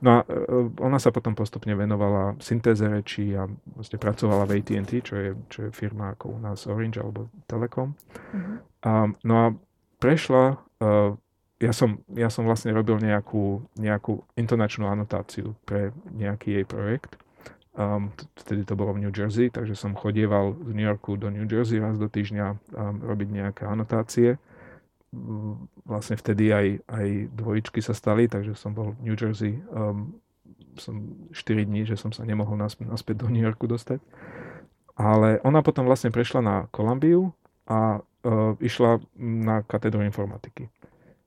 No 0.01 0.09
a 0.09 0.19
uh, 0.25 0.73
ona 0.81 0.97
sa 0.97 1.13
potom 1.13 1.37
postupne 1.37 1.77
venovala 1.77 2.33
syntéze 2.41 2.89
rečí 2.89 3.37
a 3.37 3.45
vlastne 3.77 4.01
pracovala 4.01 4.49
v 4.49 4.65
AT&T, 4.65 5.05
čo 5.05 5.15
je, 5.21 5.31
čo 5.53 5.69
je 5.69 5.71
firma 5.77 6.17
ako 6.17 6.33
u 6.33 6.39
nás 6.41 6.65
Orange 6.65 6.97
alebo 6.97 7.29
Telekom. 7.45 7.93
Uh-huh. 7.93 8.57
Um, 8.89 9.21
no 9.21 9.35
a 9.37 9.47
prešla 10.01 10.57
uh, 10.81 11.13
ja 11.61 11.71
som, 11.71 12.03
ja 12.19 12.27
som 12.27 12.43
vlastne 12.43 12.75
robil 12.75 12.99
nejakú, 12.99 13.63
nejakú 13.79 14.27
intonačnú 14.35 14.91
anotáciu 14.91 15.55
pre 15.63 15.95
nejaký 16.11 16.59
jej 16.59 16.67
projekt 16.67 17.22
Um, 17.73 18.13
vtedy 18.37 18.69
to 18.69 18.77
bolo 18.77 18.93
v 18.93 19.09
New 19.09 19.15
Jersey, 19.15 19.49
takže 19.49 19.73
som 19.73 19.97
chodieval 19.97 20.53
z 20.61 20.77
New 20.77 20.85
Yorku 20.85 21.17
do 21.17 21.33
New 21.33 21.49
Jersey 21.49 21.81
raz 21.81 21.97
do 21.97 22.05
týždňa 22.05 22.47
um, 22.53 23.01
robiť 23.01 23.29
nejaké 23.33 23.63
anotácie. 23.65 24.37
vlastne 25.85 26.17
vtedy 26.17 26.53
aj, 26.53 26.67
aj 26.89 27.07
dvojičky 27.33 27.81
sa 27.81 27.97
stali, 27.97 28.29
takže 28.29 28.57
som 28.57 28.77
bol 28.77 28.97
v 28.97 29.09
New 29.09 29.17
Jersey 29.17 29.61
um, 29.73 30.13
som 30.81 31.29
4 31.33 31.69
dní, 31.69 31.85
že 31.85 32.01
som 32.01 32.13
sa 32.13 32.25
nemohol 32.25 32.57
naspäť, 32.57 33.17
do 33.17 33.29
New 33.29 33.45
Yorku 33.45 33.69
dostať. 33.69 34.01
Ale 34.97 35.41
ona 35.45 35.65
potom 35.65 35.89
vlastne 35.89 36.13
prešla 36.13 36.41
na 36.45 36.57
Kolumbiu 36.69 37.33
a 37.69 38.01
uh, 38.01 38.55
išla 38.61 39.01
na 39.21 39.65
katedru 39.65 40.05
informatiky. 40.05 40.69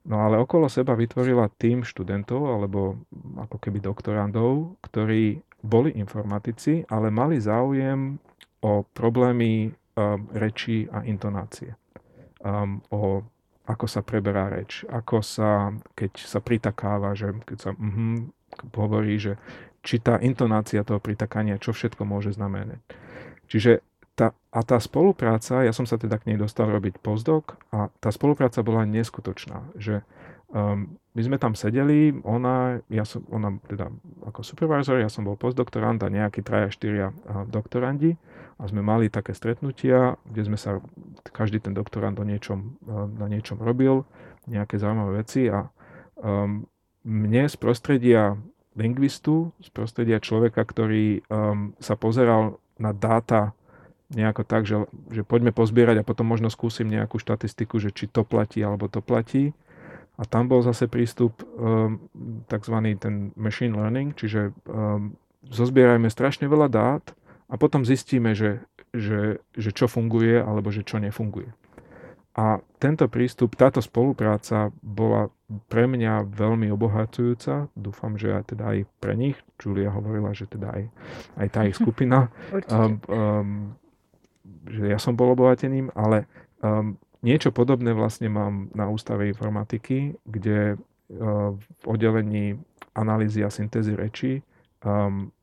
No 0.06 0.22
ale 0.22 0.38
okolo 0.38 0.70
seba 0.70 0.94
vytvorila 0.94 1.50
tým 1.58 1.82
študentov, 1.82 2.38
alebo 2.46 2.94
ako 3.34 3.58
keby 3.58 3.82
doktorandov, 3.82 4.78
ktorí 4.86 5.42
boli 5.66 5.90
informatici, 5.98 6.86
ale 6.86 7.10
mali 7.10 7.42
záujem 7.42 8.16
o 8.62 8.86
problémy 8.86 9.68
um, 9.68 10.30
reči 10.32 10.86
a 10.88 11.02
intonácie. 11.02 11.74
Um, 12.40 12.80
o 12.94 13.26
ako 13.66 13.86
sa 13.90 14.00
preberá 14.06 14.46
reč, 14.46 14.86
ako 14.86 15.26
sa, 15.26 15.74
keď 15.98 16.22
sa 16.22 16.38
pritakáva, 16.38 17.18
že 17.18 17.34
keď 17.42 17.58
sa 17.58 17.70
uh-huh, 17.74 18.30
hovorí, 18.78 19.18
že 19.18 19.42
či 19.82 19.98
tá 19.98 20.22
intonácia 20.22 20.86
toho 20.86 21.02
pritakania, 21.02 21.58
čo 21.58 21.74
všetko 21.74 22.06
môže 22.06 22.34
znamenať. 22.34 22.78
Čiže 23.50 23.82
tá, 24.16 24.32
a 24.54 24.60
tá 24.64 24.78
spolupráca, 24.80 25.66
ja 25.66 25.74
som 25.74 25.84
sa 25.84 25.98
teda 26.00 26.16
k 26.16 26.32
nej 26.32 26.38
dostal 26.40 26.70
robiť 26.70 27.02
postdoc 27.02 27.58
a 27.74 27.92
tá 28.00 28.08
spolupráca 28.08 28.64
bola 28.64 28.88
neskutočná, 28.88 29.66
že 29.76 30.06
um, 30.52 30.98
my 31.16 31.22
sme 31.24 31.40
tam 31.40 31.56
sedeli, 31.56 32.12
ona, 32.28 32.84
ja 32.92 33.08
som, 33.08 33.24
ona 33.32 33.56
teda 33.64 33.88
ako 34.28 34.44
supervisor, 34.44 35.00
ja 35.00 35.08
som 35.08 35.24
bol 35.24 35.32
postdoktorant 35.40 35.96
a 36.04 36.12
nejakí 36.12 36.44
traja, 36.44 36.68
štyria 36.68 37.16
doktorandi. 37.48 38.20
A 38.60 38.68
sme 38.68 38.84
mali 38.84 39.08
také 39.08 39.32
stretnutia, 39.32 40.20
kde 40.28 40.42
sme 40.44 40.58
sa, 40.60 40.80
každý 41.32 41.60
ten 41.60 41.72
doktorant 41.72 42.16
o 42.20 42.24
niečom, 42.24 42.76
na 43.16 43.32
niečom 43.32 43.60
robil, 43.60 44.04
nejaké 44.44 44.76
zaujímavé 44.76 45.24
veci. 45.24 45.48
A 45.48 45.72
um, 46.20 46.68
mne 47.04 47.48
z 47.48 47.56
prostredia 47.56 48.36
lingvistu, 48.76 49.56
z 49.64 49.68
prostredia 49.72 50.20
človeka, 50.20 50.64
ktorý 50.68 51.24
um, 51.32 51.72
sa 51.80 51.96
pozeral 51.96 52.60
na 52.76 52.92
dáta 52.92 53.56
nejako 54.12 54.44
tak, 54.44 54.68
že, 54.68 54.84
že 55.08 55.24
poďme 55.24 55.50
pozbierať 55.50 56.04
a 56.04 56.06
potom 56.06 56.28
možno 56.28 56.52
skúsim 56.52 56.86
nejakú 56.92 57.16
štatistiku, 57.16 57.80
že 57.80 57.88
či 57.90 58.04
to 58.06 58.22
platí 58.22 58.60
alebo 58.60 58.86
to 58.86 59.00
platí, 59.00 59.56
a 60.16 60.22
tam 60.24 60.48
bol 60.48 60.64
zase 60.64 60.88
prístup 60.88 61.44
um, 61.60 62.00
tzv. 62.48 62.76
ten 62.96 63.36
machine 63.36 63.76
learning, 63.76 64.16
čiže 64.16 64.56
um, 64.64 65.12
zozbierajme 65.44 66.08
strašne 66.08 66.48
veľa 66.48 66.68
dát 66.72 67.04
a 67.46 67.54
potom 67.60 67.84
zistíme, 67.84 68.32
že, 68.32 68.64
že, 68.96 69.44
že 69.54 69.70
čo 69.70 69.86
funguje 69.86 70.40
alebo 70.40 70.72
že 70.72 70.82
čo 70.82 70.96
nefunguje. 70.98 71.52
A 72.36 72.60
tento 72.76 73.08
prístup, 73.08 73.56
táto 73.56 73.80
spolupráca 73.80 74.68
bola 74.84 75.32
pre 75.72 75.88
mňa 75.88 76.28
veľmi 76.28 76.68
obohacujúca. 76.68 77.72
Dúfam, 77.72 78.20
že 78.20 78.36
aj 78.36 78.52
teda 78.52 78.76
aj 78.76 78.78
pre 79.00 79.16
nich. 79.16 79.40
Julia 79.56 79.88
hovorila, 79.88 80.36
že 80.36 80.44
teda 80.44 80.68
aj, 80.68 80.84
aj 81.40 81.48
tá 81.48 81.64
ich 81.64 81.76
skupina. 81.80 82.28
um, 82.68 83.00
um, 83.08 83.48
že 84.68 84.84
ja 84.84 85.00
som 85.00 85.16
bol 85.16 85.32
obohateným, 85.32 85.88
ale 85.96 86.28
um, 86.60 87.00
Niečo 87.26 87.50
podobné 87.50 87.90
vlastne 87.90 88.30
mám 88.30 88.70
na 88.70 88.86
ústave 88.86 89.26
informatiky, 89.26 90.14
kde 90.22 90.78
uh, 90.78 91.58
v 91.58 91.82
oddelení 91.82 92.54
analýzy 92.94 93.42
a 93.42 93.50
syntézy 93.50 93.98
reči 93.98 94.46
um, 94.86 95.34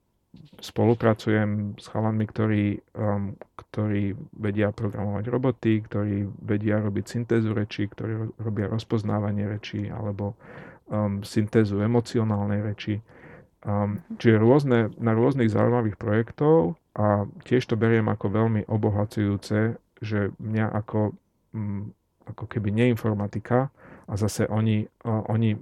spolupracujem 0.64 1.78
s 1.78 1.86
chalami, 1.92 2.26
ktorí, 2.26 2.66
um, 2.96 3.36
ktorí 3.60 4.16
vedia 4.34 4.72
programovať 4.72 5.26
roboty, 5.30 5.84
ktorí 5.84 6.26
vedia 6.42 6.80
robiť 6.80 7.06
syntézu 7.06 7.54
reči, 7.54 7.86
ktorí 7.92 8.32
robia 8.42 8.72
rozpoznávanie 8.72 9.46
reči 9.46 9.92
alebo 9.92 10.40
um, 10.88 11.22
syntézu 11.22 11.84
emocionálnej 11.84 12.64
reči. 12.64 13.04
Um, 13.64 14.04
čiže 14.20 14.40
rôzne, 14.40 14.92
na 15.00 15.12
rôznych 15.16 15.52
zaujímavých 15.52 15.96
projektov 15.96 16.76
a 16.96 17.28
tiež 17.48 17.64
to 17.64 17.80
beriem 17.80 18.12
ako 18.12 18.28
veľmi 18.28 18.68
obohacujúce, 18.68 19.80
že 20.04 20.20
mňa 20.40 20.68
ako 20.84 21.16
ako 22.24 22.46
keby 22.48 22.72
neinformatika 22.72 23.70
a 24.08 24.14
zase 24.16 24.48
oni, 24.48 24.88
oni 25.06 25.60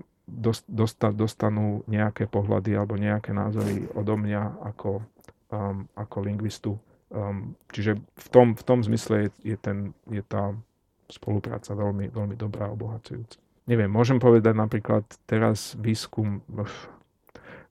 dosta, 0.68 1.12
dostanú 1.12 1.84
nejaké 1.90 2.30
pohľady 2.30 2.78
alebo 2.78 2.96
nejaké 2.96 3.36
názory 3.36 3.90
odo 3.92 4.16
mňa 4.16 4.64
ako, 4.72 5.04
um, 5.52 5.86
ako 5.98 6.18
lingvistu. 6.24 6.72
Um, 7.12 7.60
čiže 7.76 8.00
v 8.00 8.28
tom, 8.32 8.48
v 8.56 8.64
tom 8.64 8.80
zmysle 8.86 9.28
je, 9.28 9.56
je, 9.56 9.58
ten, 9.60 9.92
je 10.08 10.24
tá 10.24 10.56
spolupráca 11.12 11.76
veľmi, 11.76 12.08
veľmi 12.08 12.36
dobrá 12.40 12.72
a 12.72 12.74
obohacujúca. 12.74 13.36
Neviem, 13.68 13.92
môžem 13.92 14.18
povedať 14.18 14.56
napríklad 14.56 15.04
teraz 15.28 15.76
výskum, 15.76 16.40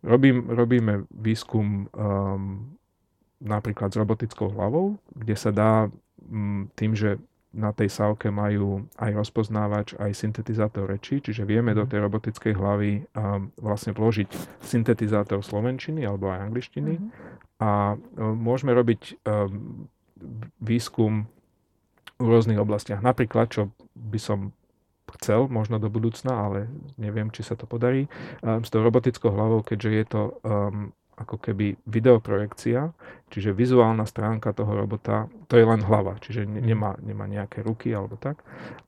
robím, 0.05 0.45
robíme 0.53 1.09
výskum 1.09 1.89
um, 1.97 2.77
napríklad 3.41 3.91
s 3.91 3.97
robotickou 3.97 4.53
hlavou, 4.53 5.01
kde 5.16 5.35
sa 5.41 5.51
dá 5.51 5.89
um, 6.29 6.68
tým, 6.77 6.93
že 6.93 7.16
na 7.51 7.74
tej 7.74 7.90
sávke 7.90 8.30
majú 8.30 8.86
aj 8.94 9.11
rozpoznávač, 9.11 9.98
aj 9.98 10.14
syntetizátor 10.14 10.86
reči, 10.86 11.18
čiže 11.18 11.42
vieme 11.42 11.74
do 11.74 11.82
mhm. 11.82 11.90
tej 11.90 11.98
robotickej 12.07 12.53
hlavy 12.55 12.92
vlastne 13.59 13.90
vložiť 13.90 14.28
syntetizátor 14.62 15.42
slovenčiny 15.42 16.07
alebo 16.07 16.30
aj 16.30 16.46
angličtiny 16.46 16.92
mm-hmm. 16.96 17.11
a 17.59 17.96
um, 17.96 18.36
môžeme 18.38 18.70
robiť 18.70 19.18
um, 19.26 19.88
výskum 20.62 21.26
v 22.20 22.26
rôznych 22.28 22.61
oblastiach. 22.61 23.01
Napríklad, 23.01 23.51
čo 23.51 23.62
by 23.96 24.20
som 24.20 24.38
chcel 25.18 25.51
možno 25.51 25.82
do 25.82 25.90
budúcna, 25.90 26.46
ale 26.46 26.70
neviem, 26.94 27.34
či 27.34 27.42
sa 27.42 27.59
to 27.59 27.66
podarí, 27.66 28.07
um, 28.44 28.62
s 28.62 28.70
tou 28.70 28.84
robotickou 28.84 29.32
hlavou, 29.32 29.66
keďže 29.66 29.90
je 29.90 30.05
to 30.07 30.22
um, 30.46 30.94
ako 31.21 31.37
keby 31.37 31.77
videoprojekcia, 31.85 32.91
čiže 33.29 33.53
vizuálna 33.53 34.09
stránka 34.09 34.57
toho 34.57 34.73
robota, 34.73 35.29
to 35.47 35.61
je 35.61 35.68
len 35.68 35.85
hlava, 35.85 36.16
čiže 36.18 36.49
nemá, 36.49 36.97
nemá 37.05 37.29
nejaké 37.29 37.61
ruky 37.61 37.93
alebo 37.93 38.16
tak, 38.16 38.41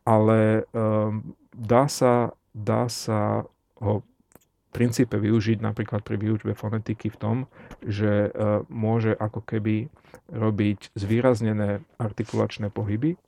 ale 0.08 0.64
um, 0.72 1.36
dá, 1.52 1.86
sa, 1.86 2.32
dá 2.56 2.88
sa 2.88 3.44
ho 3.84 4.00
v 4.00 4.06
princípe 4.72 5.20
využiť 5.20 5.60
napríklad 5.60 6.00
pri 6.00 6.16
výučbe 6.16 6.56
fonetiky 6.56 7.12
v 7.12 7.20
tom, 7.20 7.36
že 7.84 8.32
uh, 8.32 8.64
môže 8.72 9.12
ako 9.12 9.44
keby 9.44 9.92
robiť 10.32 10.96
zvýraznené 10.96 11.84
artikulačné 12.00 12.72
pohyby, 12.72 13.20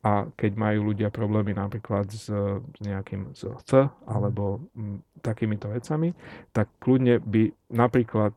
a 0.00 0.32
keď 0.32 0.52
majú 0.56 0.92
ľudia 0.92 1.12
problémy 1.12 1.52
napríklad 1.52 2.08
s, 2.08 2.32
s 2.32 2.78
nejakým 2.80 3.36
z 3.36 3.52
C 3.68 3.84
alebo 4.08 4.64
m, 4.72 5.04
takýmito 5.20 5.68
vecami, 5.68 6.16
tak 6.56 6.72
kľudne 6.80 7.20
by 7.20 7.52
napríklad 7.68 8.32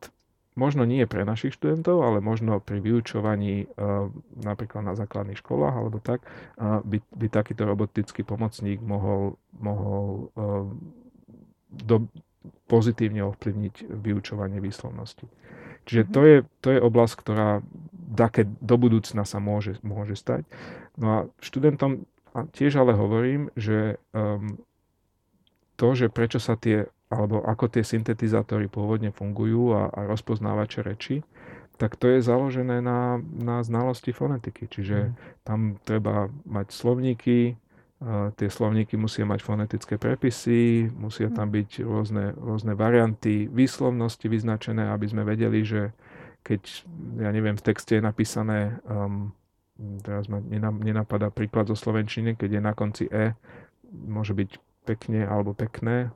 možno 0.54 0.86
nie 0.86 1.02
pre 1.08 1.26
našich 1.26 1.58
študentov, 1.58 2.04
ale 2.04 2.22
možno 2.22 2.62
pri 2.62 2.78
vyučovaní 2.78 3.66
uh, 3.66 4.06
napríklad 4.38 4.86
na 4.86 4.94
základných 4.94 5.40
školách 5.42 5.74
alebo 5.74 5.98
tak, 5.98 6.22
uh, 6.60 6.78
by, 6.86 7.02
by 7.16 7.26
takýto 7.26 7.66
robotický 7.66 8.22
pomocník 8.22 8.78
mohol, 8.78 9.34
mohol 9.58 10.30
uh, 10.38 10.68
do, 11.74 12.06
pozitívne 12.70 13.26
ovplyvniť 13.26 13.90
vyučovanie 13.90 14.62
výslovnosti. 14.62 15.26
Čiže 15.84 16.02
to 16.12 16.20
mhm. 16.20 16.26
je, 16.28 16.36
to 16.62 16.68
je 16.70 16.80
oblasť, 16.80 17.14
ktorá 17.20 17.50
také 18.14 18.46
do 18.46 18.76
budúcna 18.78 19.26
sa 19.26 19.38
môže, 19.42 19.78
môže 19.82 20.14
stať. 20.14 20.46
No 20.96 21.06
a 21.10 21.18
študentom 21.42 22.06
tiež 22.54 22.80
ale 22.82 22.94
hovorím, 22.94 23.50
že 23.54 23.98
um, 24.14 24.58
to, 25.74 25.94
že 25.94 26.10
prečo 26.10 26.38
sa 26.38 26.54
tie, 26.54 26.86
alebo 27.10 27.42
ako 27.42 27.70
tie 27.70 27.82
syntetizátory 27.82 28.70
pôvodne 28.70 29.10
fungujú 29.10 29.74
a, 29.74 29.90
a 29.90 30.00
rozpoznávače 30.06 30.86
reči, 30.86 31.22
tak 31.74 31.98
to 31.98 32.06
je 32.06 32.22
založené 32.22 32.78
na, 32.78 33.18
na 33.34 33.58
znalosti 33.66 34.14
fonetiky. 34.14 34.70
Čiže 34.70 35.10
mm. 35.10 35.14
tam 35.42 35.82
treba 35.82 36.30
mať 36.46 36.70
slovníky, 36.70 37.58
tie 38.36 38.48
slovníky 38.52 39.00
musia 39.00 39.24
mať 39.24 39.40
fonetické 39.40 39.96
prepisy, 39.96 40.92
musia 40.92 41.32
tam 41.32 41.48
mhm. 41.48 41.54
byť 41.56 41.70
rôzne, 41.86 42.26
rôzne 42.36 42.72
varianty 42.76 43.48
výslovnosti 43.48 44.26
vyznačené, 44.28 44.92
aby 44.92 45.06
sme 45.08 45.22
vedeli, 45.24 45.64
že 45.64 45.94
keď, 46.44 46.84
ja 47.24 47.32
neviem, 47.32 47.56
v 47.56 47.64
texte 47.64 47.96
je 47.96 48.02
napísané, 48.04 48.76
um, 48.84 49.32
teraz 50.04 50.28
ma 50.28 50.38
nenapadá 50.84 51.32
príklad 51.32 51.66
zo 51.66 51.74
Slovenčiny, 51.74 52.36
keď 52.36 52.60
je 52.60 52.62
na 52.62 52.72
konci 52.76 53.04
E, 53.10 53.34
môže 53.90 54.36
byť 54.36 54.50
pekne 54.84 55.24
alebo 55.24 55.56
pekné. 55.56 56.12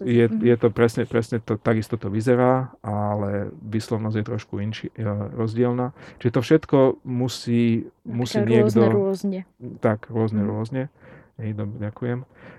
Je, 0.00 0.24
mhm. 0.24 0.40
je 0.40 0.56
to 0.56 0.72
presne, 0.72 1.04
presne 1.04 1.36
to, 1.44 1.60
takisto 1.60 2.00
to 2.00 2.08
vyzerá, 2.08 2.72
ale 2.80 3.52
výslovnosť 3.60 4.16
je 4.16 4.24
trošku 4.24 4.54
inči, 4.64 4.88
e, 4.96 5.04
rozdielna. 5.36 5.92
Čiže 6.18 6.32
to 6.32 6.40
všetko 6.40 6.78
musí, 7.04 7.92
musí 8.08 8.40
niekto... 8.40 8.88
Rôzne, 8.88 9.44
rôzne. 9.44 9.78
Tak, 9.84 10.08
rôzne, 10.08 10.42
mm. 10.42 10.48
rôzne. 10.48 10.82
Hej, 11.40 11.56
dobre, 11.56 11.76
ďakujem. 11.80 12.18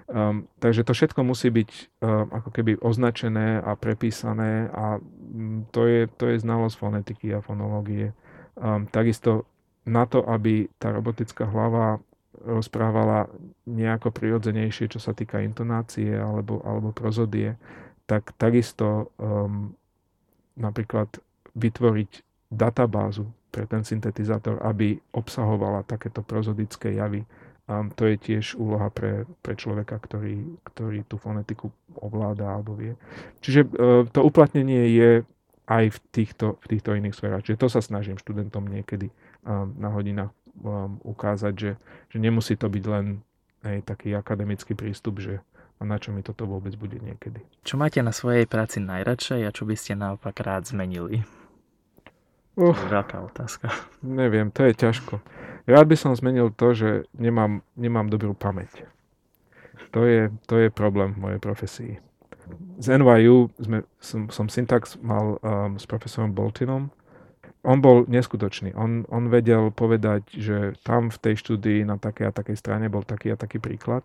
Um, 0.09 0.49
takže 0.57 0.82
to 0.82 0.97
všetko 0.97 1.21
musí 1.21 1.53
byť 1.53 1.69
um, 2.01 2.28
ako 2.34 2.49
keby 2.49 2.71
označené 2.82 3.61
a 3.61 3.78
prepísané 3.78 4.69
a 4.74 4.97
um, 4.97 5.69
to, 5.69 5.86
je, 5.86 6.09
to 6.17 6.34
je 6.34 6.41
znalosť 6.41 6.76
fonetiky 6.82 7.34
a 7.38 7.43
fonológie. 7.45 8.11
Um, 8.57 8.89
takisto 8.89 9.45
na 9.86 10.09
to, 10.09 10.26
aby 10.26 10.67
tá 10.82 10.89
robotická 10.89 11.45
hlava 11.45 12.01
rozprávala 12.43 13.30
nejako 13.69 14.11
prirodzenejšie, 14.11 14.91
čo 14.91 14.99
sa 14.99 15.13
týka 15.15 15.39
intonácie 15.39 16.11
alebo, 16.17 16.59
alebo 16.65 16.91
prozodie, 16.91 17.55
tak 18.09 18.36
takisto 18.36 19.13
um, 19.15 19.71
napríklad 20.57 21.07
vytvoriť 21.55 22.11
databázu 22.49 23.30
pre 23.53 23.69
ten 23.69 23.86
syntetizátor, 23.86 24.57
aby 24.65 24.97
obsahovala 25.13 25.86
takéto 25.86 26.26
prozodické 26.26 26.97
javy. 26.97 27.21
Um, 27.64 27.95
to 27.95 28.11
je 28.11 28.20
tiež 28.20 28.59
úloha 28.59 28.91
pre, 28.91 29.24
pre 29.39 29.55
človeka, 29.55 29.95
ktorý, 29.95 30.59
ktorý 30.68 31.07
tú 31.07 31.16
fonetiku 31.16 31.72
ovláda 31.95 32.51
alebo 32.59 32.76
vie. 32.76 32.99
Čiže 33.39 33.61
uh, 33.64 34.03
to 34.11 34.20
uplatnenie 34.20 34.91
je 34.91 35.24
aj 35.72 35.95
v 35.95 35.97
týchto, 36.11 36.59
v 36.59 36.66
týchto 36.76 36.91
iných 36.91 37.16
sférach. 37.16 37.39
Čiže 37.39 37.61
to 37.64 37.68
sa 37.72 37.80
snažím 37.80 38.20
študentom 38.20 38.68
niekedy 38.68 39.16
um, 39.47 39.72
na 39.80 39.95
hodinách 39.95 40.36
um, 40.59 40.99
ukázať, 41.07 41.53
že, 41.55 41.72
že 42.11 42.18
nemusí 42.20 42.59
to 42.59 42.68
byť 42.68 42.84
len 42.84 43.24
aj 43.64 43.88
taký 43.88 44.11
akademický 44.11 44.76
prístup, 44.76 45.24
že 45.24 45.39
a 45.80 45.88
na 45.88 45.99
čo 45.99 46.16
mi 46.16 46.24
toto 46.24 46.47
vôbec 46.47 46.76
bude 46.80 46.99
niekedy. 46.99 47.43
Čo 47.68 47.76
máte 47.76 47.99
na 47.99 48.16
svojej 48.16 48.47
práci 48.47 48.80
najradšej 48.80 49.41
a 49.43 49.51
čo 49.51 49.68
by 49.68 49.76
ste 49.76 49.99
naopak 49.99 50.36
rád 50.39 50.68
zmenili? 50.72 51.28
Uh, 52.53 52.75
veľká 52.75 53.17
otázka. 53.33 53.73
Neviem, 54.05 54.53
to 54.53 54.69
je 54.69 54.73
ťažko. 54.77 55.23
Rád 55.65 55.85
by 55.89 55.95
som 55.97 56.13
zmenil 56.13 56.51
to, 56.53 56.75
že 56.75 56.89
nemám, 57.15 57.65
nemám 57.73 58.11
dobrú 58.11 58.35
pamäť. 58.35 58.85
To 59.95 60.05
je, 60.05 60.29
to 60.49 60.61
je 60.61 60.67
problém 60.73 61.13
v 61.17 61.21
mojej 61.21 61.39
profesii 61.39 61.93
z 62.79 62.85
NYU 62.99 63.49
sme, 63.59 63.87
som, 63.99 64.27
som 64.29 64.45
syntax 64.51 64.99
mal 64.99 65.39
um, 65.39 65.79
s 65.79 65.85
profesorom 65.87 66.35
Boltinom. 66.35 66.91
On 67.63 67.79
bol 67.79 68.03
neskutočný. 68.11 68.75
On, 68.75 69.07
on 69.07 69.31
vedel 69.31 69.71
povedať, 69.71 70.27
že 70.35 70.57
tam 70.83 71.07
v 71.07 71.17
tej 71.19 71.35
štúdii 71.39 71.87
na 71.87 71.95
takej 71.95 72.27
a 72.27 72.35
takej 72.35 72.59
strane 72.59 72.91
bol 72.91 73.07
taký 73.07 73.31
a 73.31 73.39
taký 73.39 73.63
príklad. 73.63 74.03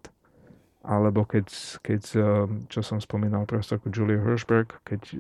Alebo 0.87 1.27
keď, 1.27 1.47
keď 1.83 2.03
um, 2.17 2.23
čo 2.71 2.81
som 2.87 3.03
spomínal 3.03 3.45
profesorku 3.45 3.91
Julia 3.91 4.23
Hirschberg, 4.23 4.79
keď 4.87 5.19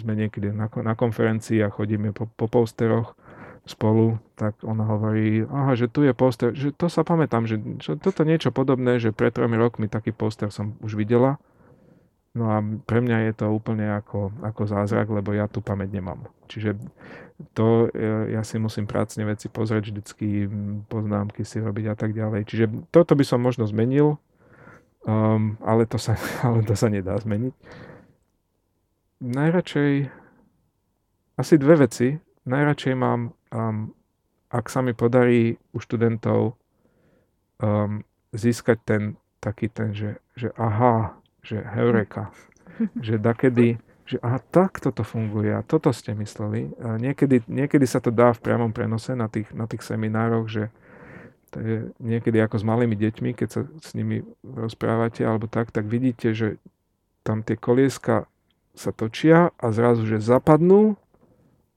sme 0.00 0.12
niekedy 0.16 0.50
na, 0.50 0.72
na 0.80 0.94
konferencii 0.96 1.60
a 1.60 1.68
chodíme 1.68 2.16
po, 2.16 2.26
po 2.32 2.48
posteroch 2.48 3.12
spolu, 3.68 4.18
tak 4.40 4.56
ona 4.64 4.82
hovorí, 4.88 5.44
aha, 5.44 5.76
že 5.76 5.86
tu 5.86 6.02
je 6.02 6.16
poster, 6.16 6.56
že 6.56 6.72
to 6.72 6.88
sa 6.88 7.04
pamätám, 7.04 7.44
že, 7.44 7.60
že 7.78 8.00
toto 8.00 8.24
niečo 8.24 8.50
podobné, 8.50 8.96
že 8.96 9.12
pred 9.12 9.30
tromi 9.30 9.60
rokmi 9.60 9.86
taký 9.86 10.16
poster 10.16 10.48
som 10.48 10.74
už 10.80 10.96
videla 10.96 11.36
No 12.30 12.46
a 12.54 12.62
pre 12.62 13.02
mňa 13.02 13.26
je 13.30 13.32
to 13.42 13.50
úplne 13.50 13.90
ako, 13.90 14.30
ako 14.46 14.62
zázrak, 14.70 15.10
lebo 15.10 15.34
ja 15.34 15.50
tú 15.50 15.58
pamäť 15.58 15.98
nemám. 15.98 16.30
Čiže 16.46 16.78
to 17.58 17.90
e, 17.90 18.38
ja 18.38 18.46
si 18.46 18.54
musím 18.62 18.86
prácne 18.86 19.26
veci 19.26 19.50
pozrieť, 19.50 19.90
vždycky 19.90 20.46
poznámky 20.86 21.42
si 21.42 21.58
robiť 21.58 21.90
a 21.90 21.94
tak 21.98 22.14
ďalej. 22.14 22.46
Čiže 22.46 22.64
toto 22.94 23.18
by 23.18 23.24
som 23.26 23.42
možno 23.42 23.66
zmenil, 23.66 24.22
um, 25.06 25.56
ale, 25.64 25.86
to 25.86 25.98
sa, 25.98 26.16
ale 26.46 26.64
to 26.64 26.74
sa 26.74 26.88
nedá 26.88 27.16
zmeniť. 27.20 27.54
Najradšej 29.20 29.92
asi 31.36 31.54
dve 31.60 31.74
veci. 31.84 32.16
Najradšej 32.48 32.94
mám, 32.96 33.36
um, 33.52 33.92
ak 34.48 34.66
sa 34.72 34.80
mi 34.80 34.96
podarí 34.96 35.60
u 35.72 35.78
študentov 35.78 36.56
um, 37.60 38.04
získať 38.32 38.78
ten 38.84 39.02
taký 39.40 39.72
ten, 39.72 39.96
že, 39.96 40.20
že 40.36 40.52
aha, 40.54 41.16
že 41.40 41.64
heureka, 41.64 42.28
že 43.06 43.16
dakedy, 43.16 43.80
že 44.04 44.20
aha, 44.20 44.38
tak 44.52 44.78
toto 44.78 45.00
funguje 45.02 45.50
a 45.50 45.64
toto 45.64 45.90
ste 45.96 46.12
mysleli. 46.14 46.76
A 46.84 47.00
niekedy, 47.00 47.42
niekedy 47.48 47.88
sa 47.88 47.98
to 47.98 48.12
dá 48.12 48.36
v 48.36 48.44
priamom 48.44 48.70
prenose 48.70 49.16
na 49.16 49.26
tých, 49.32 49.48
na 49.56 49.64
tých 49.64 49.80
seminároch, 49.82 50.46
že 50.46 50.68
to 51.50 51.56
je 51.58 51.78
niekedy 51.98 52.38
ako 52.38 52.62
s 52.62 52.64
malými 52.64 52.94
deťmi, 52.94 53.30
keď 53.34 53.48
sa 53.50 53.60
s 53.66 53.90
nimi 53.98 54.22
rozprávate 54.42 55.26
alebo 55.26 55.50
tak, 55.50 55.74
tak 55.74 55.90
vidíte, 55.90 56.30
že 56.30 56.62
tam 57.26 57.42
tie 57.42 57.58
kolieska 57.58 58.30
sa 58.74 58.90
točia 58.94 59.50
a 59.58 59.66
zrazu, 59.74 60.06
že 60.06 60.22
zapadnú 60.22 60.94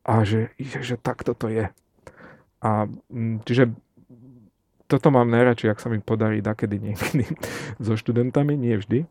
a 0.05 0.21
že, 0.23 0.53
že 0.61 0.95
tak 0.95 1.25
toto 1.25 1.49
je. 1.49 1.73
A 2.63 2.87
mm, 2.87 3.43
čiže 3.43 3.73
toto 4.87 5.09
mám 5.09 5.25
najradšej, 5.33 5.71
ak 5.73 5.81
sa 5.81 5.89
mi 5.89 5.97
podarí 5.99 6.39
dakedy 6.39 6.77
niekedy 6.77 7.25
so 7.85 7.97
študentami, 7.97 8.53
nie 8.53 8.77
vždy. 8.77 9.09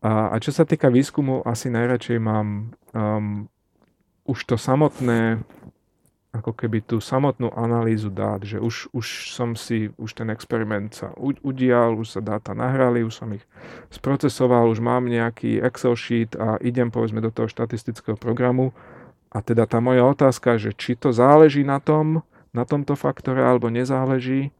A, 0.00 0.32
a 0.32 0.34
čo 0.40 0.54
sa 0.54 0.64
týka 0.64 0.88
výskumu, 0.88 1.42
asi 1.44 1.68
najradšej 1.68 2.18
mám 2.22 2.72
um, 2.94 3.50
už 4.24 4.38
to 4.46 4.56
samotné, 4.56 5.42
ako 6.38 6.54
keby 6.54 6.86
tú 6.86 7.02
samotnú 7.02 7.50
analýzu 7.52 8.08
dát, 8.08 8.46
že 8.46 8.62
už, 8.62 8.94
už 8.94 9.34
som 9.34 9.58
si, 9.58 9.90
už 9.98 10.14
ten 10.14 10.30
experiment 10.30 10.94
sa 10.94 11.10
udial, 11.18 11.98
už 11.98 12.18
sa 12.18 12.20
dáta 12.22 12.54
nahrali, 12.54 13.02
už 13.02 13.14
som 13.18 13.28
ich 13.34 13.42
sprocesoval, 13.90 14.70
už 14.70 14.78
mám 14.78 15.10
nejaký 15.10 15.58
Excel 15.58 15.98
sheet 15.98 16.38
a 16.38 16.56
idem 16.62 16.94
povedzme 16.94 17.18
do 17.18 17.34
toho 17.34 17.50
štatistického 17.50 18.14
programu. 18.14 18.70
A 19.28 19.44
teda 19.44 19.68
tá 19.68 19.82
moja 19.82 20.06
otázka, 20.06 20.56
že 20.56 20.72
či 20.72 20.96
to 20.96 21.12
záleží 21.12 21.60
na 21.66 21.82
tom, 21.82 22.24
na 22.54 22.64
tomto 22.64 22.96
faktore 22.96 23.44
alebo 23.44 23.68
nezáleží, 23.68 24.54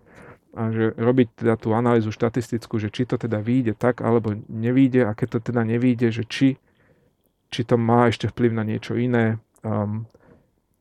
a 0.58 0.74
že 0.74 0.96
robiť 0.96 1.44
teda 1.44 1.54
tú 1.60 1.70
analýzu 1.76 2.10
štatistickú, 2.10 2.80
že 2.82 2.90
či 2.90 3.06
to 3.06 3.20
teda 3.20 3.38
vyjde 3.38 3.78
tak, 3.78 4.02
alebo 4.02 4.34
nevíde 4.48 5.06
a 5.06 5.14
keď 5.14 5.38
to 5.38 5.52
teda 5.52 5.62
nevíde, 5.62 6.10
že 6.10 6.26
či, 6.26 6.58
či 7.52 7.60
to 7.62 7.78
má 7.78 8.08
ešte 8.10 8.26
vplyv 8.32 8.50
na 8.56 8.64
niečo 8.64 8.96
iné. 8.98 9.38
Um, 9.62 10.08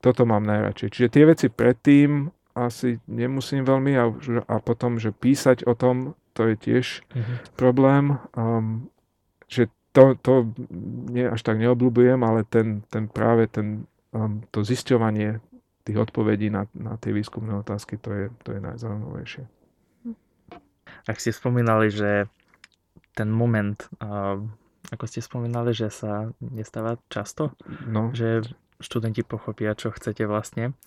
toto 0.02 0.24
mám 0.30 0.46
najradšej. 0.46 0.90
Čiže 0.94 1.14
tie 1.14 1.24
veci 1.26 1.48
predtým 1.50 2.30
asi 2.58 2.98
nemusím 3.06 3.62
veľmi 3.66 3.94
a, 3.98 4.06
a 4.50 4.56
potom, 4.62 4.98
že 4.98 5.14
písať 5.14 5.70
o 5.70 5.78
tom, 5.78 6.18
to 6.34 6.54
je 6.54 6.56
tiež 6.58 6.86
mm-hmm. 7.14 7.38
problém. 7.58 8.18
Um, 8.34 8.90
že 9.46 9.70
to, 9.94 10.14
to 10.22 10.54
nie, 11.10 11.26
až 11.26 11.42
tak 11.42 11.58
neobľúbujem, 11.58 12.22
ale 12.22 12.46
ten, 12.46 12.86
ten 12.94 13.10
práve 13.10 13.50
ten, 13.50 13.90
um, 14.14 14.46
to 14.54 14.62
zisťovanie 14.62 15.42
tých 15.88 15.98
odpovedí 15.98 16.52
na, 16.52 16.68
na 16.76 17.00
tie 17.00 17.16
výskumné 17.16 17.56
otázky, 17.64 17.98
to 17.98 18.10
je, 18.12 18.26
to 18.44 18.54
je 18.54 18.60
najzaujímavejšie. 18.60 19.44
Ak 21.08 21.18
ste 21.24 21.32
spomínali, 21.32 21.88
že 21.88 22.28
ten 23.16 23.32
moment, 23.32 23.80
uh, 24.04 24.38
ako 24.92 25.06
ste 25.08 25.24
spomínali, 25.24 25.72
že 25.72 25.88
sa 25.90 26.30
nestáva 26.44 27.00
často, 27.08 27.56
no. 27.88 28.12
že 28.12 28.44
študenti 28.78 29.26
pochopia, 29.26 29.78
čo 29.78 29.90
chcete 29.94 30.26
vlastne. 30.26 30.78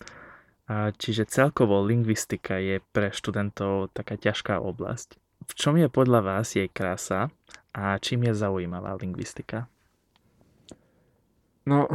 Čiže 0.71 1.27
celkovo 1.27 1.83
lingvistika 1.83 2.55
je 2.55 2.79
pre 2.95 3.11
študentov 3.11 3.91
taká 3.91 4.15
ťažká 4.15 4.63
oblasť. 4.63 5.19
V 5.49 5.53
čom 5.57 5.75
je 5.75 5.91
podľa 5.91 6.21
vás 6.23 6.55
jej 6.55 6.69
krása 6.71 7.27
a 7.75 7.99
čím 7.99 8.29
je 8.29 8.33
zaujímavá 8.37 8.95
lingvistika? 8.95 9.67
No, 11.67 11.91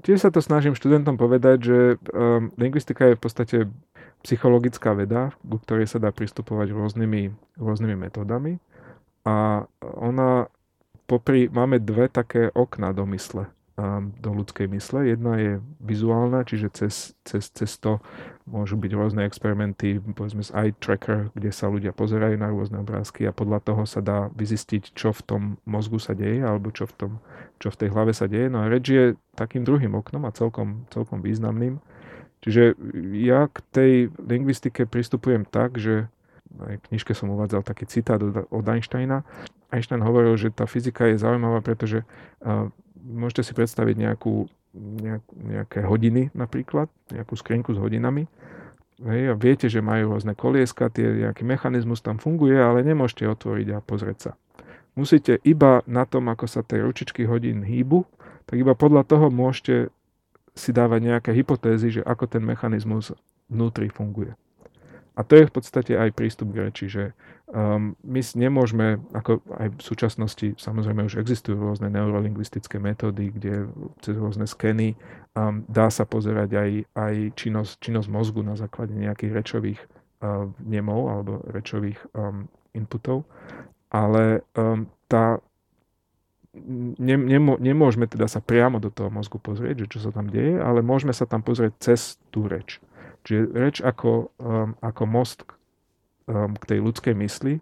tiež 0.00 0.24
sa 0.24 0.30
to 0.32 0.40
snažím 0.40 0.72
študentom 0.72 1.20
povedať, 1.20 1.58
že 1.60 1.78
um, 2.14 2.48
lingvistika 2.56 3.12
je 3.12 3.18
v 3.18 3.22
podstate 3.22 3.56
psychologická 4.24 4.96
veda, 4.96 5.36
ku 5.44 5.60
ktorej 5.60 5.90
sa 5.90 6.00
dá 6.00 6.10
pristupovať 6.10 6.72
rôznymi, 6.72 7.30
rôznymi 7.60 7.96
metódami. 8.08 8.56
A 9.28 9.68
ona 9.82 10.48
popri, 11.04 11.52
máme 11.52 11.78
dve 11.82 12.08
také 12.08 12.48
okna 12.56 12.96
do 12.96 13.04
mysle, 13.12 13.50
do 14.18 14.30
ľudskej 14.34 14.66
mysle. 14.74 15.06
Jedna 15.06 15.38
je 15.38 15.52
vizuálna, 15.78 16.42
čiže 16.42 16.68
cez, 16.74 17.14
cez, 17.22 17.46
cez 17.54 17.70
to 17.78 18.02
môžu 18.42 18.74
byť 18.74 18.90
rôzne 18.90 19.22
experimenty, 19.22 20.02
povedzme 20.02 20.42
z 20.42 20.50
eye 20.50 20.72
tracker, 20.74 21.30
kde 21.38 21.54
sa 21.54 21.70
ľudia 21.70 21.94
pozerajú 21.94 22.34
na 22.34 22.50
rôzne 22.50 22.82
obrázky 22.82 23.28
a 23.28 23.36
podľa 23.36 23.62
toho 23.62 23.86
sa 23.86 24.02
dá 24.02 24.34
vyzistiť, 24.34 24.98
čo 24.98 25.14
v 25.14 25.22
tom 25.22 25.42
mozgu 25.62 26.02
sa 26.02 26.18
deje 26.18 26.42
alebo 26.42 26.74
čo 26.74 26.90
v, 26.90 26.94
tom, 26.98 27.12
čo 27.62 27.70
v 27.70 27.86
tej 27.86 27.88
hlave 27.94 28.10
sa 28.10 28.26
deje. 28.26 28.50
No 28.50 28.66
a 28.66 28.70
reč 28.72 28.90
je 28.90 29.04
takým 29.38 29.62
druhým 29.62 29.94
oknom 29.94 30.26
a 30.26 30.34
celkom, 30.34 30.88
celkom 30.90 31.22
významným, 31.22 31.78
Čiže 32.38 32.78
ja 33.18 33.50
k 33.50 33.58
tej 33.74 33.92
lingvistike 34.22 34.86
pristupujem 34.86 35.42
tak, 35.42 35.74
že 35.74 36.06
aj 36.58 36.80
v 36.80 36.86
knižke 36.90 37.12
som 37.12 37.34
uvádzal 37.34 37.66
taký 37.66 37.84
citát 37.84 38.22
od 38.22 38.64
Einsteina. 38.64 39.26
Einstein 39.68 40.00
hovoril, 40.00 40.38
že 40.38 40.54
tá 40.54 40.64
fyzika 40.64 41.10
je 41.10 41.20
zaujímavá, 41.20 41.60
pretože 41.60 42.06
uh, 42.40 42.70
môžete 43.04 43.46
si 43.46 43.52
predstaviť 43.54 43.96
nejakú, 43.98 44.48
nejak, 44.74 45.24
nejaké 45.34 45.80
hodiny 45.86 46.34
napríklad, 46.34 46.90
nejakú 47.12 47.34
skrinku 47.38 47.74
s 47.74 47.80
hodinami. 47.80 48.26
Hej, 48.98 49.30
a 49.30 49.34
viete, 49.38 49.70
že 49.70 49.78
majú 49.78 50.18
rôzne 50.18 50.34
kolieska, 50.34 50.90
tie, 50.90 51.30
nejaký 51.30 51.46
mechanizmus 51.46 52.02
tam 52.02 52.18
funguje, 52.18 52.58
ale 52.58 52.82
nemôžete 52.82 53.30
otvoriť 53.30 53.68
a 53.74 53.78
pozrieť 53.78 54.18
sa. 54.18 54.32
Musíte 54.98 55.38
iba 55.46 55.86
na 55.86 56.02
tom, 56.02 56.26
ako 56.26 56.50
sa 56.50 56.66
tie 56.66 56.82
ručičky 56.82 57.22
hodín 57.22 57.62
hýbu, 57.62 58.02
tak 58.50 58.58
iba 58.58 58.74
podľa 58.74 59.06
toho 59.06 59.30
môžete 59.30 59.94
si 60.58 60.74
dávať 60.74 61.00
nejaké 61.14 61.30
hypotézy, 61.30 62.00
že 62.00 62.02
ako 62.02 62.26
ten 62.26 62.42
mechanizmus 62.42 63.14
vnútri 63.46 63.86
funguje. 63.86 64.34
A 65.18 65.26
to 65.26 65.34
je 65.34 65.50
v 65.50 65.54
podstate 65.54 65.98
aj 65.98 66.14
prístup 66.14 66.54
k 66.54 66.70
reči, 66.70 66.86
že 66.86 67.10
um, 67.50 67.98
my 68.06 68.22
nemôžeme, 68.22 69.02
ako 69.10 69.42
aj 69.58 69.68
v 69.74 69.82
súčasnosti 69.82 70.46
samozrejme 70.62 71.10
už 71.10 71.18
existujú 71.18 71.58
rôzne 71.58 71.90
neurolingvistické 71.90 72.78
metódy, 72.78 73.34
kde 73.34 73.66
cez 73.98 74.14
rôzne 74.14 74.46
skeny 74.46 74.94
um, 75.34 75.66
dá 75.66 75.90
sa 75.90 76.06
pozerať 76.06 76.50
aj, 76.54 76.70
aj 76.94 77.14
činnosť, 77.34 77.82
činnosť 77.82 78.08
mozgu 78.14 78.46
na 78.46 78.54
základe 78.54 78.94
nejakých 78.94 79.34
rečových 79.34 79.80
nemov 80.66 81.00
alebo 81.10 81.32
rečových 81.54 81.98
um, 82.10 82.50
inputov, 82.74 83.22
ale 83.90 84.42
um, 84.58 84.90
tá, 85.06 85.38
ne, 86.98 87.16
nemo, 87.16 87.54
nemôžeme 87.54 88.10
teda 88.10 88.26
sa 88.26 88.42
priamo 88.42 88.82
do 88.82 88.90
toho 88.90 89.14
mozgu 89.14 89.38
pozrieť, 89.38 89.86
že 89.86 89.90
čo 89.94 89.98
sa 90.02 90.10
tam 90.10 90.26
deje, 90.26 90.58
ale 90.58 90.82
môžeme 90.82 91.14
sa 91.14 91.24
tam 91.24 91.46
pozrieť 91.46 91.72
cez 91.78 92.18
tú 92.34 92.50
reč. 92.50 92.82
Čiže 93.26 93.42
reč 93.54 93.76
ako, 93.80 94.32
um, 94.38 94.74
ako 94.82 95.02
most 95.06 95.44
um, 96.28 96.54
k 96.54 96.64
tej 96.76 96.78
ľudskej 96.82 97.14
mysli. 97.18 97.60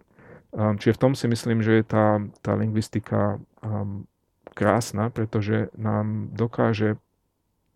Um, 0.53 0.79
čiže 0.79 0.95
v 0.97 1.01
tom 1.01 1.13
si 1.13 1.25
myslím, 1.27 1.61
že 1.61 1.81
je 1.81 1.85
tá, 1.85 2.21
tá 2.41 2.55
lingvistika 2.55 3.41
um, 3.61 4.07
krásna, 4.57 5.13
pretože 5.13 5.69
nám 5.77 6.33
dokáže 6.33 6.97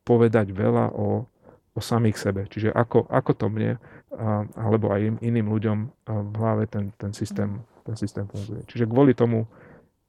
povedať 0.01 0.49
veľa 0.49 0.91
o, 0.97 1.29
o 1.77 1.79
samých 1.79 2.17
sebe. 2.17 2.41
Čiže 2.49 2.73
ako, 2.73 3.05
ako 3.05 3.31
to 3.37 3.47
mne 3.53 3.77
a, 4.11 4.43
alebo 4.57 4.89
aj 4.91 5.21
iným 5.21 5.47
ľuďom 5.47 5.77
v 6.09 6.35
hlave 6.35 6.65
ten, 6.67 6.89
ten, 6.97 7.13
systém, 7.13 7.61
ten 7.85 7.95
systém 7.95 8.25
funguje. 8.25 8.65
Čiže 8.65 8.89
kvôli 8.89 9.13
tomu 9.13 9.45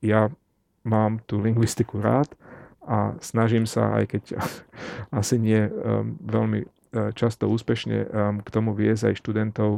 ja 0.02 0.32
mám 0.82 1.22
tú 1.28 1.38
lingvistiku 1.38 2.02
rád 2.02 2.32
a 2.82 3.14
snažím 3.22 3.68
sa, 3.68 3.94
aj 4.00 4.04
keď 4.16 4.22
asi 5.20 5.38
nie 5.38 5.68
um, 5.68 6.18
veľmi 6.24 6.66
často 6.92 7.48
úspešne, 7.48 7.96
um, 8.04 8.36
k 8.44 8.48
tomu 8.52 8.76
viesť 8.76 9.12
aj 9.12 9.20
študentov 9.24 9.70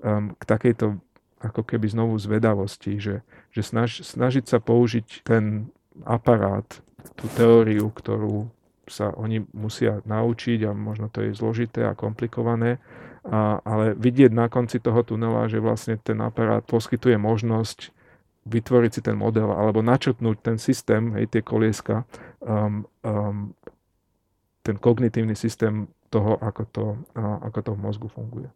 um, 0.00 0.32
k 0.34 0.42
takejto 0.44 0.96
ako 1.44 1.60
keby 1.60 1.92
znovu 1.92 2.16
zvedavosti, 2.16 2.96
že, 2.96 3.20
že 3.52 3.60
snaž, 3.60 4.00
snažiť 4.00 4.48
sa 4.48 4.58
použiť 4.64 5.28
ten 5.28 5.68
aparát, 6.08 6.64
tú 7.20 7.28
teóriu, 7.36 7.92
ktorú 7.92 8.48
sa 8.88 9.12
oni 9.12 9.44
musia 9.52 10.00
naučiť 10.08 10.68
a 10.68 10.72
možno 10.72 11.12
to 11.12 11.20
je 11.24 11.36
zložité 11.36 11.84
a 11.84 11.96
komplikované, 11.96 12.80
a, 13.24 13.60
ale 13.60 13.92
vidieť 13.96 14.32
na 14.32 14.48
konci 14.48 14.80
toho 14.80 15.04
tunela, 15.04 15.48
že 15.48 15.60
vlastne 15.60 16.00
ten 16.00 16.16
aparát 16.24 16.64
poskytuje 16.64 17.16
možnosť 17.20 17.92
vytvoriť 18.44 18.90
si 18.92 19.00
ten 19.00 19.16
model 19.16 19.52
alebo 19.52 19.80
načrtnúť 19.80 20.36
ten 20.44 20.56
systém, 20.60 21.16
hej, 21.16 21.32
tie 21.32 21.40
kolieska, 21.40 22.04
um, 22.44 22.84
um, 23.00 23.56
ten 24.64 24.76
kognitívny 24.76 25.32
systém 25.36 25.88
toho, 26.14 26.38
ako 26.38 26.62
to, 26.70 26.84
ako 27.18 27.58
to 27.58 27.70
v 27.74 27.82
mozgu 27.82 28.06
funguje. 28.06 28.48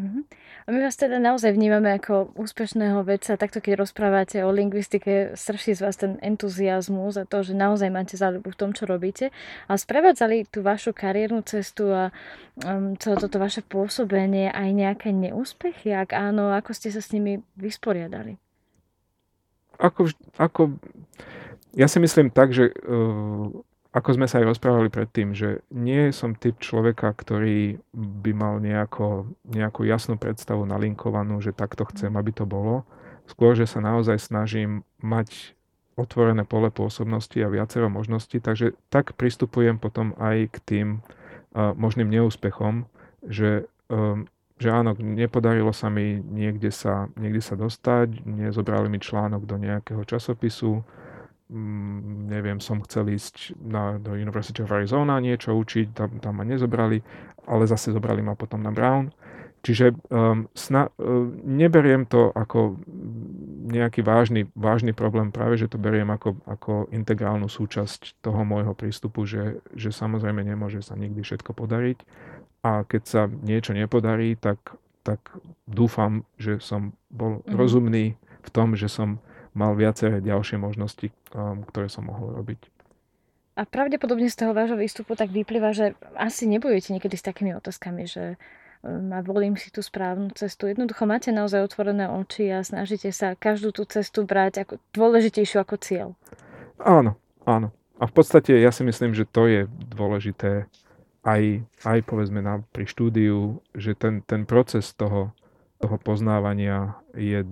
Uh-huh. 0.00 0.22
A 0.64 0.72
my 0.72 0.86
vás 0.86 0.96
teda 0.96 1.18
naozaj 1.20 1.52
vnímame 1.52 1.92
ako 1.98 2.32
úspešného 2.38 3.04
vedca. 3.04 3.36
Takto 3.36 3.60
keď 3.60 3.84
rozprávate 3.84 4.40
o 4.46 4.48
lingvistike, 4.48 5.34
strší 5.36 5.76
z 5.76 5.80
vás 5.82 5.96
ten 5.98 6.16
entuziasmus 6.24 7.20
a 7.20 7.28
to, 7.28 7.44
že 7.44 7.58
naozaj 7.58 7.90
máte 7.92 8.14
záľubu 8.16 8.54
v 8.54 8.58
tom, 8.58 8.70
čo 8.72 8.88
robíte. 8.88 9.28
A 9.66 9.76
sprevádzali 9.76 10.48
tú 10.48 10.64
vašu 10.64 10.94
kariérnu 10.94 11.42
cestu 11.44 11.90
a 11.90 12.14
um, 12.64 12.96
celé 12.96 13.16
toto 13.18 13.36
vaše 13.36 13.60
pôsobenie 13.66 14.48
aj 14.54 14.68
nejaké 14.72 15.10
neúspechy? 15.10 15.92
Ak 15.92 16.16
áno, 16.16 16.54
ako 16.54 16.70
ste 16.72 16.88
sa 16.94 17.02
s 17.02 17.12
nimi 17.12 17.42
vysporiadali? 17.58 18.40
Ako, 19.80 20.12
ako, 20.38 20.76
ja 21.76 21.88
si 21.88 21.98
myslím 21.98 22.30
tak, 22.30 22.52
že 22.54 22.72
uh, 22.72 23.52
ako 23.90 24.14
sme 24.14 24.30
sa 24.30 24.38
aj 24.38 24.54
rozprávali 24.54 24.86
predtým, 24.86 25.34
že 25.34 25.66
nie 25.74 26.14
som 26.14 26.38
typ 26.38 26.62
človeka, 26.62 27.10
ktorý 27.10 27.82
by 27.94 28.30
mal 28.30 28.54
nejako, 28.62 29.26
nejakú 29.50 29.82
jasnú 29.82 30.14
predstavu 30.14 30.62
nalinkovanú, 30.62 31.42
že 31.42 31.50
takto 31.50 31.82
chcem, 31.90 32.14
aby 32.14 32.30
to 32.30 32.46
bolo. 32.46 32.86
Skôr, 33.26 33.58
že 33.58 33.66
sa 33.66 33.82
naozaj 33.82 34.22
snažím 34.22 34.86
mať 35.02 35.58
otvorené 35.98 36.46
pole 36.46 36.70
pôsobnosti 36.70 37.34
a 37.42 37.50
viacero 37.50 37.90
možností, 37.90 38.38
takže 38.38 38.78
tak 38.94 39.18
pristupujem 39.18 39.76
potom 39.76 40.14
aj 40.22 40.54
k 40.54 40.56
tým 40.62 40.86
uh, 41.02 41.74
možným 41.74 42.08
neúspechom, 42.08 42.86
že, 43.26 43.66
um, 43.90 44.30
že 44.56 44.70
áno, 44.70 44.94
nepodarilo 44.94 45.74
sa 45.74 45.90
mi 45.90 46.22
niekde 46.22 46.70
sa, 46.70 47.10
niekde 47.18 47.42
sa 47.42 47.58
dostať, 47.58 48.22
nezobrali 48.22 48.86
mi 48.86 49.02
článok 49.02 49.44
do 49.50 49.58
nejakého 49.58 50.06
časopisu, 50.06 50.86
Mm, 51.50 52.30
neviem, 52.30 52.62
som 52.62 52.78
chcel 52.86 53.10
ísť 53.10 53.58
na, 53.58 53.98
do 53.98 54.14
University 54.14 54.62
of 54.62 54.70
Arizona 54.70 55.18
niečo 55.18 55.50
učiť, 55.50 55.90
tam, 55.90 56.10
tam 56.22 56.38
ma 56.38 56.46
nezobrali, 56.46 57.02
ale 57.42 57.66
zase 57.66 57.90
zobrali 57.90 58.22
ma 58.22 58.38
potom 58.38 58.62
na 58.62 58.70
Brown. 58.70 59.10
Čiže 59.60 59.98
um, 60.14 60.46
sna, 60.54 60.88
uh, 60.94 61.26
neberiem 61.42 62.06
to 62.06 62.30
ako 62.32 62.78
nejaký 63.66 64.00
vážny, 64.06 64.46
vážny 64.54 64.94
problém, 64.94 65.34
práve 65.34 65.58
že 65.58 65.66
to 65.66 65.76
beriem 65.76 66.08
ako, 66.14 66.38
ako 66.46 66.72
integrálnu 66.94 67.50
súčasť 67.50 68.22
toho 68.22 68.46
môjho 68.46 68.72
prístupu, 68.72 69.26
že, 69.26 69.58
že 69.74 69.90
samozrejme 69.90 70.46
nemôže 70.46 70.80
sa 70.86 70.94
nikdy 70.94 71.20
všetko 71.20 71.50
podariť 71.50 71.98
a 72.62 72.86
keď 72.86 73.02
sa 73.04 73.22
niečo 73.26 73.74
nepodarí, 73.74 74.38
tak, 74.38 74.60
tak 75.02 75.18
dúfam, 75.66 76.22
že 76.38 76.62
som 76.62 76.92
bol 77.10 77.42
mm. 77.42 77.58
rozumný 77.58 78.14
v 78.16 78.48
tom, 78.54 78.78
že 78.78 78.88
som 78.88 79.20
mal 79.54 79.74
viaceré 79.74 80.22
ďalšie 80.22 80.56
možnosti, 80.60 81.10
um, 81.34 81.62
ktoré 81.66 81.90
som 81.90 82.06
mohol 82.06 82.34
robiť. 82.38 82.60
A 83.58 83.66
pravdepodobne 83.66 84.30
z 84.30 84.38
toho 84.40 84.52
vášho 84.56 84.78
výstupu 84.78 85.18
tak 85.18 85.34
vyplýva, 85.34 85.74
že 85.76 85.92
asi 86.16 86.48
nebojujete 86.48 86.96
niekedy 86.96 87.16
s 87.18 87.26
takými 87.26 87.52
otázkami, 87.58 88.08
že 88.08 88.38
um, 88.80 89.10
a 89.12 89.20
volím 89.20 89.58
si 89.58 89.68
tú 89.68 89.82
správnu 89.82 90.32
cestu. 90.32 90.70
Jednoducho 90.70 91.04
máte 91.04 91.34
naozaj 91.34 91.66
otvorené 91.66 92.08
oči 92.08 92.48
a 92.48 92.64
snažíte 92.64 93.10
sa 93.10 93.34
každú 93.36 93.74
tú 93.74 93.84
cestu 93.84 94.24
brať 94.24 94.64
ako 94.64 94.74
dôležitejšiu 94.94 95.58
ako 95.60 95.76
cieľ. 95.76 96.08
Áno, 96.80 97.18
áno. 97.44 97.74
A 98.00 98.08
v 98.08 98.12
podstate 98.16 98.56
ja 98.56 98.72
si 98.72 98.80
myslím, 98.80 99.12
že 99.12 99.28
to 99.28 99.44
je 99.44 99.68
dôležité 99.92 100.64
aj, 101.20 101.60
aj 101.84 101.98
povedzme 102.08 102.40
na, 102.40 102.64
pri 102.72 102.88
štúdiu, 102.88 103.60
že 103.76 103.92
ten, 103.92 104.24
ten 104.24 104.48
proces 104.48 104.96
toho, 104.96 105.36
toho 105.76 105.96
poznávania 106.00 106.96
je 107.12 107.44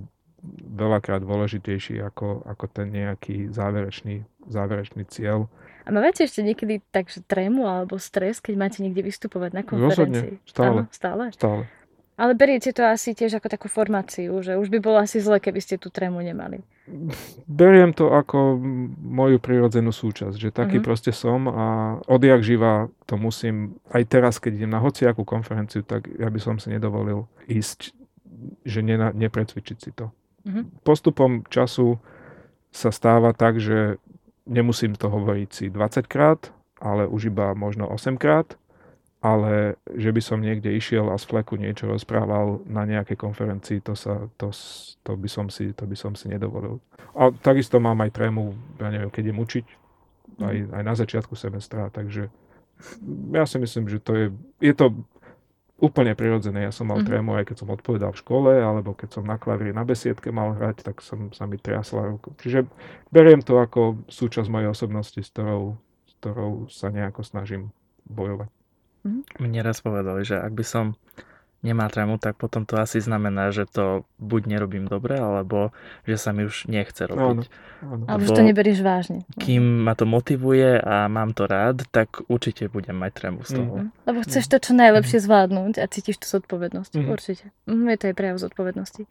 veľakrát 0.79 1.23
dôležitejší 1.23 1.99
ako, 2.03 2.47
ako 2.47 2.65
ten 2.71 2.95
nejaký 2.95 3.51
záverečný, 3.51 4.23
záverečný 4.47 5.03
cieľ. 5.11 5.51
A 5.83 5.91
máte 5.91 6.23
ešte 6.23 6.45
niekedy 6.45 6.85
takže 6.93 7.25
trému 7.25 7.65
alebo 7.67 7.97
stres, 7.97 8.39
keď 8.39 8.55
máte 8.55 8.79
niekde 8.85 9.03
vystupovať 9.03 9.51
na 9.57 9.63
konferencii? 9.65 10.39
Rozhodne, 10.39 10.47
stále. 10.47 10.79
Áno, 10.85 10.93
stále? 10.93 11.25
Stále. 11.35 11.63
Ale 12.19 12.35
beriete 12.35 12.75
to 12.75 12.83
asi 12.83 13.15
tiež 13.15 13.39
ako 13.39 13.47
takú 13.47 13.71
formáciu, 13.71 14.43
že 14.43 14.59
už 14.59 14.75
by 14.75 14.79
bolo 14.83 14.99
asi 14.99 15.23
zle, 15.23 15.39
keby 15.39 15.63
ste 15.63 15.79
tú 15.79 15.87
trému 15.87 16.19
nemali. 16.19 16.67
Beriem 17.47 17.95
to 17.95 18.11
ako 18.11 18.59
moju 18.99 19.39
prirodzenú 19.39 19.95
súčasť, 19.95 20.35
že 20.35 20.51
taký 20.51 20.83
uh-huh. 20.83 20.89
proste 20.91 21.15
som 21.15 21.47
a 21.47 21.67
odjak 22.11 22.43
živa 22.43 22.91
to 23.07 23.15
musím, 23.15 23.79
aj 23.95 24.03
teraz, 24.11 24.43
keď 24.43 24.59
idem 24.59 24.75
na 24.75 24.83
hociakú 24.83 25.23
konferenciu, 25.23 25.87
tak 25.87 26.11
ja 26.11 26.27
by 26.27 26.43
som 26.43 26.59
si 26.59 26.75
nedovolil 26.75 27.31
ísť, 27.47 27.95
že 28.67 28.83
ne, 28.83 28.99
neprecvičiť 28.99 29.79
si 29.79 29.95
to. 29.95 30.11
Mm-hmm. 30.47 30.65
Postupom 30.87 31.43
času 31.49 31.99
sa 32.71 32.93
stáva 32.93 33.33
tak, 33.33 33.59
že 33.59 33.99
nemusím 34.49 34.95
to 34.95 35.11
hovoriť 35.11 35.49
si 35.53 35.65
20 35.69 36.07
krát, 36.09 36.53
ale 36.79 37.05
už 37.11 37.33
iba 37.35 37.53
možno 37.53 37.91
8 37.91 38.17
krát, 38.17 38.57
ale 39.19 39.75
že 39.99 40.15
by 40.15 40.21
som 40.23 40.39
niekde 40.39 40.71
išiel 40.71 41.11
a 41.11 41.19
z 41.19 41.27
fleku 41.27 41.59
niečo 41.59 41.91
rozprával 41.91 42.63
na 42.71 42.87
nejakej 42.87 43.19
konferencii, 43.19 43.83
to, 43.83 43.99
sa, 43.99 44.31
to, 44.39 44.55
to, 45.03 45.13
by 45.19 45.27
som 45.27 45.51
si, 45.51 45.75
to 45.75 45.85
by 45.91 45.97
som 45.99 46.15
si 46.15 46.31
nedovolil. 46.31 46.79
A 47.19 47.35
takisto 47.35 47.83
mám 47.83 47.99
aj 47.99 48.15
trému, 48.15 48.55
ja 48.79 48.89
neviem, 48.95 49.11
keď 49.11 49.23
idem 49.31 49.43
učiť, 49.43 49.67
aj, 50.39 50.57
mhm. 50.57 50.71
aj 50.71 50.83
na 50.87 50.95
začiatku 50.95 51.35
semestra, 51.35 51.91
takže 51.91 52.31
ja 53.35 53.43
si 53.43 53.59
myslím, 53.59 53.91
že 53.91 53.99
to 53.99 54.13
je, 54.15 54.27
je 54.63 54.71
to 54.71 54.95
úplne 55.79 56.19
prirodzené. 56.19 56.67
Ja 56.67 56.73
som 56.75 56.91
mal 56.91 57.01
mm-hmm. 57.01 57.09
trému 57.09 57.31
aj 57.39 57.45
keď 57.55 57.57
som 57.63 57.71
odpovedal 57.71 58.11
v 58.11 58.21
škole, 58.21 58.53
alebo 58.59 58.99
keď 58.99 59.19
som 59.19 59.25
na 59.25 59.39
klavíri 59.39 59.71
na 59.71 59.87
besiedke 59.87 60.35
mal 60.35 60.59
hrať, 60.59 60.83
tak 60.83 60.99
som 60.99 61.31
sa 61.31 61.47
mi 61.47 61.55
triasla 61.55 62.11
ruku. 62.11 62.35
Čiže 62.43 62.67
beriem 63.15 63.41
to 63.41 63.63
ako 63.63 64.03
súčasť 64.11 64.51
mojej 64.51 64.69
osobnosti, 64.75 65.23
s 65.23 65.31
ktorou, 65.31 65.79
s 66.11 66.13
ktorou 66.19 66.53
sa 66.67 66.91
nejako 66.91 67.23
snažím 67.23 67.71
bojovať. 68.11 68.51
Mm-hmm. 69.07 69.23
Mne 69.39 69.61
raz 69.63 69.79
povedali, 69.79 70.27
že 70.27 70.43
ak 70.43 70.53
by 70.53 70.65
som 70.67 70.99
nemá 71.63 71.91
trému, 71.91 72.23
tak 72.23 72.39
potom 72.39 72.63
to 72.63 72.79
asi 72.79 73.03
znamená, 73.03 73.51
že 73.51 73.67
to 73.67 74.07
buď 74.23 74.47
nerobím 74.47 74.87
dobre, 74.87 75.19
alebo 75.19 75.75
že 76.07 76.15
sa 76.15 76.31
mi 76.31 76.47
už 76.47 76.71
nechce 76.71 77.03
robiť. 77.03 77.51
Áno, 77.83 77.99
áno. 77.99 78.05
Alebo 78.07 78.31
že 78.31 78.39
to 78.39 78.47
neberieš 78.47 78.81
vážne. 78.87 79.27
Kým 79.43 79.83
ma 79.83 79.99
to 79.99 80.07
motivuje 80.07 80.79
a 80.79 81.11
mám 81.11 81.35
to 81.35 81.51
rád, 81.51 81.83
tak 81.91 82.23
určite 82.31 82.71
budem 82.71 82.95
mať 82.95 83.11
trému 83.19 83.43
z 83.43 83.51
toho. 83.59 83.75
Mm. 83.83 83.89
Lebo 84.07 84.19
chceš 84.23 84.45
to 84.47 84.57
čo 84.63 84.73
najlepšie 84.79 85.19
zvládnuť 85.19 85.83
a 85.83 85.85
cítiš 85.91 86.23
tú 86.23 86.27
zodpovednosť. 86.31 86.93
Mm. 86.95 87.09
Určite. 87.11 87.45
Mm, 87.67 87.91
je 87.91 87.99
to 87.99 88.05
aj 88.11 88.15
prejav 88.15 88.37
zodpovednosti. 88.39 89.03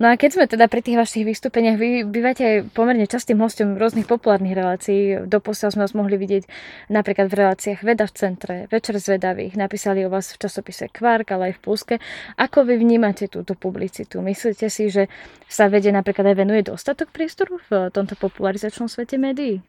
No 0.00 0.08
a 0.08 0.16
keď 0.16 0.30
sme 0.32 0.44
teda 0.48 0.64
pri 0.64 0.80
tých 0.80 0.96
vašich 0.96 1.28
vystúpeniach, 1.28 1.76
vy 1.76 2.08
bývate 2.08 2.40
aj 2.40 2.56
pomerne 2.72 3.04
častým 3.04 3.36
hostom 3.44 3.76
rôznych 3.76 4.08
populárnych 4.08 4.56
relácií. 4.56 5.28
Doposiaľ 5.28 5.76
sme 5.76 5.84
vás 5.84 5.92
mohli 5.92 6.16
vidieť 6.16 6.48
napríklad 6.88 7.28
v 7.28 7.36
reláciách 7.44 7.84
Veda 7.84 8.08
v 8.08 8.16
centre, 8.16 8.54
Večer 8.72 8.96
zvedavých, 8.96 9.60
napísali 9.60 10.00
o 10.00 10.08
vás 10.08 10.32
v 10.32 10.40
časopise 10.40 10.88
Kvark, 10.88 11.36
ale 11.36 11.52
aj 11.52 11.60
v 11.60 11.62
Pluske. 11.68 11.96
Ako 12.40 12.64
vy 12.64 12.80
vnímate 12.80 13.28
túto 13.28 13.52
publicitu? 13.52 14.24
Myslíte 14.24 14.72
si, 14.72 14.88
že 14.88 15.12
sa 15.52 15.68
vede 15.68 15.92
napríklad 15.92 16.32
aj 16.32 16.36
venuje 16.48 16.64
dostatok 16.64 17.12
priestoru 17.12 17.60
v 17.68 17.92
tomto 17.92 18.16
popularizačnom 18.16 18.88
svete 18.88 19.20
médií? 19.20 19.60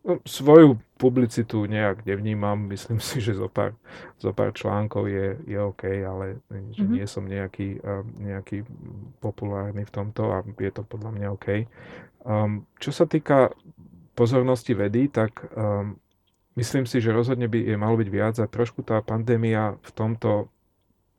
No, 0.00 0.16
svoju 0.24 0.80
publicitu 0.96 1.68
nejak 1.68 2.08
nevnímam, 2.08 2.56
myslím 2.72 3.04
si, 3.04 3.20
že 3.20 3.36
zo 3.36 3.52
pár, 3.52 3.76
zo 4.16 4.32
pár 4.32 4.56
článkov 4.56 5.12
je, 5.12 5.36
je 5.44 5.60
OK, 5.60 5.84
ale 6.00 6.40
že 6.72 6.84
mm-hmm. 6.84 6.96
nie 6.96 7.04
som 7.04 7.24
nejaký, 7.28 7.84
um, 7.84 8.08
nejaký 8.16 8.64
populárny 9.20 9.84
v 9.84 9.92
tomto 9.92 10.32
a 10.32 10.40
je 10.56 10.72
to 10.72 10.82
podľa 10.88 11.10
mňa 11.12 11.26
OK. 11.36 11.48
Um, 12.24 12.64
čo 12.80 12.96
sa 12.96 13.04
týka 13.04 13.52
pozornosti 14.16 14.72
vedy, 14.72 15.12
tak 15.12 15.44
um, 15.52 15.96
myslím 16.56 16.88
si, 16.88 17.00
že 17.04 17.12
rozhodne 17.12 17.48
by 17.48 17.60
je 17.60 17.76
malo 17.76 18.00
byť 18.00 18.08
viac 18.08 18.36
a 18.40 18.48
trošku 18.48 18.80
tá 18.80 19.04
pandémia 19.04 19.76
v 19.84 19.90
tomto 19.92 20.48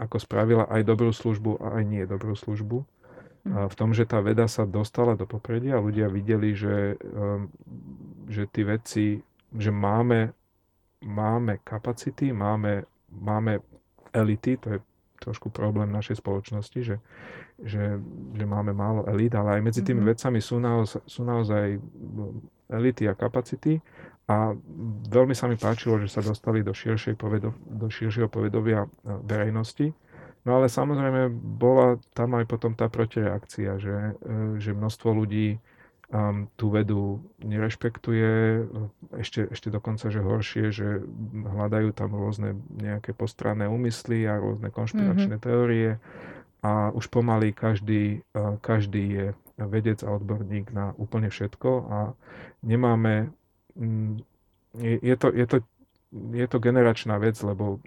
ako 0.02 0.18
spravila 0.18 0.66
aj 0.74 0.82
dobrú 0.82 1.14
službu 1.14 1.62
a 1.62 1.78
aj 1.78 1.84
nie 1.86 2.04
dobrú 2.10 2.34
službu. 2.34 2.82
A 3.42 3.66
v 3.66 3.76
tom, 3.76 3.90
že 3.90 4.06
tá 4.06 4.22
veda 4.22 4.46
sa 4.46 4.70
dostala 4.70 5.18
do 5.18 5.26
popredia 5.26 5.78
a 5.78 5.84
ľudia 5.84 6.06
videli, 6.14 6.54
že, 6.54 6.94
um, 7.02 7.50
že 8.30 8.46
tí 8.46 8.62
veci, 8.62 9.18
že 9.58 9.74
máme, 9.74 10.30
máme 11.02 11.66
kapacity, 11.66 12.30
máme, 12.30 12.86
máme 13.10 13.66
elity, 14.14 14.62
to 14.62 14.68
je 14.78 14.80
trošku 15.22 15.50
problém 15.50 15.90
našej 15.90 16.22
spoločnosti, 16.22 16.80
že, 16.82 16.98
že, 17.62 17.98
že 18.34 18.46
máme 18.46 18.74
málo 18.74 19.06
elit, 19.10 19.34
ale 19.34 19.58
aj 19.58 19.62
medzi 19.62 19.82
tými 19.82 20.02
mm-hmm. 20.02 20.14
vecami 20.18 20.40
sú 20.42 20.58
naozaj, 20.62 21.02
sú 21.06 21.22
naozaj 21.26 21.78
elity 22.70 23.10
a 23.10 23.14
kapacity. 23.18 23.82
A 24.30 24.54
veľmi 25.12 25.34
sa 25.34 25.50
mi 25.50 25.58
páčilo, 25.58 25.98
že 25.98 26.08
sa 26.08 26.22
dostali 26.22 26.62
do, 26.62 26.72
širšej 26.72 27.18
povedo, 27.20 27.58
do 27.68 27.90
širšieho 27.90 28.30
povedovia 28.32 28.86
verejnosti 29.04 29.92
No 30.42 30.58
ale 30.58 30.74
samozrejme 30.74 31.30
bola 31.34 32.02
tam 32.18 32.34
aj 32.34 32.46
potom 32.50 32.74
tá 32.74 32.90
protireakcia, 32.90 33.78
že, 33.78 34.18
e, 34.18 34.58
že 34.58 34.74
množstvo 34.74 35.10
ľudí 35.14 35.62
um, 36.12 36.50
tú 36.58 36.74
vedu 36.74 37.22
nerešpektuje, 37.46 38.66
ešte, 39.22 39.54
ešte 39.54 39.70
dokonca, 39.70 40.12
že 40.12 40.20
horšie, 40.20 40.66
že 40.74 41.06
hľadajú 41.32 41.94
tam 41.96 42.18
rôzne 42.18 42.60
nejaké 42.74 43.14
postranné 43.14 43.70
úmysly 43.70 44.26
a 44.26 44.42
rôzne 44.42 44.70
konšpiračné 44.74 45.38
mm-hmm. 45.38 45.48
teórie 45.48 45.90
a 46.62 46.90
už 46.94 47.10
pomaly 47.10 47.54
každý, 47.56 48.22
uh, 48.34 48.58
každý 48.62 49.04
je 49.14 49.26
vedec 49.58 50.02
a 50.02 50.14
odborník 50.14 50.74
na 50.74 50.94
úplne 50.98 51.30
všetko 51.30 51.70
a 51.90 51.98
nemáme, 52.66 53.30
mm, 53.78 54.22
je, 54.78 54.96
je, 55.06 55.16
to, 55.18 55.28
je, 55.34 55.46
to, 55.46 55.58
je 56.34 56.48
to 56.50 56.58
generačná 56.58 57.18
vec, 57.22 57.38
lebo 57.46 57.78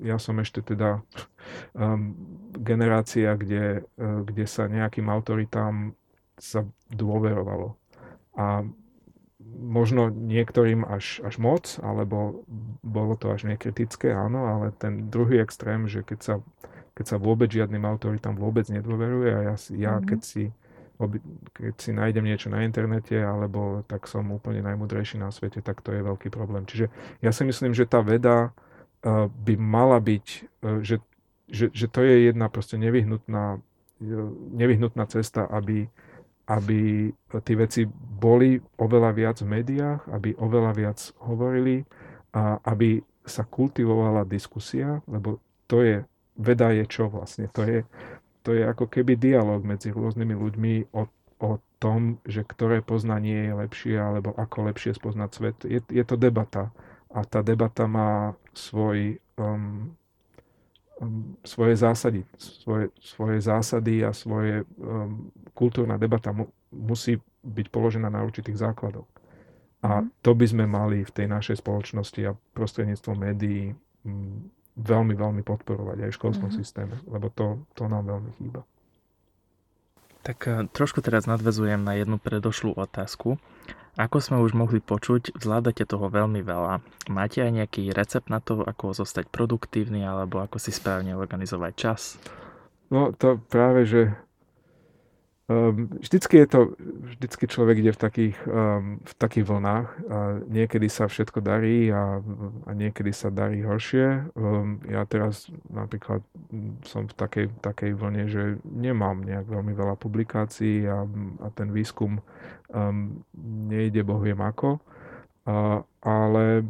ja 0.00 0.16
som 0.16 0.36
ešte 0.40 0.64
teda 0.64 1.04
um, 1.76 2.16
generácia, 2.56 3.36
kde, 3.36 3.84
uh, 4.00 4.24
kde 4.24 4.44
sa 4.48 4.66
nejakým 4.66 5.08
autoritám 5.08 5.94
sa 6.40 6.64
dôverovalo. 6.88 7.76
A 8.36 8.64
možno 9.60 10.08
niektorým 10.08 10.88
až, 10.88 11.20
až 11.20 11.36
moc, 11.36 11.76
alebo 11.84 12.46
bolo 12.80 13.14
to 13.18 13.28
až 13.34 13.44
nekritické, 13.44 14.08
áno, 14.14 14.48
ale 14.48 14.72
ten 14.72 15.12
druhý 15.12 15.42
extrém, 15.42 15.84
že 15.84 16.00
keď 16.00 16.20
sa, 16.22 16.34
keď 16.96 17.04
sa 17.04 17.16
vôbec 17.20 17.52
žiadnym 17.52 17.84
autoritám 17.84 18.38
vôbec 18.38 18.68
nedôveruje 18.72 19.30
a 19.30 19.40
ja, 19.52 19.54
ja 19.74 19.92
mm-hmm. 19.98 20.08
keď 20.08 20.20
si 20.24 20.44
keď 21.56 21.74
si 21.80 21.96
nájdem 21.96 22.28
niečo 22.28 22.52
na 22.52 22.60
internete, 22.60 23.16
alebo 23.16 23.80
tak 23.88 24.04
som 24.04 24.28
úplne 24.36 24.60
najmudrejší 24.60 25.16
na 25.16 25.32
svete, 25.32 25.64
tak 25.64 25.80
to 25.80 25.96
je 25.96 26.04
veľký 26.04 26.28
problém. 26.28 26.68
Čiže 26.68 26.92
ja 27.24 27.32
si 27.32 27.48
myslím, 27.48 27.72
že 27.72 27.88
tá 27.88 28.04
veda 28.04 28.52
by 29.28 29.54
mala 29.56 29.98
byť, 30.00 30.26
e, 30.60 30.84
že, 30.84 30.96
že, 31.48 31.72
že 31.72 31.86
to 31.88 32.04
je 32.04 32.28
jedna 32.28 32.52
proste 32.52 32.76
nevyhnutná, 32.76 33.58
e, 34.00 34.22
nevyhnutná 34.54 35.08
cesta, 35.08 35.48
aby, 35.48 35.88
aby 36.44 37.10
tie 37.40 37.56
veci 37.56 37.82
boli 38.20 38.60
oveľa 38.76 39.10
viac 39.16 39.36
v 39.40 39.60
médiách, 39.60 40.00
aby 40.12 40.36
oveľa 40.36 40.72
viac 40.76 40.98
hovorili 41.24 41.88
a 42.36 42.60
aby 42.68 43.00
sa 43.24 43.44
kultivovala 43.44 44.28
diskusia, 44.28 45.00
lebo 45.08 45.40
to 45.64 45.80
je, 45.80 46.04
veda 46.36 46.72
je 46.74 46.84
čo 46.84 47.08
vlastne, 47.08 47.48
to 47.52 47.62
je, 47.64 47.80
to 48.42 48.56
je 48.56 48.64
ako 48.64 48.88
keby 48.88 49.16
dialog 49.16 49.62
medzi 49.62 49.92
rôznymi 49.92 50.34
ľuďmi 50.34 50.74
o, 50.96 51.06
o 51.40 51.50
tom, 51.80 52.20
že 52.28 52.44
ktoré 52.44 52.84
poznanie 52.84 53.48
je 53.48 53.54
lepšie 53.56 53.96
alebo 53.96 54.36
ako 54.36 54.68
lepšie 54.72 54.92
spoznať 54.92 55.30
svet. 55.32 55.56
Je, 55.64 55.80
je 55.88 56.04
to 56.04 56.20
debata 56.20 56.68
a 57.10 57.20
tá 57.26 57.42
debata 57.42 57.90
má 57.90 58.38
svoj, 58.54 59.18
um, 59.34 59.90
um, 61.02 61.34
svoje 61.42 61.74
zásady, 61.74 62.22
svoje, 62.38 62.94
svoje 63.02 63.42
zásady 63.42 64.06
a 64.06 64.14
svoje 64.14 64.62
um, 64.78 65.30
kultúrna 65.54 65.98
debata 65.98 66.30
mu, 66.30 66.46
musí 66.70 67.18
byť 67.42 67.66
položená 67.68 68.08
na 68.12 68.22
určitých 68.22 68.62
základoch. 68.62 69.08
A 69.80 70.04
mhm. 70.04 70.22
to 70.22 70.30
by 70.36 70.46
sme 70.46 70.64
mali 70.70 71.02
v 71.02 71.14
tej 71.14 71.26
našej 71.26 71.58
spoločnosti 71.58 72.20
a 72.30 72.36
prostredníctvom 72.54 73.16
médií 73.18 73.74
um, 74.06 74.50
veľmi, 74.80 75.14
veľmi 75.18 75.42
podporovať 75.42 75.98
aj 76.06 76.10
v 76.10 76.18
školskom 76.18 76.48
mm-hmm. 76.48 76.60
systéme, 76.62 76.94
lebo 77.10 77.28
to, 77.34 77.60
to 77.76 77.84
nám 77.90 78.06
veľmi 78.08 78.30
chýba. 78.40 78.62
Tak 80.22 80.38
eh, 80.46 80.68
trošku 80.72 81.00
teraz 81.04 81.24
nadvezujem 81.28 81.80
na 81.80 81.96
jednu 81.96 82.20
predošlú 82.20 82.76
otázku. 82.76 83.40
Ako 83.98 84.22
sme 84.22 84.38
už 84.38 84.54
mohli 84.54 84.78
počuť, 84.78 85.34
zvládate 85.34 85.82
toho 85.82 86.06
veľmi 86.06 86.46
veľa. 86.46 86.78
Máte 87.10 87.42
aj 87.42 87.50
nejaký 87.50 87.90
recept 87.90 88.30
na 88.30 88.38
to, 88.38 88.62
ako 88.62 88.94
zostať 88.94 89.26
produktívny 89.26 90.06
alebo 90.06 90.38
ako 90.38 90.62
si 90.62 90.70
správne 90.70 91.18
organizovať 91.18 91.72
čas? 91.74 92.14
No 92.90 93.10
to 93.10 93.42
práve, 93.50 93.86
že 93.86 94.14
um, 95.50 95.90
vždycky 95.98 96.34
je 96.40 96.46
to, 96.46 96.60
vždycky 97.10 97.44
človek 97.50 97.82
ide 97.82 97.92
v 97.92 98.00
takých, 98.00 98.36
um, 98.46 99.02
v 99.02 99.14
takých 99.18 99.44
vlnách 99.50 99.86
a 100.06 100.18
niekedy 100.46 100.86
sa 100.86 101.10
všetko 101.10 101.42
darí 101.42 101.90
a, 101.90 102.22
a 102.66 102.70
niekedy 102.70 103.10
sa 103.10 103.34
darí 103.34 103.66
horšie. 103.66 104.30
Um, 104.38 104.78
ja 104.86 105.02
teraz 105.10 105.50
napríklad 105.66 106.22
som 106.86 107.10
v 107.10 107.14
takej, 107.18 107.46
takej 107.58 107.98
vlne, 107.98 108.30
že 108.30 108.62
nemám 108.62 109.26
nejak 109.26 109.50
veľmi 109.50 109.74
veľa 109.74 109.98
publikácií 109.98 110.86
a, 110.86 111.02
a 111.42 111.46
ten 111.50 111.74
výskum 111.74 112.22
um, 112.70 113.18
nejde 113.66 114.06
boh 114.06 114.22
viem 114.22 114.38
ako. 114.38 114.78
Ale 116.00 116.64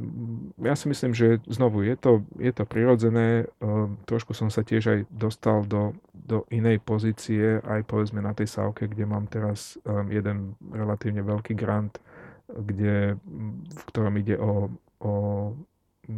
ja 0.58 0.74
si 0.74 0.90
myslím, 0.90 1.14
že 1.14 1.38
znovu 1.46 1.86
je 1.86 1.94
to, 1.94 2.26
je 2.38 2.50
to 2.50 2.66
prirodzené. 2.66 3.46
Um, 3.62 3.94
trošku 4.02 4.34
som 4.34 4.50
sa 4.50 4.66
tiež 4.66 4.84
aj 4.90 5.00
dostal 5.06 5.62
do, 5.62 5.94
do 6.10 6.42
inej 6.50 6.82
pozície, 6.82 7.62
aj 7.62 7.86
povedzme 7.86 8.18
na 8.18 8.34
tej 8.34 8.50
sávke, 8.50 8.90
kde 8.90 9.06
mám 9.06 9.30
teraz 9.30 9.78
um, 9.86 10.10
jeden 10.10 10.58
relatívne 10.74 11.22
veľký 11.22 11.54
grant, 11.54 12.02
kde, 12.50 13.14
v 13.70 13.82
ktorom 13.86 14.18
ide 14.18 14.34
o, 14.34 14.66
o 14.98 15.12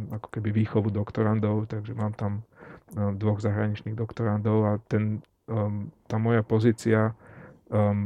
ako 0.09 0.27
keby 0.33 0.49
výchovu 0.49 0.89
doktorandov, 0.89 1.69
takže 1.69 1.93
mám 1.93 2.17
tam 2.17 2.41
um, 2.97 3.13
dvoch 3.13 3.37
zahraničných 3.37 3.93
doktorandov 3.93 4.57
a 4.65 4.71
ten, 4.89 5.21
tá 6.07 6.15
moja 6.17 6.39
pozícia 6.39 7.11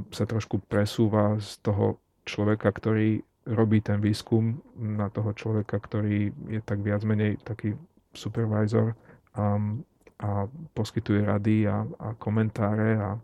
sa 0.09 0.25
trošku 0.25 0.63
presúva 0.65 1.37
z 1.37 1.61
toho 1.61 2.01
človeka, 2.25 2.73
ktorý 2.73 3.21
robí 3.47 3.79
ten 3.79 4.03
výskum 4.03 4.59
na 4.75 5.07
toho 5.07 5.31
človeka, 5.31 5.79
ktorý 5.79 6.31
je 6.51 6.61
tak 6.63 6.83
viac 6.83 7.03
menej 7.07 7.39
taký 7.43 7.75
supervisor 8.11 8.97
um, 9.37 9.83
a 10.17 10.49
poskytuje 10.73 11.21
rady 11.23 11.69
a, 11.69 11.85
a 11.85 12.17
komentáre 12.17 12.97
a, 12.97 13.15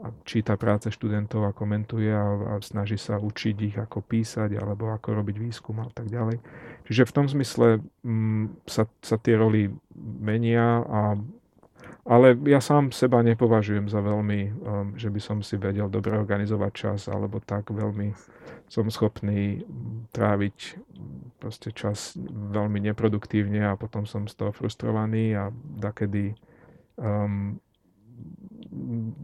a 0.00 0.06
číta 0.22 0.54
práce 0.54 0.88
študentov 0.94 1.44
a 1.44 1.56
komentuje 1.56 2.08
a, 2.08 2.56
a 2.56 2.62
snaží 2.62 2.96
sa 2.96 3.18
učiť 3.18 3.56
ich, 3.66 3.76
ako 3.76 4.00
písať 4.00 4.54
alebo 4.56 4.94
ako 4.94 5.20
robiť 5.20 5.36
výskum 5.36 5.82
a 5.82 5.90
tak 5.90 6.08
ďalej. 6.08 6.38
Čiže 6.86 7.06
v 7.10 7.14
tom 7.14 7.26
zmysle 7.26 7.82
um, 8.06 8.54
sa, 8.64 8.86
sa 9.02 9.16
tie 9.18 9.34
roly 9.36 9.68
menia 9.98 10.86
a 10.86 11.18
ale 12.04 12.34
ja 12.48 12.58
sám 12.58 12.90
seba 12.90 13.22
nepovažujem 13.22 13.86
za 13.86 14.00
veľmi, 14.00 14.40
um, 14.40 14.52
že 14.96 15.12
by 15.12 15.20
som 15.20 15.38
si 15.44 15.60
vedel 15.60 15.86
dobre 15.86 16.16
organizovať 16.16 16.72
čas, 16.72 17.00
alebo 17.06 17.38
tak 17.38 17.70
veľmi 17.70 18.12
som 18.70 18.86
schopný 18.86 19.66
tráviť 20.14 20.78
proste 21.42 21.74
čas 21.74 22.14
veľmi 22.30 22.78
neproduktívne 22.90 23.66
a 23.66 23.74
potom 23.74 24.06
som 24.06 24.30
z 24.30 24.36
toho 24.38 24.52
frustrovaný 24.54 25.34
a 25.34 25.50
dakedy 25.80 26.38
um, 26.94 27.58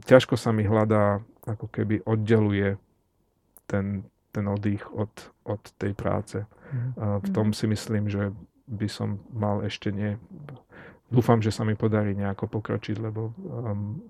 ťažko 0.08 0.34
sa 0.34 0.50
mi 0.50 0.66
hľadá, 0.66 1.22
ako 1.46 1.70
keby 1.70 2.02
oddeluje 2.02 2.74
ten, 3.70 4.02
ten 4.34 4.44
oddych 4.50 4.82
od, 4.90 5.12
od 5.46 5.62
tej 5.78 5.94
práce. 5.94 6.42
Mm. 6.42 6.90
Uh, 6.98 7.18
v 7.22 7.28
tom 7.30 7.46
mhm. 7.50 7.56
si 7.56 7.64
myslím, 7.70 8.04
že 8.10 8.34
by 8.66 8.88
som 8.90 9.22
mal 9.30 9.62
ešte 9.62 9.94
nie 9.94 10.18
dúfam, 11.10 11.38
že 11.38 11.54
sa 11.54 11.62
mi 11.62 11.78
podarí 11.78 12.14
nejako 12.18 12.50
pokročiť, 12.58 12.96
lebo 12.98 13.30
um, 13.46 14.02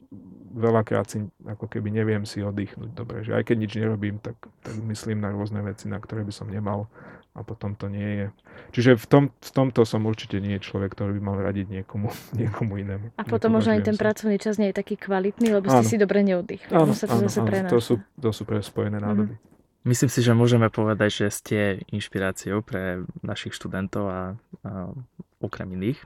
veľakrát 0.56 1.06
si 1.12 1.20
ako 1.44 1.68
keby 1.68 1.92
neviem 1.92 2.24
si 2.24 2.40
oddychnúť 2.40 2.90
dobre, 2.96 3.20
že 3.20 3.36
aj 3.36 3.44
keď 3.44 3.56
nič 3.60 3.72
nerobím, 3.76 4.16
tak, 4.18 4.36
tak 4.64 4.74
myslím 4.88 5.20
na 5.20 5.28
rôzne 5.28 5.60
veci, 5.60 5.92
na 5.92 6.00
ktoré 6.00 6.24
by 6.24 6.32
som 6.32 6.48
nemal 6.48 6.88
a 7.36 7.44
potom 7.44 7.76
to 7.76 7.92
nie 7.92 8.24
je. 8.24 8.26
Čiže 8.72 8.90
v, 8.96 9.06
tom, 9.06 9.24
v 9.28 9.50
tomto 9.52 9.84
som 9.84 10.08
určite 10.08 10.40
nie 10.40 10.56
človek, 10.56 10.96
ktorý 10.96 11.20
by 11.20 11.22
mal 11.22 11.36
radiť 11.36 11.68
niekomu, 11.68 12.08
niekomu 12.40 12.80
inému. 12.80 13.12
A 13.20 13.22
potom 13.28 13.52
možno 13.52 13.76
aj 13.76 13.84
ten 13.84 13.96
sa. 14.00 14.08
pracovný 14.08 14.40
čas 14.40 14.56
nie 14.56 14.72
je 14.72 14.76
taký 14.80 14.96
kvalitný, 14.96 15.52
lebo 15.52 15.68
ste 15.68 15.84
áno. 15.84 15.90
si 15.92 15.96
dobre 16.00 16.24
neoddychli. 16.24 16.72
Áno, 16.72 16.96
sa 16.96 17.04
to 17.04 17.20
áno, 17.20 17.28
zase 17.28 17.44
áno. 17.44 17.68
To 17.68 17.80
sú, 17.84 18.00
to 18.16 18.32
sú 18.32 18.48
prespojené 18.48 18.96
nádoby. 18.96 19.36
Mm-hmm. 19.36 19.54
Myslím 19.86 20.10
si, 20.10 20.18
že 20.18 20.34
môžeme 20.34 20.66
povedať, 20.66 21.10
že 21.22 21.26
ste 21.30 21.58
inšpiráciou 21.94 22.58
pre 22.58 23.06
našich 23.22 23.54
študentov 23.54 24.04
a, 24.10 24.22
a 24.66 24.90
okrem 25.38 25.78
iných. 25.78 26.02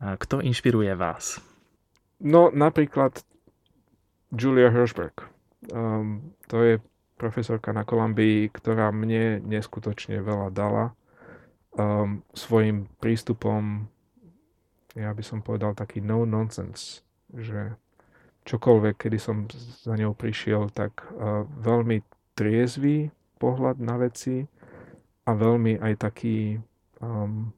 Kto 0.00 0.44
inšpiruje 0.44 0.92
vás? 0.92 1.40
No 2.20 2.52
napríklad 2.52 3.24
Julia 4.32 4.68
Hirschberg. 4.68 5.28
Um, 5.72 6.36
to 6.46 6.62
je 6.62 6.74
profesorka 7.16 7.72
na 7.72 7.82
Kolumbii, 7.82 8.52
ktorá 8.52 8.92
mne 8.92 9.40
neskutočne 9.40 10.20
veľa 10.20 10.52
dala 10.52 10.92
um, 11.76 12.20
svojim 12.36 12.88
prístupom, 13.00 13.88
ja 14.96 15.12
by 15.12 15.22
som 15.24 15.40
povedal 15.40 15.72
taký 15.72 16.04
no 16.04 16.28
nonsense, 16.28 17.04
že 17.32 17.76
čokoľvek, 18.44 18.94
kedy 18.96 19.18
som 19.20 19.48
za 19.80 19.96
ňou 19.96 20.12
prišiel, 20.12 20.72
tak 20.72 21.08
uh, 21.08 21.44
veľmi 21.60 22.04
triezvý 22.36 23.08
pohľad 23.40 23.80
na 23.80 23.96
veci 24.00 24.44
a 25.24 25.30
veľmi 25.32 25.80
aj 25.80 25.92
taký 26.00 26.60
um, 27.00 27.52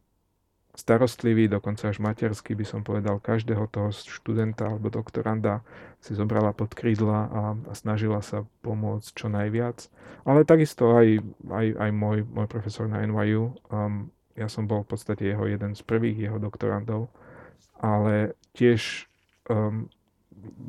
starostlivý, 0.78 1.50
dokonca 1.50 1.90
až 1.90 1.98
materský 1.98 2.54
by 2.54 2.62
som 2.62 2.86
povedal, 2.86 3.18
každého 3.18 3.66
toho 3.66 3.90
študenta 3.90 4.70
alebo 4.70 4.94
doktoranda 4.94 5.66
si 5.98 6.14
zobrala 6.14 6.54
pod 6.54 6.70
krídla 6.70 7.26
a, 7.26 7.42
a 7.58 7.72
snažila 7.74 8.22
sa 8.22 8.46
pomôcť 8.62 9.10
čo 9.10 9.26
najviac. 9.26 9.90
Ale 10.22 10.46
takisto 10.46 10.94
aj, 10.94 11.18
aj, 11.50 11.66
aj 11.74 11.90
môj, 11.90 12.22
môj 12.30 12.46
profesor 12.46 12.86
na 12.86 13.02
NYU, 13.02 13.58
um, 13.74 14.06
ja 14.38 14.46
som 14.46 14.70
bol 14.70 14.86
v 14.86 14.94
podstate 14.94 15.26
jeho 15.26 15.50
jeden 15.50 15.74
z 15.74 15.82
prvých 15.82 16.30
jeho 16.30 16.38
doktorandov, 16.38 17.10
ale 17.82 18.38
tiež 18.54 19.10
um, 19.50 19.90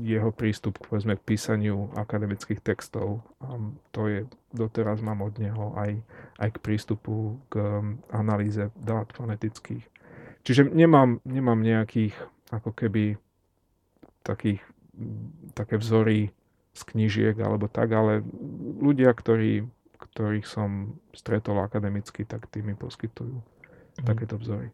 jeho 0.02 0.34
prístup 0.34 0.82
povedzme, 0.82 1.14
k 1.22 1.26
písaniu 1.38 1.94
akademických 1.94 2.66
textov. 2.66 3.22
Um, 3.38 3.78
to 3.94 4.10
je, 4.10 4.26
doteraz 4.50 5.06
mám 5.06 5.22
od 5.22 5.38
neho 5.38 5.78
aj, 5.78 6.02
aj 6.42 6.50
k 6.58 6.64
prístupu 6.66 7.38
k 7.54 7.62
um, 7.62 8.02
analýze 8.10 8.74
dát 8.74 9.06
fonetických. 9.14 9.86
Čiže 10.44 10.72
nemám, 10.72 11.20
nemám 11.28 11.60
nejakých 11.60 12.16
ako 12.50 12.74
keby 12.74 13.20
takých, 14.26 14.62
také 15.54 15.78
vzory 15.78 16.34
z 16.74 16.82
knížiek 16.86 17.36
alebo 17.40 17.68
tak, 17.68 17.92
ale 17.92 18.24
ľudia, 18.80 19.12
ktorí, 19.12 19.68
ktorých 20.00 20.48
som 20.48 21.00
stretol 21.12 21.60
akademicky, 21.60 22.24
tak 22.24 22.48
tí 22.48 22.64
mi 22.64 22.74
poskytujú 22.74 23.36
mm. 23.36 24.06
takéto 24.06 24.40
vzory. 24.40 24.72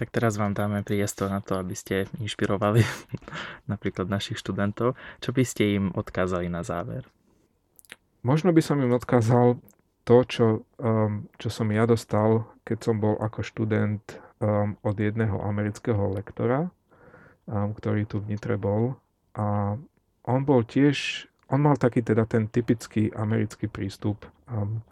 Tak 0.00 0.08
teraz 0.08 0.40
vám 0.40 0.56
dáme 0.56 0.80
priestor 0.80 1.28
na 1.28 1.44
to, 1.44 1.60
aby 1.60 1.76
ste 1.76 2.08
inšpirovali 2.16 2.80
napríklad 3.72 4.08
našich 4.08 4.40
študentov. 4.40 4.96
Čo 5.20 5.30
by 5.34 5.44
ste 5.44 5.76
im 5.76 5.92
odkázali 5.92 6.48
na 6.48 6.64
záver? 6.64 7.04
Možno 8.24 8.56
by 8.56 8.62
som 8.64 8.80
im 8.80 8.96
odkázal 8.96 9.60
to, 10.08 10.16
čo, 10.24 10.46
um, 10.80 11.28
čo 11.36 11.48
som 11.52 11.68
ja 11.68 11.84
dostal, 11.84 12.48
keď 12.64 12.78
som 12.80 12.96
bol 12.96 13.20
ako 13.20 13.44
študent 13.44 14.00
um, 14.44 14.76
od 14.84 14.96
jedného 15.00 15.40
amerického 15.40 16.12
lektora, 16.12 16.68
um, 17.48 17.72
ktorý 17.72 18.04
tu 18.04 18.20
v 18.20 18.36
Nitre 18.36 18.60
bol. 18.60 19.00
A 19.32 19.80
on 20.28 20.40
bol 20.44 20.60
tiež, 20.60 21.24
on 21.48 21.64
mal 21.64 21.80
taký 21.80 22.04
teda 22.04 22.28
ten 22.28 22.52
typický 22.52 23.08
americký 23.16 23.72
prístup, 23.72 24.28
um, 24.52 24.84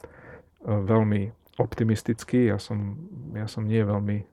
veľmi 0.65 1.29
optimistický. 1.61 2.49
Ja 2.49 2.57
som, 2.57 2.97
ja 3.37 3.45
som 3.51 3.69
nie 3.69 3.85
veľmi 3.85 4.25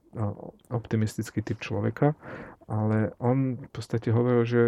optimistický 0.74 1.45
typ 1.45 1.61
človeka, 1.61 2.17
ale 2.65 3.13
on 3.22 3.61
v 3.61 3.70
podstate 3.70 4.09
hovoril, 4.09 4.45
že 4.45 4.63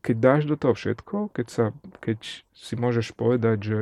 keď 0.00 0.16
dáš 0.16 0.42
do 0.48 0.56
toho 0.56 0.72
všetko, 0.72 1.32
keď, 1.34 1.46
sa, 1.48 1.64
keď 2.00 2.44
si 2.54 2.74
môžeš 2.78 3.12
povedať, 3.12 3.58
že 3.60 3.78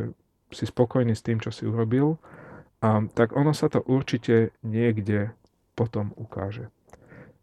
si 0.51 0.65
spokojný 0.67 1.15
s 1.15 1.23
tým, 1.23 1.39
čo 1.39 1.55
si 1.55 1.67
urobil, 1.67 2.19
um, 2.83 3.07
tak 3.11 3.35
ono 3.35 3.55
sa 3.55 3.71
to 3.71 3.83
určite 3.85 4.55
niekde 4.63 5.35
potom 5.77 6.17
ukáže. 6.17 6.73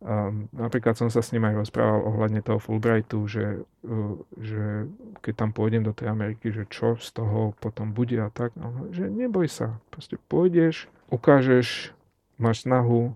Um, 0.03 0.51
napríklad 0.51 0.99
som 0.99 1.07
sa 1.07 1.23
s 1.23 1.31
ním 1.31 1.47
aj 1.47 1.63
rozprával 1.63 2.03
ohľadne 2.03 2.43
toho 2.43 2.59
Fulbrightu, 2.59 3.23
že, 3.23 3.63
uh, 3.87 4.19
že 4.35 4.91
keď 5.23 5.33
tam 5.39 5.49
pôjdem 5.55 5.79
do 5.87 5.95
tej 5.95 6.11
Ameriky, 6.11 6.51
že 6.51 6.67
čo 6.67 6.99
z 6.99 7.15
toho 7.15 7.55
potom 7.63 7.95
bude 7.95 8.19
a 8.19 8.27
tak, 8.27 8.51
no, 8.59 8.91
že 8.91 9.07
neboj 9.07 9.47
sa, 9.47 9.79
proste 9.95 10.19
pôjdeš, 10.27 10.91
ukážeš, 11.07 11.95
máš 12.35 12.67
snahu, 12.67 13.15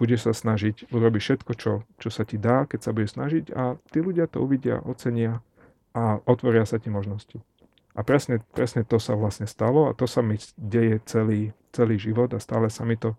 budeš 0.00 0.24
sa 0.24 0.32
snažiť, 0.32 0.88
urobíš 0.88 1.36
všetko, 1.36 1.52
čo, 1.52 1.72
čo 2.00 2.08
sa 2.08 2.24
ti 2.24 2.40
dá, 2.40 2.64
keď 2.64 2.80
sa 2.80 2.90
budeš 2.96 3.12
snažiť 3.12 3.44
a 3.52 3.76
tí 3.92 4.00
ľudia 4.00 4.24
to 4.24 4.40
uvidia, 4.40 4.80
ocenia 4.88 5.44
a 5.92 6.16
otvoria 6.24 6.64
sa 6.64 6.80
ti 6.80 6.88
možnosti. 6.88 7.44
A 7.92 8.00
presne, 8.00 8.40
presne 8.56 8.88
to 8.88 8.96
sa 8.96 9.12
vlastne 9.12 9.44
stalo 9.44 9.92
a 9.92 9.92
to 9.92 10.08
sa 10.08 10.24
mi 10.24 10.40
deje 10.56 10.96
celý, 11.04 11.52
celý 11.76 12.00
život 12.00 12.32
a 12.32 12.40
stále 12.40 12.72
sa 12.72 12.88
mi 12.88 12.96
to 12.96 13.12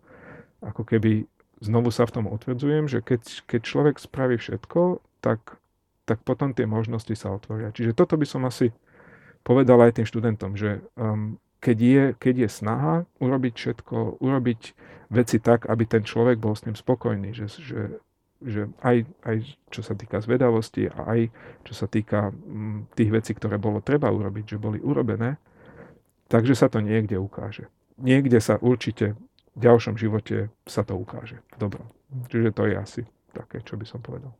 ako 0.65 0.81
keby 0.81 1.29
znovu 1.63 1.89
sa 1.95 2.03
v 2.03 2.19
tom 2.19 2.25
utvrdzujem, 2.27 2.91
že 2.91 2.99
keď, 2.99 3.47
keď 3.47 3.61
človek 3.63 3.95
spraví 3.97 4.35
všetko, 4.35 4.99
tak, 5.23 5.63
tak 6.03 6.19
potom 6.27 6.51
tie 6.51 6.67
možnosti 6.67 7.15
sa 7.15 7.31
otvoria. 7.31 7.71
Čiže 7.71 7.95
toto 7.95 8.19
by 8.19 8.27
som 8.27 8.43
asi 8.43 8.75
povedal 9.47 9.79
aj 9.79 10.03
tým 10.03 10.07
študentom, 10.07 10.59
že 10.59 10.83
um, 10.99 11.39
keď 11.63 11.77
je, 11.79 12.03
keď 12.19 12.35
je 12.43 12.49
snaha 12.51 12.95
urobiť 13.23 13.53
všetko, 13.55 14.19
urobiť 14.19 14.61
veci 15.07 15.37
tak, 15.39 15.71
aby 15.71 15.83
ten 15.87 16.03
človek 16.03 16.35
bol 16.43 16.51
s 16.51 16.67
ním 16.67 16.75
spokojný, 16.75 17.31
že, 17.31 17.47
že, 17.47 18.03
že 18.43 18.61
aj, 18.83 19.07
aj 19.23 19.35
čo 19.71 19.79
sa 19.79 19.95
týka 19.95 20.19
zvedavosti 20.19 20.91
a 20.91 21.07
aj 21.15 21.19
čo 21.63 21.73
sa 21.77 21.87
týka 21.87 22.35
m, 22.35 22.35
mm, 22.35 22.79
tých 22.99 23.09
vecí, 23.15 23.31
ktoré 23.31 23.55
bolo 23.55 23.79
treba 23.79 24.11
urobiť, 24.11 24.55
že 24.55 24.57
boli 24.59 24.83
urobené, 24.83 25.39
takže 26.27 26.59
sa 26.59 26.67
to 26.67 26.83
niekde 26.83 27.15
ukáže. 27.15 27.71
Niekde 27.95 28.43
sa 28.43 28.59
určite 28.59 29.15
v 29.53 29.59
ďalšom 29.61 29.95
živote 29.97 30.49
sa 30.65 30.81
to 30.81 30.97
ukáže. 30.97 31.41
Dobro. 31.57 31.85
Čiže 32.29 32.49
to 32.53 32.63
je 32.69 32.75
asi 32.77 33.01
také, 33.33 33.61
čo 33.65 33.77
by 33.77 33.85
som 33.85 34.01
povedal. 34.01 34.33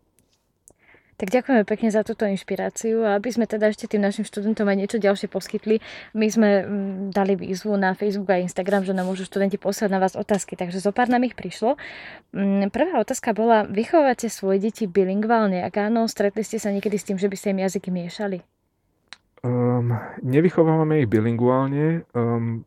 Tak 1.13 1.29
ďakujeme 1.29 1.63
pekne 1.63 1.93
za 1.93 2.01
túto 2.01 2.25
inšpiráciu 2.25 3.05
a 3.05 3.21
aby 3.21 3.29
sme 3.29 3.45
teda 3.45 3.69
ešte 3.69 3.85
tým 3.85 4.01
našim 4.01 4.25
študentom 4.25 4.65
aj 4.65 4.77
niečo 4.77 4.97
ďalšie 4.97 5.29
poskytli, 5.29 5.77
my 6.17 6.25
sme 6.25 6.49
mm, 6.65 6.65
dali 7.13 7.37
výzvu 7.37 7.77
na 7.77 7.93
Facebook 7.93 8.33
a 8.33 8.41
Instagram, 8.41 8.81
že 8.81 8.97
nám 8.97 9.05
môžu 9.05 9.29
študenti 9.29 9.61
poslať 9.61 9.93
na 9.93 10.01
vás 10.01 10.17
otázky, 10.17 10.57
takže 10.57 10.81
zo 10.81 10.89
pár 10.89 11.13
nám 11.13 11.21
ich 11.21 11.37
prišlo. 11.37 11.77
Mm, 12.33 12.73
prvá 12.73 12.97
otázka 12.97 13.37
bola, 13.37 13.61
vychovávate 13.69 14.25
svoje 14.25 14.65
deti 14.65 14.89
bilingválne? 14.89 15.61
Ak 15.61 15.77
áno, 15.77 16.09
stretli 16.09 16.41
ste 16.41 16.57
sa 16.57 16.73
niekedy 16.73 16.97
s 16.97 17.05
tým, 17.05 17.21
že 17.21 17.29
by 17.29 17.35
ste 17.37 17.53
im 17.53 17.61
jazyky 17.61 17.93
miešali? 17.93 18.41
Um, 19.45 19.93
nevychovávame 20.25 21.05
ich 21.05 21.11
bilinguálne. 21.11 22.09
Um, 22.17 22.65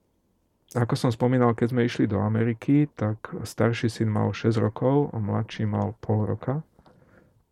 ako 0.76 0.94
som 0.94 1.10
spomínal, 1.10 1.56
keď 1.56 1.72
sme 1.72 1.88
išli 1.88 2.04
do 2.04 2.20
Ameriky, 2.20 2.84
tak 2.92 3.32
starší 3.48 3.88
syn 3.88 4.12
mal 4.12 4.36
6 4.36 4.60
rokov 4.60 5.08
a 5.10 5.16
mladší 5.16 5.64
mal 5.64 5.96
pol 6.04 6.28
roka. 6.28 6.60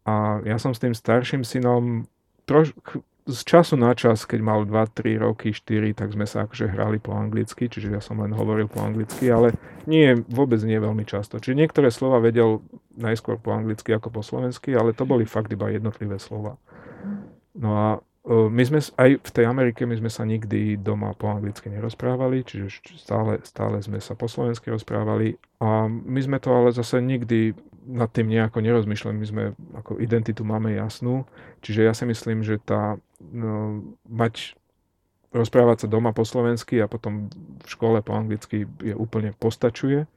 A 0.05 0.45
ja 0.45 0.61
som 0.61 0.77
s 0.77 0.83
tým 0.85 0.93
starším 0.93 1.41
synom 1.41 2.05
troš, 2.45 2.77
z 3.25 3.41
času 3.41 3.81
na 3.81 3.97
čas, 3.97 4.29
keď 4.29 4.41
mal 4.45 4.61
2, 4.69 4.77
3 4.93 5.25
roky, 5.25 5.57
4, 5.57 5.97
tak 5.97 6.13
sme 6.13 6.29
sa 6.29 6.45
akože 6.45 6.69
hrali 6.69 7.01
po 7.01 7.17
anglicky, 7.17 7.73
čiže 7.73 7.89
ja 7.89 8.05
som 8.05 8.21
len 8.21 8.37
hovoril 8.37 8.69
po 8.69 8.85
anglicky, 8.85 9.33
ale 9.33 9.57
nie, 9.89 10.13
vôbec 10.29 10.61
nie 10.61 10.77
veľmi 10.77 11.09
často. 11.09 11.41
Čiže 11.41 11.57
niektoré 11.57 11.89
slova 11.89 12.21
vedel 12.21 12.61
najskôr 13.01 13.41
po 13.41 13.57
anglicky 13.57 13.97
ako 13.97 14.13
po 14.13 14.21
slovensky, 14.21 14.77
ale 14.77 14.93
to 14.93 15.09
boli 15.09 15.25
fakt 15.25 15.49
iba 15.57 15.73
jednotlivé 15.73 16.21
slova. 16.21 16.61
No 17.57 17.71
a 17.73 17.87
my 18.25 18.63
sme 18.65 18.81
aj 18.81 19.21
v 19.21 19.31
tej 19.37 19.45
Amerike 19.45 19.85
my 19.85 20.01
sme 20.01 20.09
sa 20.09 20.25
nikdy 20.25 20.81
doma 20.81 21.13
po 21.13 21.29
anglicky 21.29 21.69
nerozprávali, 21.69 22.41
čiže 22.41 22.81
stále, 22.97 23.45
stále 23.45 23.77
sme 23.85 24.01
sa 24.01 24.17
po 24.17 24.33
slovensky 24.33 24.73
rozprávali. 24.73 25.37
A 25.61 25.85
my 25.93 26.21
sme 26.25 26.41
to 26.41 26.49
ale 26.49 26.73
zase 26.73 27.05
nikdy 27.05 27.53
nad 27.85 28.09
tým 28.09 28.33
nejako 28.33 28.65
nerozmýšľam, 28.65 29.21
my 29.21 29.29
sme 29.29 29.45
ako 29.77 30.01
identitu 30.01 30.41
máme 30.41 30.73
jasnú, 30.73 31.29
čiže 31.61 31.85
ja 31.85 31.93
si 31.93 32.09
myslím, 32.09 32.41
že 32.41 32.57
tá 32.57 32.97
no, 33.21 33.85
mať 34.09 34.57
rozprávať 35.29 35.85
sa 35.85 35.89
doma 35.93 36.17
po 36.17 36.25
slovensky 36.25 36.81
a 36.81 36.89
potom 36.89 37.29
v 37.61 37.69
škole 37.69 38.01
po 38.01 38.17
anglicky 38.17 38.65
je 38.81 38.95
úplne 38.97 39.37
postačuje. 39.37 40.09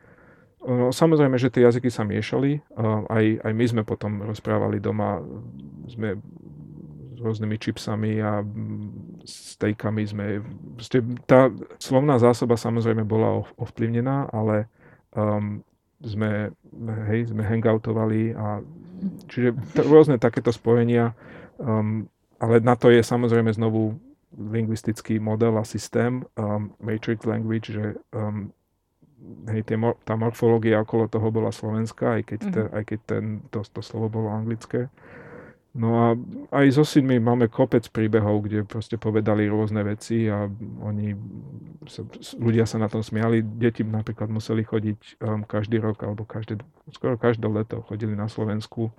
Samozrejme, 0.68 1.36
že 1.36 1.52
tie 1.52 1.68
jazyky 1.68 1.92
sa 1.92 2.08
miešali, 2.08 2.64
aj, 3.12 3.26
aj 3.44 3.52
my 3.52 3.66
sme 3.68 3.84
potom 3.84 4.24
rozprávali 4.24 4.80
doma, 4.80 5.20
sme 5.92 6.22
rôznymi 7.18 7.58
čipsami 7.58 8.22
a 8.22 8.46
stejkami 9.26 10.02
sme... 10.06 10.26
Tá 11.26 11.50
slovná 11.82 12.22
zásoba 12.22 12.56
samozrejme 12.56 13.04
bola 13.04 13.44
ovplyvnená, 13.58 14.30
ale 14.30 14.70
um, 15.18 15.66
sme, 16.02 16.54
hej, 17.10 17.34
sme 17.34 17.42
hangoutovali 17.42 18.38
a 18.38 18.62
čiže 19.30 19.58
t- 19.74 19.86
rôzne 19.86 20.22
takéto 20.22 20.54
spojenia, 20.54 21.18
um, 21.58 22.06
ale 22.38 22.62
na 22.62 22.78
to 22.78 22.94
je 22.94 23.02
samozrejme 23.02 23.50
znovu 23.50 23.98
lingvistický 24.38 25.18
model 25.18 25.58
a 25.58 25.66
systém, 25.66 26.22
um, 26.38 26.70
matrix 26.78 27.26
language, 27.26 27.74
že 27.74 27.98
um, 28.14 28.54
hej, 29.50 29.66
tie, 29.66 29.78
tá 30.06 30.14
morfológia 30.14 30.86
okolo 30.86 31.10
toho 31.10 31.28
bola 31.34 31.50
slovenská, 31.50 32.22
aj 32.22 32.24
keď, 32.30 32.40
te, 32.54 32.62
mm-hmm. 32.62 32.78
aj 32.78 32.84
keď 32.86 33.00
ten, 33.10 33.24
to, 33.50 33.60
to 33.66 33.82
slovo 33.82 34.08
bolo 34.14 34.30
anglické. 34.30 34.94
No 35.78 35.90
a 35.94 36.06
aj 36.58 36.74
so 36.74 36.82
synmi 36.82 37.22
máme 37.22 37.54
kopec 37.54 37.86
príbehov, 37.94 38.50
kde 38.50 38.66
proste 38.66 38.98
povedali 38.98 39.46
rôzne 39.46 39.86
veci 39.86 40.26
a 40.26 40.50
oni, 40.82 41.14
sa, 41.86 42.02
ľudia 42.42 42.66
sa 42.66 42.82
na 42.82 42.90
tom 42.90 43.06
smiali. 43.06 43.46
Deti 43.46 43.86
napríklad 43.86 44.26
museli 44.26 44.66
chodiť 44.66 45.22
um, 45.22 45.46
každý 45.46 45.78
rok 45.78 46.02
alebo 46.02 46.26
každé, 46.26 46.66
skoro 46.90 47.14
každé 47.14 47.46
leto 47.46 47.86
chodili 47.86 48.18
na 48.18 48.26
Slovensku 48.26 48.90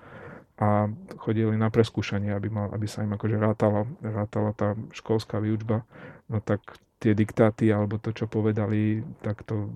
a 0.54 0.86
chodili 1.18 1.58
na 1.58 1.66
preskúšanie, 1.66 2.30
aby, 2.30 2.46
mal, 2.46 2.70
aby 2.70 2.86
sa 2.86 3.02
im 3.02 3.10
akože 3.10 3.42
rátala, 3.42 3.82
rátala 3.98 4.54
tá 4.54 4.78
školská 4.94 5.42
výučba. 5.42 5.82
No 6.30 6.38
tak 6.38 6.62
tie 7.02 7.10
diktáty 7.10 7.74
alebo 7.74 7.98
to, 7.98 8.14
čo 8.14 8.30
povedali, 8.30 9.02
tak 9.22 9.42
to 9.42 9.70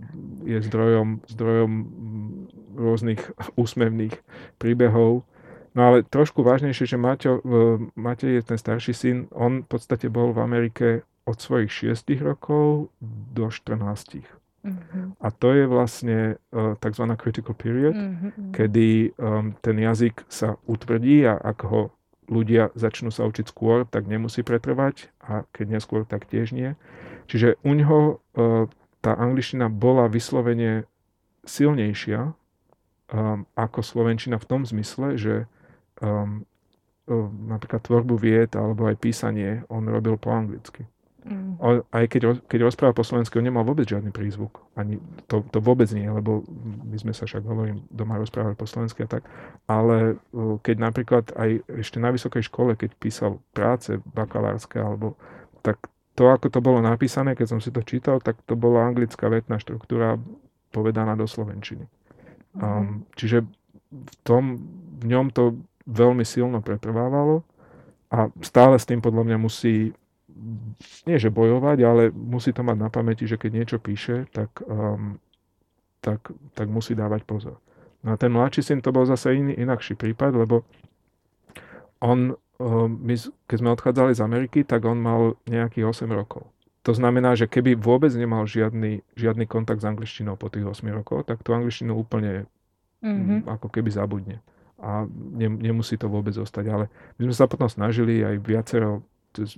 je 0.47 0.59
zdrojom, 0.63 1.23
zdrojom 1.27 1.73
rôznych 2.79 3.23
úsmevných 3.63 4.15
príbehov 4.63 5.27
No 5.73 5.89
ale 5.89 6.05
trošku 6.05 6.45
vážnejšie, 6.45 6.85
že 6.85 7.01
Maťo, 7.01 7.41
Matej 7.97 8.41
je 8.41 8.43
ten 8.45 8.59
starší 8.61 8.93
syn, 8.93 9.17
on 9.33 9.65
v 9.65 9.69
podstate 9.73 10.13
bol 10.13 10.37
v 10.37 10.45
Amerike 10.45 10.89
od 11.25 11.41
svojich 11.41 11.97
6 11.97 12.13
rokov 12.21 12.93
do 13.33 13.49
14. 13.49 13.81
Mm-hmm. 14.63 15.19
A 15.19 15.29
to 15.35 15.49
je 15.57 15.65
vlastne 15.67 16.19
uh, 16.55 16.79
tzv. 16.79 17.05
critical 17.19 17.55
period, 17.57 17.99
mm-hmm. 17.99 18.55
kedy 18.55 19.11
um, 19.19 19.59
ten 19.59 19.77
jazyk 19.81 20.23
sa 20.31 20.55
utvrdí 20.71 21.27
a 21.27 21.35
ak 21.35 21.67
ho 21.67 21.91
ľudia 22.31 22.71
začnú 22.79 23.11
sa 23.11 23.27
učiť 23.27 23.51
skôr, 23.51 23.83
tak 23.89 24.07
nemusí 24.07 24.47
pretrvať 24.47 25.11
a 25.19 25.43
keď 25.51 25.67
neskôr, 25.79 26.07
tak 26.07 26.31
tiež 26.31 26.55
nie. 26.55 26.79
Čiže 27.27 27.59
u 27.67 27.73
ňoho 27.75 27.99
uh, 27.99 28.71
tá 29.03 29.19
angličtina 29.19 29.67
bola 29.67 30.07
vyslovene 30.07 30.87
silnejšia 31.43 32.31
um, 32.31 33.49
ako 33.59 33.83
slovenčina 33.83 34.39
v 34.39 34.47
tom 34.47 34.63
zmysle, 34.63 35.19
že 35.19 35.35
um, 36.01 36.47
napríklad 37.51 37.83
tvorbu 37.83 38.15
vied 38.17 38.55
alebo 38.55 38.89
aj 38.89 38.97
písanie 38.97 39.67
on 39.69 39.85
robil 39.85 40.17
po 40.17 40.33
anglicky. 40.33 40.87
Mm. 41.23 41.55
Aj 41.95 42.05
keď, 42.11 42.43
keď 42.51 42.67
rozprával 42.67 42.99
po 42.99 43.07
slovensky, 43.07 43.39
on 43.39 43.47
nemal 43.47 43.63
vôbec 43.63 43.87
žiadny 43.87 44.11
prízvuk. 44.11 44.59
Ani 44.75 44.99
to, 45.31 45.47
to 45.55 45.63
vôbec 45.63 45.87
nie, 45.95 46.07
lebo 46.11 46.43
my 46.83 46.99
sme 46.99 47.15
sa 47.15 47.31
však, 47.31 47.47
hovorím, 47.47 47.87
doma 47.95 48.19
rozprávali 48.19 48.59
po 48.59 48.67
slovensky 48.67 49.07
a 49.07 49.09
tak. 49.19 49.23
Ale 49.71 50.19
keď 50.67 50.77
napríklad 50.83 51.25
aj 51.39 51.63
ešte 51.79 52.03
na 52.03 52.11
vysokej 52.11 52.43
škole, 52.51 52.75
keď 52.75 52.99
písal 52.99 53.39
práce 53.55 54.03
bakalárske, 54.03 54.83
alebo 54.83 55.15
tak 55.63 55.79
to, 56.19 56.27
ako 56.27 56.51
to 56.51 56.59
bolo 56.59 56.83
napísané, 56.83 57.39
keď 57.39 57.55
som 57.55 57.61
si 57.63 57.71
to 57.71 57.87
čítal, 57.87 58.19
tak 58.19 58.43
to 58.43 58.59
bola 58.59 58.83
anglická 58.83 59.31
vetná 59.31 59.63
štruktúra 59.63 60.19
povedaná 60.75 61.15
do 61.15 61.31
slovenčiny. 61.31 61.87
Mm. 62.59 62.61
Um, 62.61 63.07
čiže 63.15 63.47
v 63.93 64.15
tom, 64.27 64.59
v 64.99 65.05
ňom 65.07 65.31
to 65.31 65.55
veľmi 65.87 66.23
silno 66.23 66.63
pretrvávalo 66.63 67.43
a 68.13 68.29
stále 68.45 68.77
s 68.77 68.85
tým 68.85 69.01
podľa 69.01 69.25
mňa 69.25 69.39
musí 69.41 69.97
nie 71.07 71.17
že 71.21 71.31
bojovať, 71.31 71.79
ale 71.85 72.03
musí 72.11 72.51
to 72.51 72.65
mať 72.65 72.77
na 72.79 72.89
pamäti, 72.91 73.29
že 73.29 73.39
keď 73.39 73.51
niečo 73.53 73.79
píše, 73.79 74.27
tak, 74.33 74.51
um, 74.65 75.21
tak, 76.03 76.33
tak 76.57 76.67
musí 76.67 76.97
dávať 76.97 77.23
pozor. 77.29 77.57
No 78.03 78.15
a 78.15 78.17
ten 78.19 78.33
mladší 78.33 78.65
syn 78.65 78.83
to 78.83 78.91
bol 78.91 79.07
zase 79.07 79.39
iný, 79.39 79.55
inakší 79.55 79.95
prípad, 79.95 80.35
lebo 80.35 80.67
on, 82.03 82.35
um, 82.59 82.91
my, 82.99 83.15
keď 83.47 83.57
sme 83.63 83.71
odchádzali 83.77 84.13
z 84.19 84.25
Ameriky, 84.25 84.67
tak 84.67 84.83
on 84.83 84.99
mal 84.99 85.39
nejakých 85.47 85.87
8 85.87 86.11
rokov. 86.11 86.49
To 86.83 86.91
znamená, 86.91 87.39
že 87.39 87.47
keby 87.47 87.79
vôbec 87.79 88.11
nemal 88.11 88.43
žiadny, 88.43 89.07
žiadny 89.15 89.47
kontakt 89.47 89.87
s 89.87 89.87
angličtinou 89.87 90.35
po 90.35 90.51
tých 90.51 90.67
8 90.67 90.83
rokov, 90.91 91.31
tak 91.31 91.47
tú 91.47 91.55
angličtinu 91.55 91.95
úplne 91.95 92.51
mm-hmm. 93.07 93.47
ako 93.47 93.71
keby 93.71 93.95
zabudne 93.95 94.43
a 94.83 95.07
ne, 95.09 95.49
nemusí 95.49 95.95
to 95.95 96.11
vôbec 96.11 96.35
zostať. 96.35 96.65
Ale 96.67 96.85
my 97.17 97.31
sme 97.31 97.37
sa 97.39 97.47
potom 97.47 97.71
snažili 97.71 98.27
aj 98.27 98.43
viacero 98.43 99.07
cez, 99.33 99.57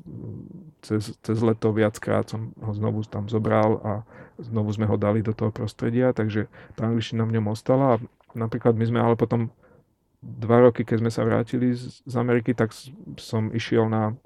cez, 0.84 1.02
cez 1.18 1.38
leto 1.42 1.74
viackrát 1.74 2.28
som 2.30 2.54
ho 2.62 2.72
znovu 2.76 3.02
tam 3.08 3.26
zobral 3.26 3.82
a 3.82 3.92
znovu 4.38 4.70
sme 4.70 4.86
ho 4.86 4.94
dali 4.94 5.24
do 5.24 5.34
toho 5.34 5.50
prostredia, 5.50 6.14
takže 6.14 6.46
tá 6.78 6.86
angličtina 6.86 7.26
v 7.26 7.40
ňom 7.40 7.50
ostala 7.50 7.98
a 7.98 8.00
napríklad 8.38 8.78
my 8.78 8.84
sme 8.86 9.00
ale 9.02 9.18
potom 9.18 9.50
dva 10.22 10.70
roky, 10.70 10.86
keď 10.86 10.96
sme 11.04 11.10
sa 11.10 11.26
vrátili 11.26 11.74
z, 11.74 12.00
z 12.06 12.14
Ameriky, 12.14 12.54
tak 12.56 12.72
som 13.18 13.52
išiel 13.52 13.90
na, 13.90 14.16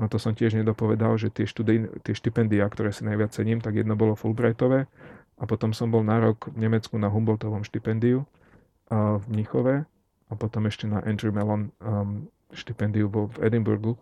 na 0.00 0.06
to 0.10 0.18
som 0.18 0.34
tiež 0.34 0.56
nedopovedal, 0.58 1.14
že 1.20 1.30
tie, 1.30 1.46
študij, 1.46 2.02
tie 2.02 2.14
štipendia, 2.16 2.66
ktoré 2.66 2.90
si 2.90 3.06
najviac 3.06 3.36
cením, 3.36 3.60
tak 3.62 3.78
jedno 3.78 3.94
bolo 3.94 4.18
Fulbrightové 4.18 4.88
a 5.36 5.42
potom 5.44 5.76
som 5.76 5.92
bol 5.92 6.02
na 6.02 6.18
rok 6.18 6.48
v 6.50 6.66
Nemecku 6.66 6.96
na 6.96 7.12
Humboldtovom 7.12 7.62
štipendiu 7.62 8.24
v 8.90 9.24
Mnichove 9.28 9.84
a 10.26 10.32
potom 10.34 10.66
ešte 10.66 10.90
na 10.90 11.02
Andrew 11.06 11.30
Mellon 11.30 11.70
um, 11.78 12.26
štipendiu 12.50 13.06
bol 13.06 13.30
v 13.34 13.50
Edinburghu. 13.50 13.94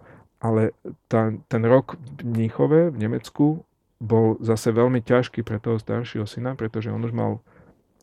Ale 0.45 0.77
tá, 1.09 1.33
ten 1.49 1.63
rok 1.65 1.97
v 1.97 2.21
Mníchove, 2.25 2.93
v 2.93 2.97
Nemecku, 3.01 3.65
bol 4.05 4.37
zase 4.45 4.69
veľmi 4.75 5.01
ťažký 5.01 5.41
pre 5.41 5.57
toho 5.57 5.81
staršieho 5.81 6.29
syna, 6.29 6.53
pretože 6.53 6.93
on 6.93 7.01
už 7.01 7.17
mal 7.17 7.41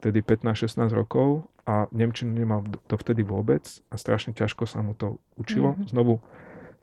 vtedy 0.01 0.25
15-16 0.25 0.89
rokov 0.97 1.45
a 1.69 1.85
Nemčinu 1.93 2.33
nemal 2.33 2.65
to 2.89 2.97
vtedy 2.97 3.21
vôbec 3.21 3.61
a 3.93 3.95
strašne 4.01 4.33
ťažko 4.33 4.65
sa 4.65 4.81
mu 4.81 4.97
to 4.97 5.21
učilo. 5.37 5.77
Mm-hmm. 5.77 5.89
Znovu 5.93 6.17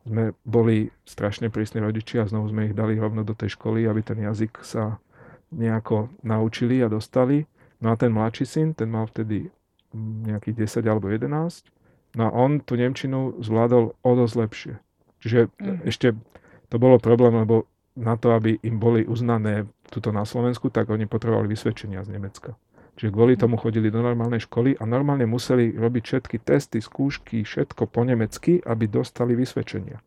sme 0.07 0.25
boli 0.47 0.95
strašne 1.03 1.51
prísni 1.51 1.83
rodičia 1.83 2.23
a 2.23 2.31
znovu 2.31 2.55
sme 2.55 2.71
ich 2.71 2.79
dali 2.79 2.95
rovno 2.95 3.27
do 3.27 3.35
tej 3.35 3.59
školy, 3.59 3.91
aby 3.91 4.07
ten 4.07 4.23
jazyk 4.23 4.63
sa 4.63 5.03
nejako 5.51 6.15
naučili 6.23 6.79
a 6.81 6.89
dostali. 6.89 7.51
No 7.83 7.91
a 7.91 7.99
ten 7.99 8.15
mladší 8.15 8.47
syn, 8.47 8.69
ten 8.79 8.87
mal 8.87 9.11
vtedy 9.11 9.51
nejakých 9.97 10.69
10 10.69 10.89
alebo 10.89 11.09
11. 11.09 11.29
No 12.17 12.23
a 12.29 12.31
on 12.33 12.61
tú 12.65 12.77
Nemčinu 12.77 13.37
zvládol 13.41 13.95
o 14.01 14.11
dosť 14.17 14.35
lepšie. 14.37 14.75
Čiže 15.21 15.53
mm. 15.61 15.89
ešte 15.89 16.17
to 16.69 16.77
bolo 16.77 17.01
problém, 17.01 17.35
lebo 17.37 17.69
na 17.99 18.15
to, 18.15 18.31
aby 18.33 18.63
im 18.63 18.79
boli 18.79 19.03
uznané 19.05 19.67
tuto 19.91 20.15
na 20.15 20.23
Slovensku, 20.23 20.71
tak 20.71 20.89
oni 20.89 21.11
potrebovali 21.11 21.51
vysvedčenia 21.51 22.07
z 22.07 22.15
Nemecka. 22.15 22.55
Čiže 22.99 23.15
kvôli 23.15 23.39
tomu 23.39 23.55
chodili 23.55 23.95
do 23.95 24.03
normálnej 24.03 24.43
školy 24.43 24.75
a 24.79 24.83
normálne 24.83 25.27
museli 25.27 25.71
robiť 25.71 26.03
všetky 26.03 26.37
testy, 26.43 26.83
skúšky, 26.83 27.47
všetko 27.47 27.87
po 27.87 28.03
nemecky, 28.03 28.59
aby 28.63 28.91
dostali 28.91 29.39
vysvedčenia. 29.39 30.03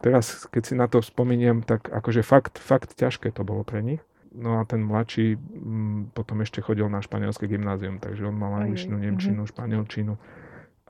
Teraz, 0.00 0.48
keď 0.50 0.62
si 0.64 0.74
na 0.74 0.88
to 0.88 1.04
spomeniem, 1.04 1.62
tak 1.62 1.92
akože 1.92 2.24
fakt, 2.24 2.56
fakt 2.58 2.96
ťažké 2.96 3.30
to 3.36 3.44
bolo 3.44 3.62
pre 3.62 3.84
nich. 3.84 4.02
No 4.32 4.60
a 4.60 4.64
ten 4.64 4.80
mladší 4.84 5.36
m, 5.36 5.40
mm, 5.40 6.00
potom 6.16 6.40
ešte 6.40 6.64
chodil 6.64 6.88
na 6.88 7.04
španielské 7.04 7.44
gymnázium, 7.44 8.00
takže 8.00 8.24
on 8.24 8.36
mal 8.36 8.64
angličtinu, 8.64 8.96
mhm. 8.96 9.04
nemčinu, 9.04 9.40
španielčinu. 9.44 10.14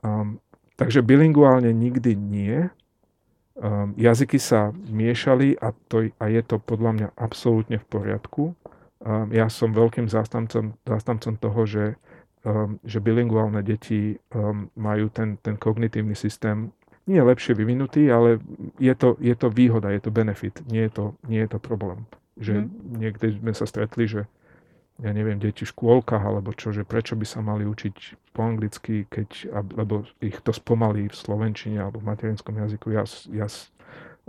Um, 0.03 0.39
takže 0.79 1.03
bilinguálne 1.03 1.71
nikdy 1.75 2.15
nie. 2.15 2.71
Um, 3.53 3.93
jazyky 3.99 4.41
sa 4.41 4.73
miešali 4.89 5.59
a, 5.61 5.75
to, 5.91 6.09
a 6.17 6.25
je 6.25 6.41
to 6.41 6.57
podľa 6.57 6.91
mňa 6.97 7.07
absolútne 7.19 7.77
v 7.77 7.85
poriadku. 7.85 8.43
Um, 9.03 9.29
ja 9.29 9.51
som 9.51 9.75
veľkým 9.75 10.07
zástancom, 10.07 10.73
zástancom 10.87 11.37
toho, 11.37 11.61
že, 11.67 11.85
um, 12.47 12.79
že 12.81 13.03
bilinguálne 13.03 13.61
deti 13.61 14.17
um, 14.33 14.71
majú 14.73 15.11
ten, 15.11 15.37
ten 15.43 15.59
kognitívny 15.59 16.15
systém 16.15 16.71
nie 17.07 17.19
je 17.19 17.23
lepšie 17.23 17.53
vyvinutý, 17.53 18.07
ale 18.11 18.39
je 18.79 18.95
to, 18.95 19.19
je 19.19 19.35
to 19.35 19.51
výhoda, 19.51 19.91
je 19.91 19.99
to 19.99 20.11
benefit, 20.11 20.63
nie 20.71 20.87
je 20.87 20.91
to, 20.91 21.05
nie 21.27 21.43
je 21.43 21.49
to 21.51 21.59
problém. 21.59 22.07
Že 22.37 22.65
mm. 22.65 22.69
niekde 22.97 23.27
sme 23.37 23.53
sa 23.53 23.65
stretli, 23.69 24.09
že 24.09 24.25
ja 25.01 25.09
neviem, 25.09 25.41
deti 25.41 25.65
v 25.65 25.73
škôlkach 25.73 26.21
alebo 26.21 26.53
čo, 26.53 26.69
že 26.69 26.85
prečo 26.85 27.17
by 27.17 27.25
sa 27.25 27.41
mali 27.41 27.65
učiť 27.65 27.95
po 28.29 28.45
anglicky, 28.45 29.09
keď, 29.09 29.49
lebo 29.73 30.05
ich 30.21 30.37
to 30.45 30.53
spomalí 30.53 31.09
v 31.09 31.17
slovenčine 31.17 31.81
alebo 31.81 31.97
v 31.97 32.13
materinskom 32.13 32.53
jazyku. 32.61 32.93
Ja, 32.93 33.03
ja 33.33 33.49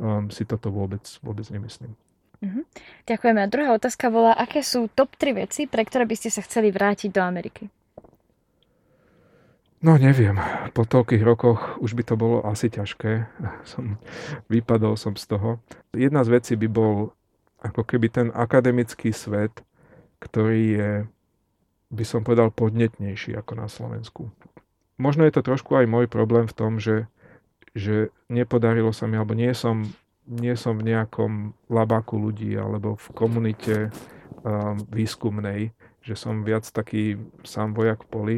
um, 0.01 0.33
si 0.33 0.49
toto 0.49 0.73
vôbec, 0.73 1.05
vôbec 1.21 1.45
nemyslím. 1.53 1.93
Mm-hmm. 2.41 2.65
Ďakujeme. 3.09 3.41
A 3.45 3.49
druhá 3.49 3.71
otázka 3.77 4.09
bola, 4.09 4.33
aké 4.37 4.65
sú 4.65 4.89
top 4.93 5.17
3 5.17 5.45
veci, 5.45 5.69
pre 5.69 5.85
ktoré 5.85 6.09
by 6.09 6.17
ste 6.17 6.33
sa 6.33 6.41
chceli 6.41 6.73
vrátiť 6.73 7.13
do 7.13 7.21
Ameriky? 7.21 7.69
No 9.85 10.01
neviem, 10.01 10.41
po 10.73 10.89
toľkých 10.89 11.21
rokoch 11.21 11.77
už 11.77 11.93
by 11.93 12.03
to 12.09 12.17
bolo 12.17 12.41
asi 12.49 12.73
ťažké. 12.73 13.29
Som, 13.69 14.01
vypadol 14.49 14.97
som 14.97 15.13
z 15.13 15.29
toho. 15.29 15.61
Jedna 15.93 16.25
z 16.25 16.41
vecí 16.41 16.53
by 16.57 16.69
bol 16.73 17.13
ako 17.65 17.81
keby 17.81 18.13
ten 18.13 18.29
akademický 18.37 19.17
svet, 19.17 19.65
ktorý 20.21 20.63
je, 20.77 20.91
by 21.89 22.05
som 22.05 22.21
povedal, 22.21 22.53
podnetnejší 22.53 23.33
ako 23.41 23.53
na 23.57 23.67
Slovensku. 23.73 24.29
Možno 25.01 25.25
je 25.25 25.35
to 25.35 25.43
trošku 25.43 25.75
aj 25.75 25.89
môj 25.89 26.07
problém 26.07 26.45
v 26.45 26.55
tom, 26.55 26.77
že, 26.77 27.09
že 27.73 28.13
nepodarilo 28.29 28.93
sa 28.93 29.09
mi, 29.09 29.17
alebo 29.17 29.33
nie 29.33 29.51
som, 29.57 29.89
nie 30.29 30.55
som 30.55 30.77
v 30.77 30.93
nejakom 30.93 31.57
labáku 31.73 32.21
ľudí, 32.21 32.55
alebo 32.55 33.01
v 33.01 33.07
komunite 33.17 33.75
um, 34.45 34.79
výskumnej, 34.93 35.73
že 36.05 36.15
som 36.15 36.45
viac 36.45 36.69
taký 36.69 37.17
sám 37.43 37.73
vojak 37.73 38.05
v 38.07 38.11
poli. 38.13 38.37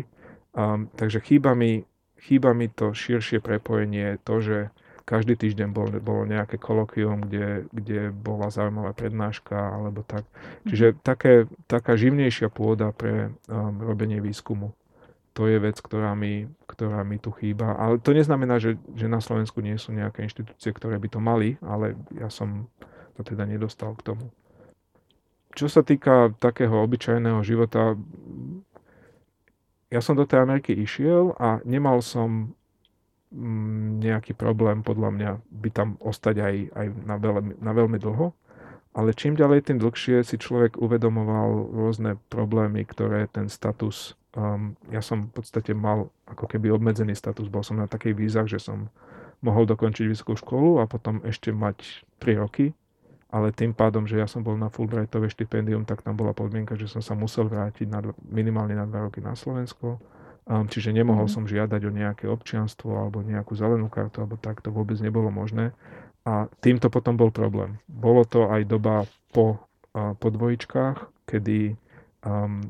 Um, 0.56 0.88
takže 0.96 1.20
chýba 1.20 1.52
mi, 1.52 1.84
chýba 2.16 2.54
mi 2.56 2.70
to 2.72 2.96
širšie 2.96 3.42
prepojenie, 3.42 4.16
to, 4.24 4.40
že 4.40 4.58
každý 5.06 5.38
týždeň 5.38 5.70
bol, 5.70 5.86
bolo 6.02 6.26
nejaké 6.26 6.58
kolokvium, 6.58 7.30
kde, 7.30 7.70
kde 7.70 8.10
bola 8.10 8.50
zaujímavá 8.50 8.90
prednáška 8.90 9.54
alebo 9.54 10.02
tak. 10.02 10.26
Mhm. 10.26 10.66
Čiže 10.66 10.86
také, 11.06 11.32
taká 11.70 11.94
živnejšia 11.94 12.50
pôda 12.50 12.90
pre 12.90 13.30
um, 13.46 13.78
robenie 13.86 14.18
výskumu. 14.18 14.74
to 15.36 15.46
je 15.46 15.60
vec, 15.60 15.76
ktorá 15.78 16.16
mi, 16.16 16.48
ktorá 16.66 17.04
mi 17.04 17.20
tu 17.20 17.28
chýba. 17.28 17.76
Ale 17.76 18.00
to 18.00 18.16
neznamená, 18.16 18.56
že, 18.56 18.80
že 18.96 19.06
na 19.06 19.20
Slovensku 19.20 19.60
nie 19.60 19.76
sú 19.76 19.92
nejaké 19.92 20.24
inštitúcie, 20.24 20.72
ktoré 20.72 20.96
by 20.96 21.08
to 21.12 21.20
mali, 21.20 21.60
ale 21.60 21.92
ja 22.16 22.32
som 22.32 22.66
to 23.14 23.22
teda 23.22 23.44
nedostal 23.44 23.92
k 24.00 24.12
tomu. 24.12 24.32
Čo 25.52 25.68
sa 25.68 25.84
týka 25.84 26.32
takého 26.40 26.72
obyčajného 26.80 27.40
života, 27.44 28.00
ja 29.92 30.00
som 30.00 30.16
do 30.16 30.24
tej 30.24 30.40
Ameriky 30.40 30.72
išiel 30.72 31.36
a 31.36 31.60
nemal 31.68 32.00
som 32.00 32.55
nejaký 34.00 34.32
problém 34.32 34.80
podľa 34.80 35.10
mňa 35.12 35.30
by 35.52 35.68
tam 35.70 35.88
ostať 36.00 36.36
aj, 36.40 36.54
aj 36.72 36.86
na, 37.04 37.16
veľmi, 37.20 37.52
na 37.60 37.72
veľmi 37.76 37.98
dlho. 38.00 38.32
Ale 38.96 39.12
čím 39.12 39.36
ďalej, 39.36 39.68
tým 39.68 39.78
dlhšie 39.78 40.24
si 40.24 40.40
človek 40.40 40.80
uvedomoval 40.80 41.68
rôzne 41.68 42.16
problémy, 42.32 42.88
ktoré 42.88 43.28
ten 43.28 43.52
status, 43.52 44.16
um, 44.32 44.72
ja 44.88 45.04
som 45.04 45.28
v 45.28 45.36
podstate 45.36 45.76
mal 45.76 46.08
ako 46.24 46.48
keby 46.48 46.72
obmedzený 46.72 47.12
status, 47.12 47.52
bol 47.52 47.60
som 47.60 47.76
na 47.76 47.84
takej 47.84 48.16
vízach, 48.16 48.48
že 48.48 48.56
som 48.56 48.88
mohol 49.44 49.68
dokončiť 49.68 50.08
vysokú 50.08 50.32
školu 50.40 50.80
a 50.80 50.88
potom 50.88 51.20
ešte 51.28 51.52
mať 51.52 52.08
3 52.24 52.40
roky, 52.40 52.72
ale 53.28 53.52
tým 53.52 53.76
pádom, 53.76 54.08
že 54.08 54.16
ja 54.16 54.24
som 54.24 54.40
bol 54.40 54.56
na 54.56 54.72
Fulbrightové 54.72 55.28
štipendium, 55.28 55.84
tak 55.84 56.00
tam 56.00 56.16
bola 56.16 56.32
podmienka, 56.32 56.72
že 56.72 56.88
som 56.88 57.04
sa 57.04 57.12
musel 57.12 57.52
vrátiť 57.52 57.92
na, 57.92 58.00
minimálne 58.32 58.72
na 58.72 58.88
2 58.88 59.12
roky 59.12 59.20
na 59.20 59.36
Slovensko. 59.36 60.00
Čiže 60.46 60.94
nemohol 60.94 61.26
mm. 61.26 61.34
som 61.34 61.44
žiadať 61.50 61.80
o 61.86 61.90
nejaké 61.90 62.30
občianstvo 62.30 62.94
alebo 62.94 63.18
nejakú 63.26 63.58
zelenú 63.58 63.90
kartu, 63.90 64.22
alebo 64.22 64.38
tak 64.38 64.62
to 64.62 64.70
vôbec 64.70 64.94
nebolo 65.02 65.26
možné. 65.26 65.74
A 66.22 66.46
týmto 66.62 66.86
potom 66.86 67.18
bol 67.18 67.34
problém. 67.34 67.82
Bolo 67.90 68.22
to 68.22 68.46
aj 68.50 68.62
doba 68.66 69.06
po, 69.34 69.58
po 69.94 70.28
dvojičkách, 70.30 71.26
kedy 71.26 71.74
um, 72.22 72.62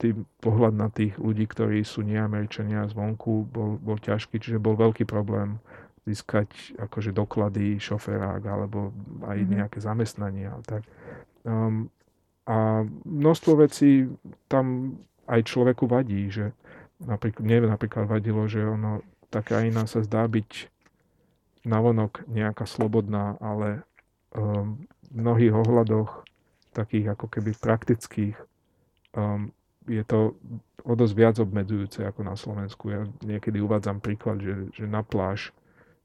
tý 0.00 0.16
pohľad 0.44 0.74
na 0.76 0.88
tých 0.92 1.16
ľudí, 1.16 1.48
ktorí 1.48 1.80
sú 1.84 2.04
neameričania 2.04 2.88
zvonku, 2.88 3.48
bol, 3.48 3.80
bol 3.80 3.96
ťažký, 4.00 4.36
čiže 4.36 4.60
bol 4.60 4.76
veľký 4.76 5.08
problém 5.08 5.60
získať 6.04 6.76
akože 6.76 7.16
doklady 7.16 7.80
šoférák 7.80 8.44
alebo 8.44 8.92
aj 9.24 9.38
mm-hmm. 9.40 9.54
nejaké 9.56 9.78
zamestnanie. 9.80 10.52
Tak. 10.68 10.84
Um, 11.48 11.88
a 12.44 12.84
množstvo 13.08 13.64
vecí 13.64 14.12
tam 14.52 14.96
aj 15.24 15.48
človeku 15.48 15.88
vadí, 15.88 16.28
že 16.28 16.52
napríklad, 17.02 17.42
mne 17.42 17.72
napríklad 17.74 18.06
vadilo, 18.06 18.46
že 18.46 18.62
ono, 18.62 19.02
tá 19.32 19.42
krajina 19.42 19.88
sa 19.90 20.04
zdá 20.04 20.26
byť 20.28 20.70
navonok 21.64 22.28
nejaká 22.28 22.68
slobodná, 22.68 23.40
ale 23.40 23.82
um, 24.36 24.84
v 25.08 25.12
mnohých 25.16 25.54
ohľadoch, 25.56 26.22
takých 26.74 27.16
ako 27.16 27.26
keby 27.30 27.56
praktických, 27.56 28.36
um, 29.16 29.50
je 29.88 30.02
to 30.04 30.36
o 30.84 30.92
dosť 30.92 31.14
viac 31.16 31.36
obmedzujúce 31.40 32.04
ako 32.04 32.20
na 32.24 32.36
Slovensku. 32.36 32.92
Ja 32.92 33.08
niekedy 33.24 33.60
uvádzam 33.60 34.04
príklad, 34.04 34.40
že, 34.44 34.68
že 34.76 34.84
na 34.84 35.00
pláž 35.00 35.52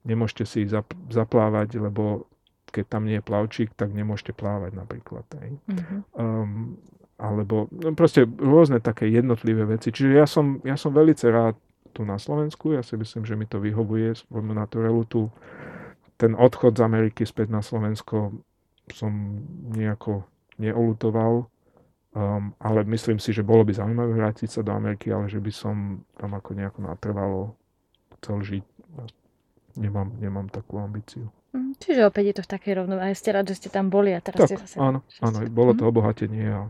nemôžete 0.07 0.47
si 0.47 0.63
zap, 0.67 0.87
zaplávať, 1.11 1.79
lebo 1.79 2.27
keď 2.71 2.85
tam 2.87 3.03
nie 3.09 3.19
je 3.19 3.25
plavčík, 3.25 3.69
tak 3.75 3.91
nemôžete 3.91 4.31
plávať 4.31 4.77
napríklad. 4.77 5.25
Hej. 5.41 5.57
Mm-hmm. 5.67 5.99
Um, 6.15 6.79
alebo 7.20 7.67
no 7.70 7.91
proste 7.93 8.24
rôzne 8.24 8.80
také 8.80 9.11
jednotlivé 9.11 9.67
veci. 9.67 9.91
Čiže 9.91 10.11
ja 10.15 10.24
som, 10.24 10.63
ja 10.63 10.80
som 10.80 10.95
veľmi 10.95 11.13
rád 11.28 11.59
tu 11.91 12.07
na 12.07 12.15
Slovensku. 12.15 12.72
Ja 12.72 12.82
si 12.82 12.95
myslím, 12.95 13.28
že 13.28 13.36
mi 13.36 13.43
to 13.43 13.59
vyhovuje 13.59 14.15
svojmu 14.15 14.55
naturelu 14.55 15.03
tu. 15.03 15.28
Ten 16.15 16.32
odchod 16.36 16.80
z 16.80 16.82
Ameriky 16.88 17.28
späť 17.28 17.51
na 17.51 17.59
Slovensko 17.59 18.39
som 18.95 19.11
nejako 19.76 20.24
neolutoval, 20.59 21.47
um, 22.15 22.51
ale 22.59 22.80
myslím 22.88 23.20
si, 23.22 23.32
že 23.32 23.45
bolo 23.45 23.63
by 23.63 23.76
zaujímavé 23.76 24.15
vrátiť 24.15 24.49
sa 24.49 24.61
do 24.63 24.74
Ameriky, 24.76 25.11
ale 25.13 25.32
že 25.32 25.39
by 25.39 25.51
som 25.53 26.03
tam 26.17 26.36
ako 26.36 26.55
nejako 26.55 26.80
natrvalo 26.84 27.41
chcel 28.20 28.43
žiť. 28.43 28.63
Nemám, 29.80 30.11
nemám 30.20 30.47
takú 30.51 30.82
ambíciu. 30.82 31.32
Mm, 31.55 31.74
čiže 31.80 32.03
opäť 32.03 32.24
je 32.26 32.36
to 32.41 32.43
v 32.45 32.51
takej 32.51 32.74
rovnováhe. 32.84 33.13
Ste 33.15 33.32
rád, 33.32 33.47
že 33.47 33.55
ste 33.63 33.70
tam 33.72 33.88
boli 33.88 34.11
a 34.11 34.20
teraz 34.20 34.43
tak, 34.43 34.49
ste 34.51 34.57
zase... 34.59 34.76
áno, 34.76 35.01
áno, 35.24 35.38
bolo 35.49 35.72
to 35.72 35.88
mhm. 35.88 35.89
obohatenie. 35.89 36.45
A. 36.51 36.61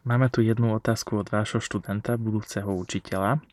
Máme 0.00 0.32
tu 0.32 0.40
jednu 0.40 0.72
otázku 0.72 1.20
od 1.20 1.28
vášho 1.28 1.60
študenta, 1.60 2.16
budúceho 2.16 2.72
učiteľa. 2.72 3.44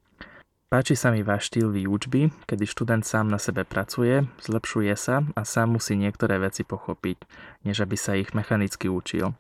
Páči 0.67 0.99
sa 0.99 1.15
mi 1.15 1.23
váš 1.23 1.47
štýl 1.51 1.71
výučby, 1.71 2.27
kedy 2.43 2.67
študent 2.67 3.03
sám 3.07 3.31
na 3.31 3.39
sebe 3.39 3.63
pracuje, 3.63 4.27
zlepšuje 4.43 4.95
sa 4.99 5.23
a 5.35 5.41
sám 5.47 5.79
musí 5.79 5.95
niektoré 5.95 6.39
veci 6.43 6.67
pochopiť, 6.67 7.23
než 7.63 7.87
aby 7.87 7.95
sa 7.95 8.19
ich 8.19 8.35
mechanicky 8.35 8.91
učil. 8.91 9.31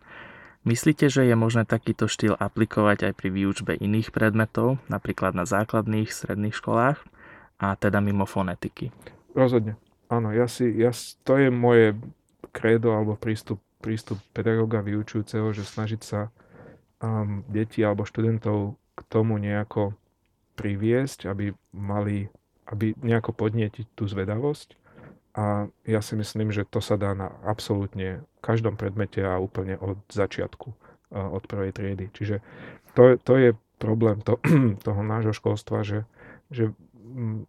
Myslíte, 0.63 1.11
že 1.11 1.27
je 1.27 1.35
možné 1.35 1.63
takýto 1.63 2.11
štýl 2.11 2.35
aplikovať 2.35 3.11
aj 3.11 3.13
pri 3.19 3.29
výučbe 3.31 3.75
iných 3.75 4.11
predmetov, 4.11 4.83
napríklad 4.91 5.35
na 5.35 5.43
základných, 5.43 6.11
stredných 6.11 6.55
školách 6.55 6.99
a 7.59 7.75
teda 7.75 7.99
mimo 8.03 8.27
fonetiky? 8.27 8.91
Rozhodne. 9.35 9.75
Áno, 10.07 10.31
ja 10.31 10.47
si, 10.47 10.71
ja, 10.79 10.95
to 11.27 11.39
je 11.39 11.51
moje 11.51 11.95
kredo 12.55 12.95
alebo 12.95 13.19
prístup, 13.19 13.59
prístup 13.81 14.17
pedagóga 14.33 14.81
vyučujúceho, 14.81 15.53
že 15.53 15.63
snažiť 15.65 16.01
sa 16.01 16.33
um, 17.01 17.45
deti 17.49 17.85
alebo 17.85 18.07
študentov 18.07 18.75
k 18.97 18.99
tomu 19.07 19.37
nejako 19.37 19.93
priviesť, 20.57 21.29
aby 21.29 21.53
mali, 21.73 22.25
aby 22.65 22.97
nejako 22.97 23.31
podnietiť 23.37 23.93
tú 23.93 24.09
zvedavosť. 24.09 24.73
A 25.37 25.69
ja 25.85 26.01
si 26.01 26.17
myslím, 26.17 26.49
že 26.49 26.65
to 26.65 26.81
sa 26.81 26.97
dá 26.97 27.13
na 27.13 27.29
absolútne 27.45 28.25
každom 28.41 28.73
predmete 28.73 29.21
a 29.21 29.37
úplne 29.37 29.77
od 29.77 30.01
začiatku, 30.09 30.73
od 31.13 31.43
prvej 31.45 31.77
triedy. 31.77 32.09
Čiže 32.09 32.41
to, 32.97 33.21
to 33.21 33.33
je 33.37 33.49
problém 33.77 34.17
to, 34.25 34.41
toho 34.87 35.01
nášho 35.05 35.37
školstva, 35.37 35.85
že, 35.85 36.09
že 36.49 36.73
mm, 36.97 37.45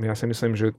ja 0.00 0.16
si 0.16 0.24
myslím, 0.24 0.56
že 0.56 0.72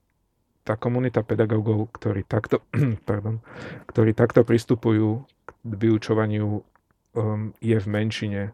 tá 0.66 0.74
komunita 0.76 1.22
pedagógov, 1.22 1.94
ktorí 1.94 2.26
takto, 2.26 2.66
pardon, 3.10 3.40
ktorí 3.86 4.18
takto 4.18 4.42
pristupujú 4.42 5.24
k 5.46 5.50
vyučovaniu, 5.64 6.66
um, 7.16 7.54
je 7.62 7.78
v 7.78 7.88
menšine 7.88 8.52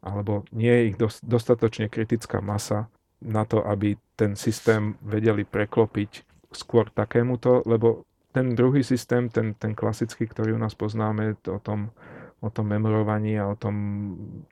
alebo 0.00 0.48
nie 0.50 0.72
je 0.72 0.86
ich 0.92 0.96
dostatočne 1.20 1.92
kritická 1.92 2.40
masa 2.40 2.88
na 3.20 3.44
to, 3.44 3.60
aby 3.60 4.00
ten 4.16 4.32
systém 4.32 4.96
vedeli 5.04 5.44
preklopiť 5.44 6.24
skôr 6.56 6.88
takémuto, 6.88 7.60
lebo 7.68 8.08
ten 8.32 8.56
druhý 8.56 8.80
systém, 8.80 9.28
ten, 9.28 9.52
ten 9.54 9.76
klasický, 9.76 10.24
ktorý 10.24 10.56
u 10.56 10.60
nás 10.62 10.72
poznáme, 10.72 11.36
o 11.50 11.60
tom, 11.60 11.92
o 12.40 12.48
tom 12.48 12.66
memorovaní 12.72 13.36
a 13.36 13.52
o 13.52 13.58
tom 13.58 13.76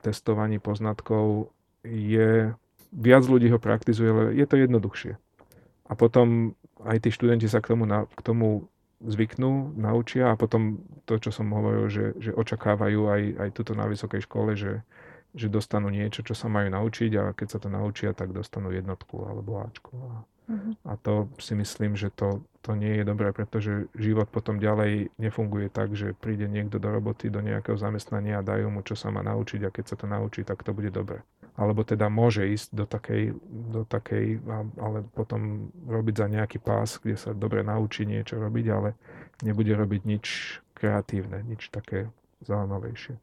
testovaní 0.05 0.61
poznatkov, 0.61 1.49
je, 1.81 2.53
viac 2.93 3.23
ľudí 3.25 3.49
ho 3.49 3.57
praktizuje, 3.57 4.09
ale 4.11 4.23
je 4.37 4.45
to 4.45 4.55
jednoduchšie. 4.59 5.17
A 5.89 5.91
potom 5.97 6.53
aj 6.85 6.97
tí 7.03 7.09
študenti 7.11 7.47
sa 7.51 7.59
k 7.59 7.75
tomu, 7.75 7.83
na, 7.83 8.07
k 8.07 8.21
tomu 8.23 8.67
zvyknú, 8.99 9.79
naučia 9.79 10.31
a 10.31 10.39
potom 10.39 10.83
to, 11.07 11.15
čo 11.19 11.31
som 11.31 11.47
hovoril, 11.55 11.87
že, 11.87 12.05
že 12.19 12.31
očakávajú 12.35 13.01
aj, 13.07 13.21
aj 13.39 13.49
tuto 13.55 13.71
na 13.71 13.87
vysokej 13.87 14.27
škole, 14.27 14.59
že, 14.59 14.83
že 15.31 15.47
dostanú 15.47 15.87
niečo, 15.87 16.19
čo 16.19 16.35
sa 16.35 16.51
majú 16.51 16.67
naučiť 16.67 17.11
a 17.15 17.23
keď 17.31 17.47
sa 17.47 17.59
to 17.63 17.71
naučia, 17.71 18.11
tak 18.11 18.35
dostanú 18.35 18.75
jednotku 18.75 19.23
alebo 19.23 19.63
Ačku. 19.63 19.95
A, 19.95 20.13
uh-huh. 20.51 20.73
a 20.83 20.93
to 20.99 21.31
si 21.39 21.55
myslím, 21.55 21.95
že 21.95 22.11
to, 22.11 22.43
to 22.59 22.75
nie 22.75 22.99
je 22.99 23.03
dobré, 23.07 23.31
pretože 23.31 23.87
život 23.95 24.27
potom 24.27 24.59
ďalej 24.59 25.15
nefunguje 25.15 25.71
tak, 25.71 25.95
že 25.95 26.11
príde 26.11 26.51
niekto 26.51 26.75
do 26.75 26.91
roboty, 26.91 27.31
do 27.31 27.39
nejakého 27.39 27.79
zamestnania 27.79 28.43
a 28.43 28.47
dajú 28.47 28.67
mu, 28.67 28.83
čo 28.83 28.99
sa 28.99 29.07
má 29.15 29.23
naučiť 29.23 29.63
a 29.63 29.73
keď 29.73 29.85
sa 29.85 29.95
to 29.95 30.11
naučí, 30.11 30.43
tak 30.43 30.59
to 30.67 30.75
bude 30.75 30.91
dobre. 30.91 31.23
Alebo 31.59 31.83
teda 31.83 32.07
môže 32.07 32.47
ísť 32.47 32.71
do 32.71 32.87
takej, 32.87 33.35
do 33.51 33.83
takej 33.83 34.39
ale 34.79 35.03
potom 35.11 35.67
robiť 35.91 36.15
za 36.15 36.27
nejaký 36.31 36.63
pás, 36.63 37.03
kde 37.03 37.19
sa 37.19 37.35
dobre 37.35 37.67
naučí 37.67 38.07
niečo 38.07 38.39
robiť, 38.39 38.65
ale 38.71 38.95
nebude 39.43 39.75
robiť 39.75 40.01
nič 40.07 40.25
kreatívne, 40.71 41.43
nič 41.43 41.67
také 41.67 42.07
zaujímavejšie. 42.47 43.19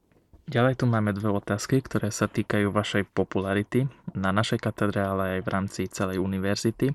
Ďalej 0.47 0.79
tu 0.79 0.85
máme 0.85 1.17
dve 1.17 1.33
otázky, 1.33 1.81
ktoré 1.81 2.13
sa 2.13 2.29
týkajú 2.29 2.71
vašej 2.71 3.09
popularity 3.11 3.89
na 4.13 4.31
našej 4.31 4.63
katedre, 4.63 5.03
ale 5.03 5.23
aj 5.35 5.41
v 5.43 5.51
rámci 5.51 5.81
celej 5.89 6.21
univerzity 6.21 6.93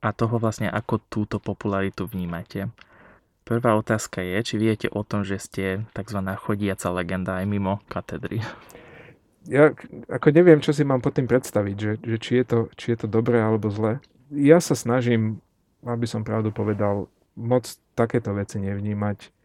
a 0.00 0.14
toho 0.14 0.38
vlastne, 0.38 0.70
ako 0.70 1.02
túto 1.10 1.36
popularitu 1.42 2.06
vnímate. 2.06 2.70
Prvá 3.42 3.74
otázka 3.74 4.22
je, 4.22 4.38
či 4.40 4.54
viete 4.56 4.88
o 4.88 5.02
tom, 5.02 5.26
že 5.26 5.42
ste 5.42 5.64
tzv. 5.92 6.18
chodiaca 6.40 6.88
legenda 6.94 7.42
aj 7.42 7.46
mimo 7.50 7.82
katedry. 7.90 8.40
Ja 9.46 9.70
ako 10.10 10.28
neviem, 10.34 10.58
čo 10.58 10.74
si 10.74 10.82
mám 10.82 10.98
pod 10.98 11.14
tým 11.14 11.30
predstaviť, 11.30 11.76
že, 11.78 11.92
že 12.02 12.16
či, 12.18 12.32
je 12.42 12.44
to, 12.44 12.58
či 12.74 12.94
je 12.94 13.06
to 13.06 13.08
dobré 13.10 13.38
alebo 13.38 13.70
zlé. 13.70 14.02
Ja 14.34 14.58
sa 14.58 14.74
snažím, 14.74 15.38
aby 15.86 16.06
som 16.06 16.26
pravdu 16.26 16.50
povedal, 16.50 17.06
moc 17.38 17.68
takéto 17.94 18.34
veci 18.34 18.58
nevnímať 18.58 19.36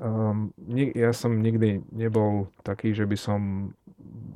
Um, 0.00 0.54
ja 0.94 1.10
som 1.10 1.42
nikdy 1.42 1.82
nebol 1.90 2.46
taký, 2.62 2.94
že 2.94 3.10
by 3.10 3.16
som 3.18 3.40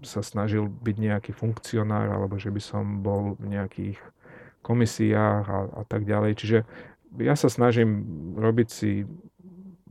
sa 0.02 0.20
snažil 0.20 0.66
byť 0.66 0.96
nejaký 0.98 1.32
funkcionár 1.32 2.10
alebo 2.10 2.36
že 2.36 2.50
by 2.50 2.60
som 2.60 3.00
bol 3.00 3.38
v 3.38 3.54
nejakých 3.54 3.98
komisiách 4.60 5.44
a, 5.46 5.60
a 5.78 5.82
tak 5.86 6.04
ďalej. 6.04 6.32
Čiže 6.36 6.58
ja 7.22 7.38
sa 7.38 7.46
snažím 7.46 8.02
robiť 8.34 8.68
si, 8.68 9.06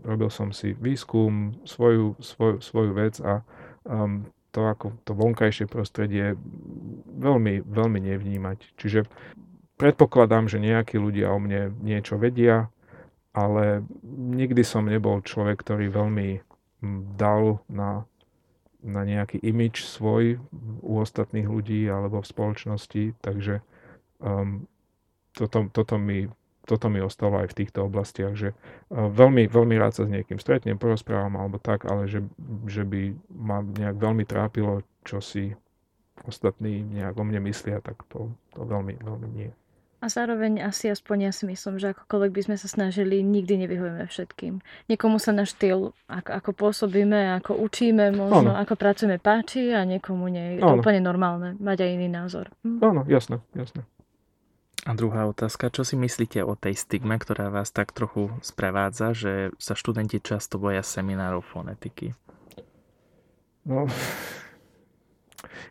robil 0.03 0.27
som 0.27 0.51
si 0.51 0.75
výskum, 0.75 1.55
svoju, 1.63 2.19
svoj, 2.19 2.59
svoju 2.59 2.91
vec 2.91 3.17
a 3.23 3.39
um, 3.87 4.27
to 4.53 4.69
ako 4.69 4.93
to 5.01 5.17
vonkajšie 5.17 5.65
prostredie 5.65 6.37
veľmi, 7.17 7.65
veľmi 7.65 7.99
nevnímať. 7.99 8.77
Čiže 8.77 9.09
predpokladám, 9.81 10.45
že 10.45 10.61
nejakí 10.61 11.01
ľudia 11.01 11.33
o 11.33 11.41
mne 11.41 11.73
niečo 11.81 12.21
vedia, 12.21 12.69
ale 13.33 13.81
nikdy 14.13 14.61
som 14.61 14.85
nebol 14.85 15.25
človek, 15.25 15.65
ktorý 15.65 15.89
veľmi 15.89 16.45
dal 17.17 17.65
na, 17.65 18.05
na 18.85 19.01
nejaký 19.01 19.41
imič 19.41 19.89
svoj 19.89 20.37
u 20.85 21.01
ostatných 21.01 21.49
ľudí 21.49 21.89
alebo 21.89 22.21
v 22.21 22.29
spoločnosti, 22.29 23.03
takže 23.25 23.65
um, 24.21 24.69
toto, 25.33 25.65
toto, 25.73 25.97
mi, 25.97 26.29
toto 26.63 26.87
mi 26.87 27.03
ostalo 27.03 27.43
aj 27.43 27.51
v 27.51 27.57
týchto 27.63 27.85
oblastiach, 27.87 28.33
že 28.35 28.55
uh, 28.55 29.11
veľmi, 29.11 29.51
veľmi 29.51 29.75
rád 29.75 29.99
sa 29.99 30.03
s 30.07 30.13
niekým 30.13 30.39
stretnem, 30.39 30.79
porozprávam 30.79 31.35
alebo 31.35 31.59
tak, 31.59 31.83
ale 31.85 32.07
že, 32.07 32.23
že 32.67 32.87
by 32.87 33.15
ma 33.31 33.61
nejak 33.63 33.99
veľmi 33.99 34.23
trápilo, 34.23 34.81
čo 35.03 35.19
si 35.19 35.51
ostatní 36.23 36.85
nejak 36.87 37.19
o 37.19 37.23
mne 37.27 37.43
myslia, 37.51 37.83
tak 37.83 37.99
to, 38.07 38.31
to 38.55 38.63
veľmi, 38.63 38.95
veľmi 39.01 39.27
nie. 39.33 39.51
A 40.03 40.11
zároveň 40.11 40.59
asi 40.59 40.91
aspoň 40.91 41.17
ja 41.21 41.31
si 41.31 41.47
myslím, 41.47 41.79
že 41.79 41.95
akokoľvek 41.95 42.31
by 42.35 42.41
sme 42.43 42.55
sa 42.59 42.67
snažili, 42.67 43.23
nikdy 43.23 43.55
nevyhujeme 43.55 44.03
všetkým. 44.03 44.59
Niekomu 44.91 45.15
sa 45.15 45.31
náš 45.31 45.55
štýl, 45.55 45.95
ako, 46.11 46.29
ako 46.43 46.51
pôsobíme, 46.51 47.39
ako 47.39 47.55
učíme, 47.55 48.11
možno 48.11 48.51
ano. 48.51 48.59
ako 48.59 48.75
pracujeme 48.75 49.15
páči 49.15 49.71
a 49.71 49.87
niekomu 49.87 50.27
nie. 50.27 50.59
Je 50.59 50.59
to 50.59 50.75
úplne 50.75 50.99
normálne 50.99 51.55
mať 51.55 51.87
aj 51.87 51.89
iný 51.95 52.11
názor. 52.11 52.51
Hm? 52.67 52.83
Áno, 52.83 53.01
jasné, 53.07 53.39
jasné. 53.55 53.87
A 54.83 54.91
druhá 54.91 55.23
otázka, 55.31 55.71
čo 55.71 55.87
si 55.87 55.95
myslíte 55.95 56.43
o 56.43 56.59
tej 56.59 56.75
stigme, 56.75 57.15
ktorá 57.15 57.47
vás 57.47 57.71
tak 57.71 57.95
trochu 57.95 58.35
sprevádza, 58.43 59.15
že 59.15 59.55
sa 59.55 59.79
študenti 59.79 60.19
často 60.19 60.59
boja 60.59 60.83
seminárov 60.83 61.39
fonetiky? 61.39 62.11
No, 63.63 63.87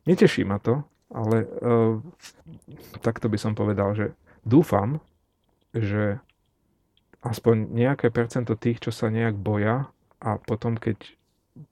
neteší 0.09 0.49
ma 0.49 0.57
to, 0.57 0.81
ale 1.13 1.45
uh, 1.45 2.01
takto 3.05 3.29
by 3.29 3.37
som 3.37 3.53
povedal, 3.53 3.93
že 3.93 4.17
dúfam, 4.49 5.05
že 5.77 6.17
aspoň 7.21 7.69
nejaké 7.69 8.09
percento 8.09 8.57
tých, 8.57 8.81
čo 8.81 8.97
sa 8.97 9.13
nejak 9.13 9.37
boja 9.37 9.93
a 10.25 10.41
potom, 10.41 10.81
keď 10.81 10.97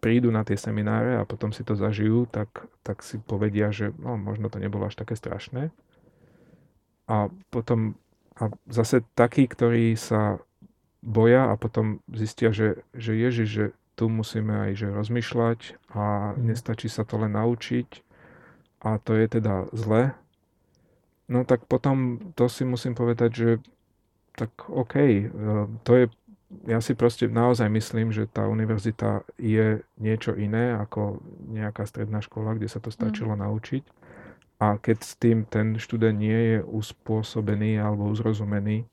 prídu 0.04 0.28
na 0.28 0.44
tie 0.44 0.60
semináre 0.60 1.16
a 1.16 1.24
potom 1.24 1.56
si 1.56 1.64
to 1.64 1.72
zažijú, 1.72 2.28
tak, 2.28 2.68
tak 2.84 3.00
si 3.00 3.16
povedia, 3.16 3.72
že 3.72 3.96
no, 3.96 4.20
možno 4.20 4.52
to 4.52 4.60
nebolo 4.60 4.84
až 4.84 5.00
také 5.00 5.16
strašné. 5.16 5.72
A 7.10 7.26
potom 7.50 7.98
a 8.40 8.48
zase 8.72 9.04
takí, 9.12 9.44
ktorí 9.44 9.92
sa 10.00 10.40
boja 11.04 11.52
a 11.52 11.60
potom 11.60 12.00
zistia, 12.08 12.52
že, 12.56 12.80
že 12.96 13.12
Ježiš, 13.12 13.48
že 13.48 13.66
tu 14.00 14.08
musíme 14.08 14.52
aj 14.68 14.70
že 14.80 14.88
rozmýšľať 14.88 15.60
a 15.92 16.32
mhm. 16.32 16.48
nestačí 16.48 16.88
sa 16.88 17.04
to 17.04 17.20
len 17.20 17.36
naučiť 17.36 18.00
a 18.80 18.96
to 18.96 19.12
je 19.12 19.26
teda 19.28 19.68
zle, 19.76 20.16
no 21.28 21.44
tak 21.44 21.68
potom 21.68 22.32
to 22.32 22.48
si 22.48 22.64
musím 22.64 22.96
povedať, 22.96 23.30
že 23.36 23.50
tak 24.32 24.50
OK, 24.72 24.96
e, 24.96 25.24
to 25.84 25.92
je, 26.00 26.04
ja 26.64 26.80
si 26.80 26.96
proste 26.96 27.28
naozaj 27.28 27.68
myslím, 27.68 28.08
že 28.08 28.24
tá 28.24 28.48
univerzita 28.48 29.28
je 29.36 29.84
niečo 30.00 30.32
iné 30.32 30.72
ako 30.80 31.20
nejaká 31.52 31.84
stredná 31.84 32.24
škola, 32.24 32.56
kde 32.56 32.72
sa 32.72 32.80
to 32.80 32.88
stačilo 32.88 33.36
mm. 33.36 33.40
naučiť. 33.44 33.82
A 34.60 34.76
keď 34.76 34.96
s 35.00 35.16
tým 35.16 35.48
ten 35.48 35.80
študent 35.80 36.20
nie 36.20 36.56
je 36.56 36.58
uspôsobený 36.60 37.80
alebo 37.80 38.12
uzrozumený, 38.12 38.84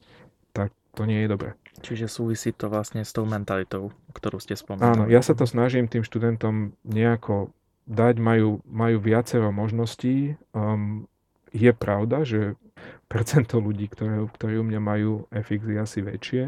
tak 0.56 0.72
to 0.96 1.04
nie 1.04 1.28
je 1.28 1.30
dobré. 1.30 1.52
Čiže 1.84 2.10
súvisí 2.10 2.56
to 2.56 2.72
vlastne 2.72 3.06
s 3.06 3.14
tou 3.14 3.28
mentalitou, 3.28 3.94
ktorú 4.16 4.42
ste 4.42 4.58
spomenuli. 4.58 4.88
Áno, 4.88 5.04
ja 5.12 5.22
sa 5.22 5.38
to 5.38 5.46
snažím 5.46 5.86
tým 5.86 6.02
študentom 6.02 6.74
nejako 6.82 7.54
dať, 7.86 8.16
majú, 8.18 8.64
majú 8.66 8.98
viacero 8.98 9.54
možností. 9.54 10.40
Um, 10.56 11.06
je 11.54 11.70
pravda, 11.76 12.26
že 12.26 12.58
percento 13.12 13.62
ľudí, 13.62 13.92
ktoré, 13.92 14.24
ktorí 14.26 14.58
u 14.58 14.66
mňa 14.66 14.80
majú 14.82 15.12
FX 15.30 15.62
je 15.68 15.78
asi 15.78 16.00
väčšie 16.02 16.44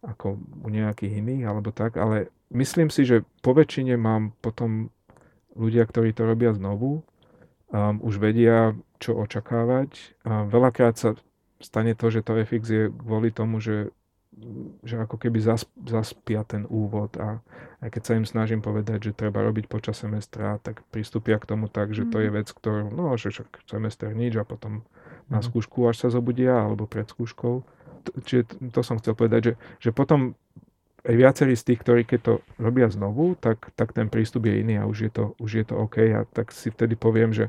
ako 0.00 0.40
u 0.64 0.68
nejakých 0.72 1.20
iných 1.20 1.44
alebo 1.44 1.70
tak, 1.76 2.00
ale 2.00 2.32
myslím 2.52 2.88
si, 2.88 3.04
že 3.04 3.20
po 3.44 3.52
väčšine 3.52 4.00
mám 4.00 4.32
potom 4.40 4.88
ľudia, 5.52 5.84
ktorí 5.84 6.16
to 6.16 6.24
robia 6.24 6.56
znovu, 6.56 7.04
um, 7.70 8.02
už 8.02 8.20
vedia, 8.20 8.76
čo 9.02 9.16
očakávať. 9.16 10.20
Um, 10.22 10.46
veľakrát 10.50 10.94
sa 10.98 11.18
stane 11.58 11.94
to, 11.94 12.10
že 12.10 12.22
to 12.22 12.38
FX 12.42 12.62
je 12.68 12.84
kvôli 12.90 13.30
tomu, 13.32 13.58
že 13.58 13.90
že 14.86 14.96
ako 14.96 15.20
keby 15.20 15.42
zaspia 15.84 16.40
ten 16.48 16.64
úvod 16.70 17.12
a 17.20 17.44
aj 17.80 17.88
keď 17.92 18.02
sa 18.02 18.16
im 18.16 18.26
snažím 18.28 18.60
povedať, 18.64 19.10
že 19.10 19.16
treba 19.16 19.44
robiť 19.44 19.68
počas 19.68 20.00
semestra, 20.00 20.60
tak 20.60 20.84
pristúpia 20.92 21.36
k 21.40 21.48
tomu 21.48 21.68
tak, 21.68 21.92
že 21.92 22.08
to 22.08 22.20
je 22.20 22.28
mhm. 22.32 22.36
vec, 22.40 22.48
ktorú, 22.48 22.92
no, 22.92 23.12
že 23.16 23.32
však 23.32 23.64
semester 23.68 24.10
nič 24.12 24.36
a 24.40 24.44
potom 24.44 24.84
na 25.28 25.40
mhm. 25.40 25.46
skúšku 25.50 25.84
až 25.88 26.06
sa 26.06 26.08
zobudia 26.08 26.56
alebo 26.56 26.88
pred 26.88 27.08
skúškou. 27.08 27.62
Čiže 28.00 28.72
to 28.72 28.80
som 28.80 28.96
chcel 28.96 29.12
povedať, 29.12 29.52
že, 29.52 29.54
že 29.76 29.90
potom 29.92 30.32
aj 31.00 31.14
viacerí 31.16 31.56
z 31.56 31.72
tých, 31.72 31.80
ktorí 31.80 32.02
keď 32.04 32.20
to 32.20 32.34
robia 32.60 32.92
znovu, 32.92 33.32
tak, 33.40 33.72
tak 33.72 33.96
ten 33.96 34.12
prístup 34.12 34.48
je 34.48 34.60
iný 34.60 34.76
a 34.76 34.84
už 34.84 34.98
je 35.08 35.10
to, 35.12 35.24
už 35.40 35.50
je 35.62 35.64
to 35.64 35.74
OK. 35.80 35.96
A 36.12 36.28
tak 36.28 36.52
si 36.52 36.68
vtedy 36.68 36.96
poviem, 36.96 37.32
že, 37.32 37.48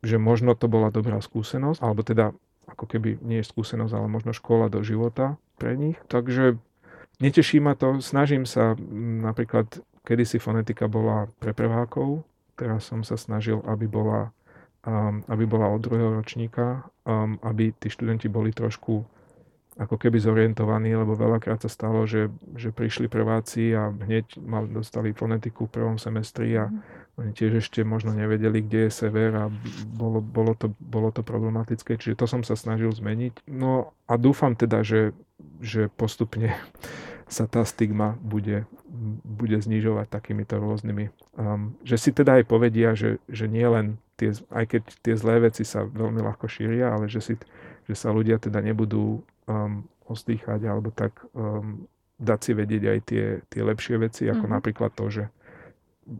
že 0.00 0.16
možno 0.16 0.56
to 0.56 0.64
bola 0.64 0.88
dobrá 0.88 1.20
skúsenosť, 1.20 1.80
alebo 1.84 2.00
teda 2.00 2.32
ako 2.64 2.88
keby 2.88 3.20
nie 3.20 3.44
je 3.44 3.50
skúsenosť, 3.52 3.92
ale 3.92 4.08
možno 4.08 4.32
škola 4.32 4.72
do 4.72 4.80
života 4.80 5.36
pre 5.60 5.76
nich. 5.76 6.00
Takže 6.08 6.56
neteší 7.20 7.60
ma 7.60 7.76
to, 7.76 8.00
snažím 8.00 8.48
sa 8.48 8.72
napríklad, 9.20 9.68
kedysi 10.04 10.40
fonetika 10.40 10.88
bola 10.88 11.28
pre 11.40 11.52
prvákov, 11.52 12.24
teraz 12.56 12.88
som 12.88 13.04
sa 13.04 13.20
snažil, 13.20 13.60
aby 13.68 13.84
bola, 13.84 14.32
um, 14.88 15.20
aby 15.28 15.44
bola 15.44 15.68
od 15.68 15.80
druhého 15.84 16.16
ročníka, 16.16 16.88
um, 17.04 17.36
aby 17.44 17.76
tí 17.76 17.92
študenti 17.92 18.28
boli 18.28 18.52
trošku 18.52 19.04
ako 19.74 19.98
keby 19.98 20.22
zorientovaní, 20.22 20.94
lebo 20.94 21.18
veľakrát 21.18 21.66
sa 21.66 21.70
stalo, 21.70 22.06
že, 22.06 22.30
že 22.54 22.70
prišli 22.70 23.10
prváci 23.10 23.74
a 23.74 23.90
hneď 23.90 24.38
mal, 24.38 24.70
dostali 24.70 25.10
fonetiku 25.10 25.66
v 25.66 25.74
prvom 25.82 25.96
semestri 25.98 26.54
a 26.54 26.70
mm. 26.70 27.18
oni 27.18 27.30
tiež 27.34 27.58
ešte 27.58 27.82
možno 27.82 28.14
nevedeli, 28.14 28.62
kde 28.62 28.86
je 28.86 28.90
sever 28.94 29.34
a 29.34 29.50
bolo, 29.90 30.22
bolo, 30.22 30.54
to, 30.54 30.70
bolo 30.78 31.10
to 31.10 31.26
problematické, 31.26 31.98
čiže 31.98 32.22
to 32.22 32.26
som 32.30 32.46
sa 32.46 32.54
snažil 32.54 32.94
zmeniť. 32.94 33.50
No 33.50 33.90
a 34.06 34.14
dúfam 34.14 34.54
teda, 34.54 34.86
že, 34.86 35.10
že 35.58 35.90
postupne 35.90 36.54
sa 37.26 37.50
tá 37.50 37.66
stigma 37.66 38.14
bude, 38.22 38.70
bude 39.26 39.58
znižovať 39.58 40.06
takýmito 40.06 40.54
rôznymi. 40.54 41.10
Um, 41.34 41.74
že 41.82 41.98
si 41.98 42.14
teda 42.14 42.38
aj 42.38 42.44
povedia, 42.46 42.94
že, 42.94 43.18
že 43.26 43.50
nie 43.50 43.66
len 43.66 43.98
tie, 44.14 44.30
aj 44.54 44.64
keď 44.70 44.82
tie 45.02 45.14
zlé 45.18 45.50
veci 45.50 45.66
sa 45.66 45.82
veľmi 45.82 46.22
ľahko 46.22 46.46
šíria, 46.46 46.94
ale 46.94 47.10
že, 47.10 47.18
si, 47.18 47.34
že 47.90 47.94
sa 47.98 48.14
ľudia 48.14 48.38
teda 48.38 48.62
nebudú 48.62 49.26
um, 49.48 49.88
ostýchať 50.04 50.60
alebo 50.68 50.92
tak 50.92 51.24
um, 51.32 51.88
dať 52.20 52.40
si 52.40 52.52
vedieť 52.54 52.84
aj 52.86 52.98
tie, 53.04 53.24
tie 53.50 53.62
lepšie 53.64 53.96
veci, 53.98 54.22
ako 54.30 54.46
mm-hmm. 54.46 54.56
napríklad 54.56 54.90
to, 54.94 55.04
že, 55.10 55.24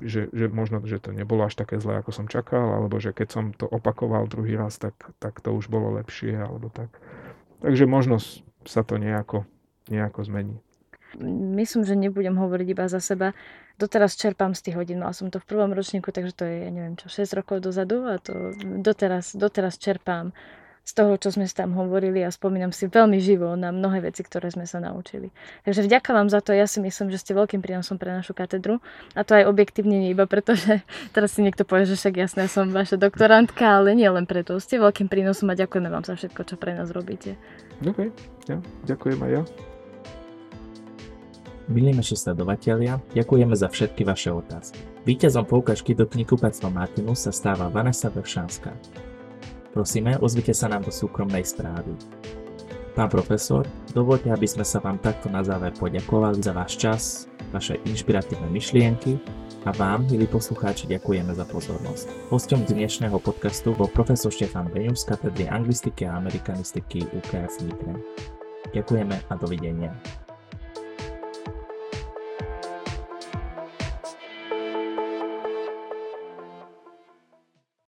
že, 0.03 0.27
že 0.35 0.47
možno, 0.51 0.83
že 0.83 0.99
to 0.99 1.15
nebolo 1.15 1.47
až 1.47 1.55
také 1.55 1.79
zlé, 1.79 2.03
ako 2.03 2.11
som 2.11 2.27
čakal, 2.27 2.75
alebo 2.75 2.99
že 2.99 3.15
keď 3.15 3.29
som 3.31 3.45
to 3.55 3.69
opakoval 3.71 4.27
druhý 4.27 4.59
raz, 4.59 4.81
tak, 4.81 4.97
tak 5.23 5.39
to 5.39 5.55
už 5.55 5.71
bolo 5.71 5.95
lepšie, 6.01 6.35
alebo 6.35 6.69
tak. 6.73 6.91
Takže 7.63 7.87
možno 7.87 8.19
sa 8.67 8.83
to 8.83 8.99
nejako, 8.99 9.47
nejako 9.89 10.21
zmení. 10.27 10.57
Myslím, 11.55 11.87
že 11.87 11.95
nebudem 11.95 12.35
hovoriť 12.35 12.69
iba 12.75 12.91
za 12.91 12.99
seba. 12.99 13.39
Doteraz 13.79 14.19
čerpám 14.19 14.51
z 14.59 14.67
tých 14.67 14.77
hodín. 14.83 14.99
Mal 14.99 15.15
som 15.15 15.31
to 15.31 15.39
v 15.39 15.47
prvom 15.47 15.71
ročníku, 15.71 16.11
takže 16.11 16.35
to 16.35 16.43
je, 16.43 16.67
ja 16.67 16.71
neviem 16.75 16.99
čo, 16.99 17.07
6 17.07 17.39
rokov 17.39 17.63
dozadu 17.63 18.03
a 18.11 18.19
to 18.19 18.51
doteraz, 18.59 19.39
doteraz 19.39 19.79
čerpám 19.79 20.35
z 20.85 20.93
toho, 20.93 21.17
čo 21.17 21.33
sme 21.33 21.49
tam 21.49 21.73
hovorili 21.73 22.21
a 22.21 22.29
spomínam 22.29 22.69
si 22.69 22.93
veľmi 22.93 23.17
živo 23.17 23.57
na 23.57 23.73
mnohé 23.73 24.05
veci, 24.05 24.21
ktoré 24.21 24.53
sme 24.53 24.69
sa 24.69 24.85
naučili. 24.85 25.33
Takže 25.65 25.81
vďaka 25.89 26.11
vám 26.13 26.29
za 26.29 26.45
to, 26.45 26.53
ja 26.53 26.69
si 26.69 26.85
myslím, 26.85 27.09
že 27.09 27.25
ste 27.25 27.33
veľkým 27.33 27.65
prínosom 27.65 27.97
pre 27.97 28.13
našu 28.13 28.37
katedru 28.37 28.85
a 29.17 29.25
to 29.25 29.33
aj 29.33 29.49
objektívne 29.49 29.97
nie 29.97 30.13
iba 30.13 30.29
preto, 30.29 30.53
že 30.53 30.85
teraz 31.17 31.33
si 31.33 31.41
niekto 31.41 31.65
povie, 31.65 31.89
že 31.89 31.97
však 31.97 32.15
jasné, 32.21 32.53
som 32.53 32.69
vaša 32.69 33.01
doktorantka, 33.01 33.65
ale 33.65 33.97
nie 33.97 34.07
len 34.07 34.29
preto. 34.29 34.61
Ste 34.61 34.77
veľkým 34.77 35.09
prínosom 35.09 35.49
a 35.49 35.57
ďakujeme 35.57 35.89
vám 35.89 36.05
za 36.05 36.21
všetko, 36.21 36.45
čo 36.45 36.61
pre 36.61 36.77
nás 36.77 36.93
robíte. 36.93 37.41
OK, 37.81 38.13
ja, 38.53 38.61
ďakujem 38.85 39.19
aj 39.25 39.33
ja. 39.41 39.43
Milí 41.65 41.97
naši 41.97 42.13
sledovatelia, 42.13 43.01
ďakujeme 43.17 43.57
za 43.57 43.73
všetky 43.73 44.05
vaše 44.05 44.29
otázky. 44.29 44.85
Výťazom 45.09 45.49
poukažky 45.49 45.97
do 45.97 46.05
knihkupectva 46.05 46.69
Martinu 46.69 47.17
sa 47.17 47.33
stáva 47.33 47.73
Vanessa 47.73 48.13
Vršanská. 48.13 48.73
Prosíme, 49.75 50.15
ozvite 50.23 50.55
sa 50.55 50.71
nám 50.71 50.87
do 50.87 50.95
súkromnej 50.95 51.43
správy. 51.43 51.99
Pán 52.95 53.11
profesor, 53.11 53.67
dovolte, 53.91 54.31
aby 54.31 54.47
sme 54.47 54.63
sa 54.63 54.79
vám 54.79 55.03
takto 55.03 55.27
na 55.27 55.43
záver 55.43 55.75
poďakovali 55.75 56.39
za 56.39 56.55
váš 56.55 56.79
čas, 56.79 57.03
vaše 57.51 57.83
inšpiratívne 57.83 58.47
myšlienky 58.55 59.19
a 59.67 59.75
vám, 59.75 60.07
milí 60.07 60.31
poslucháči, 60.31 60.87
ďakujeme 60.87 61.35
za 61.35 61.43
pozornosť. 61.51 62.07
Hostom 62.31 62.63
dnešného 62.63 63.19
podcastu 63.19 63.75
bol 63.75 63.91
profesor 63.91 64.31
Štefan 64.31 64.71
Beňus 64.71 65.03
z 65.03 65.11
katedry 65.11 65.51
anglistiky 65.51 66.07
a 66.07 66.23
amerikanistiky 66.23 67.11
UKF 67.11 67.59
Nitre. 67.67 67.99
Ďakujeme 68.71 69.27
a 69.27 69.35
dovidenia. 69.35 69.91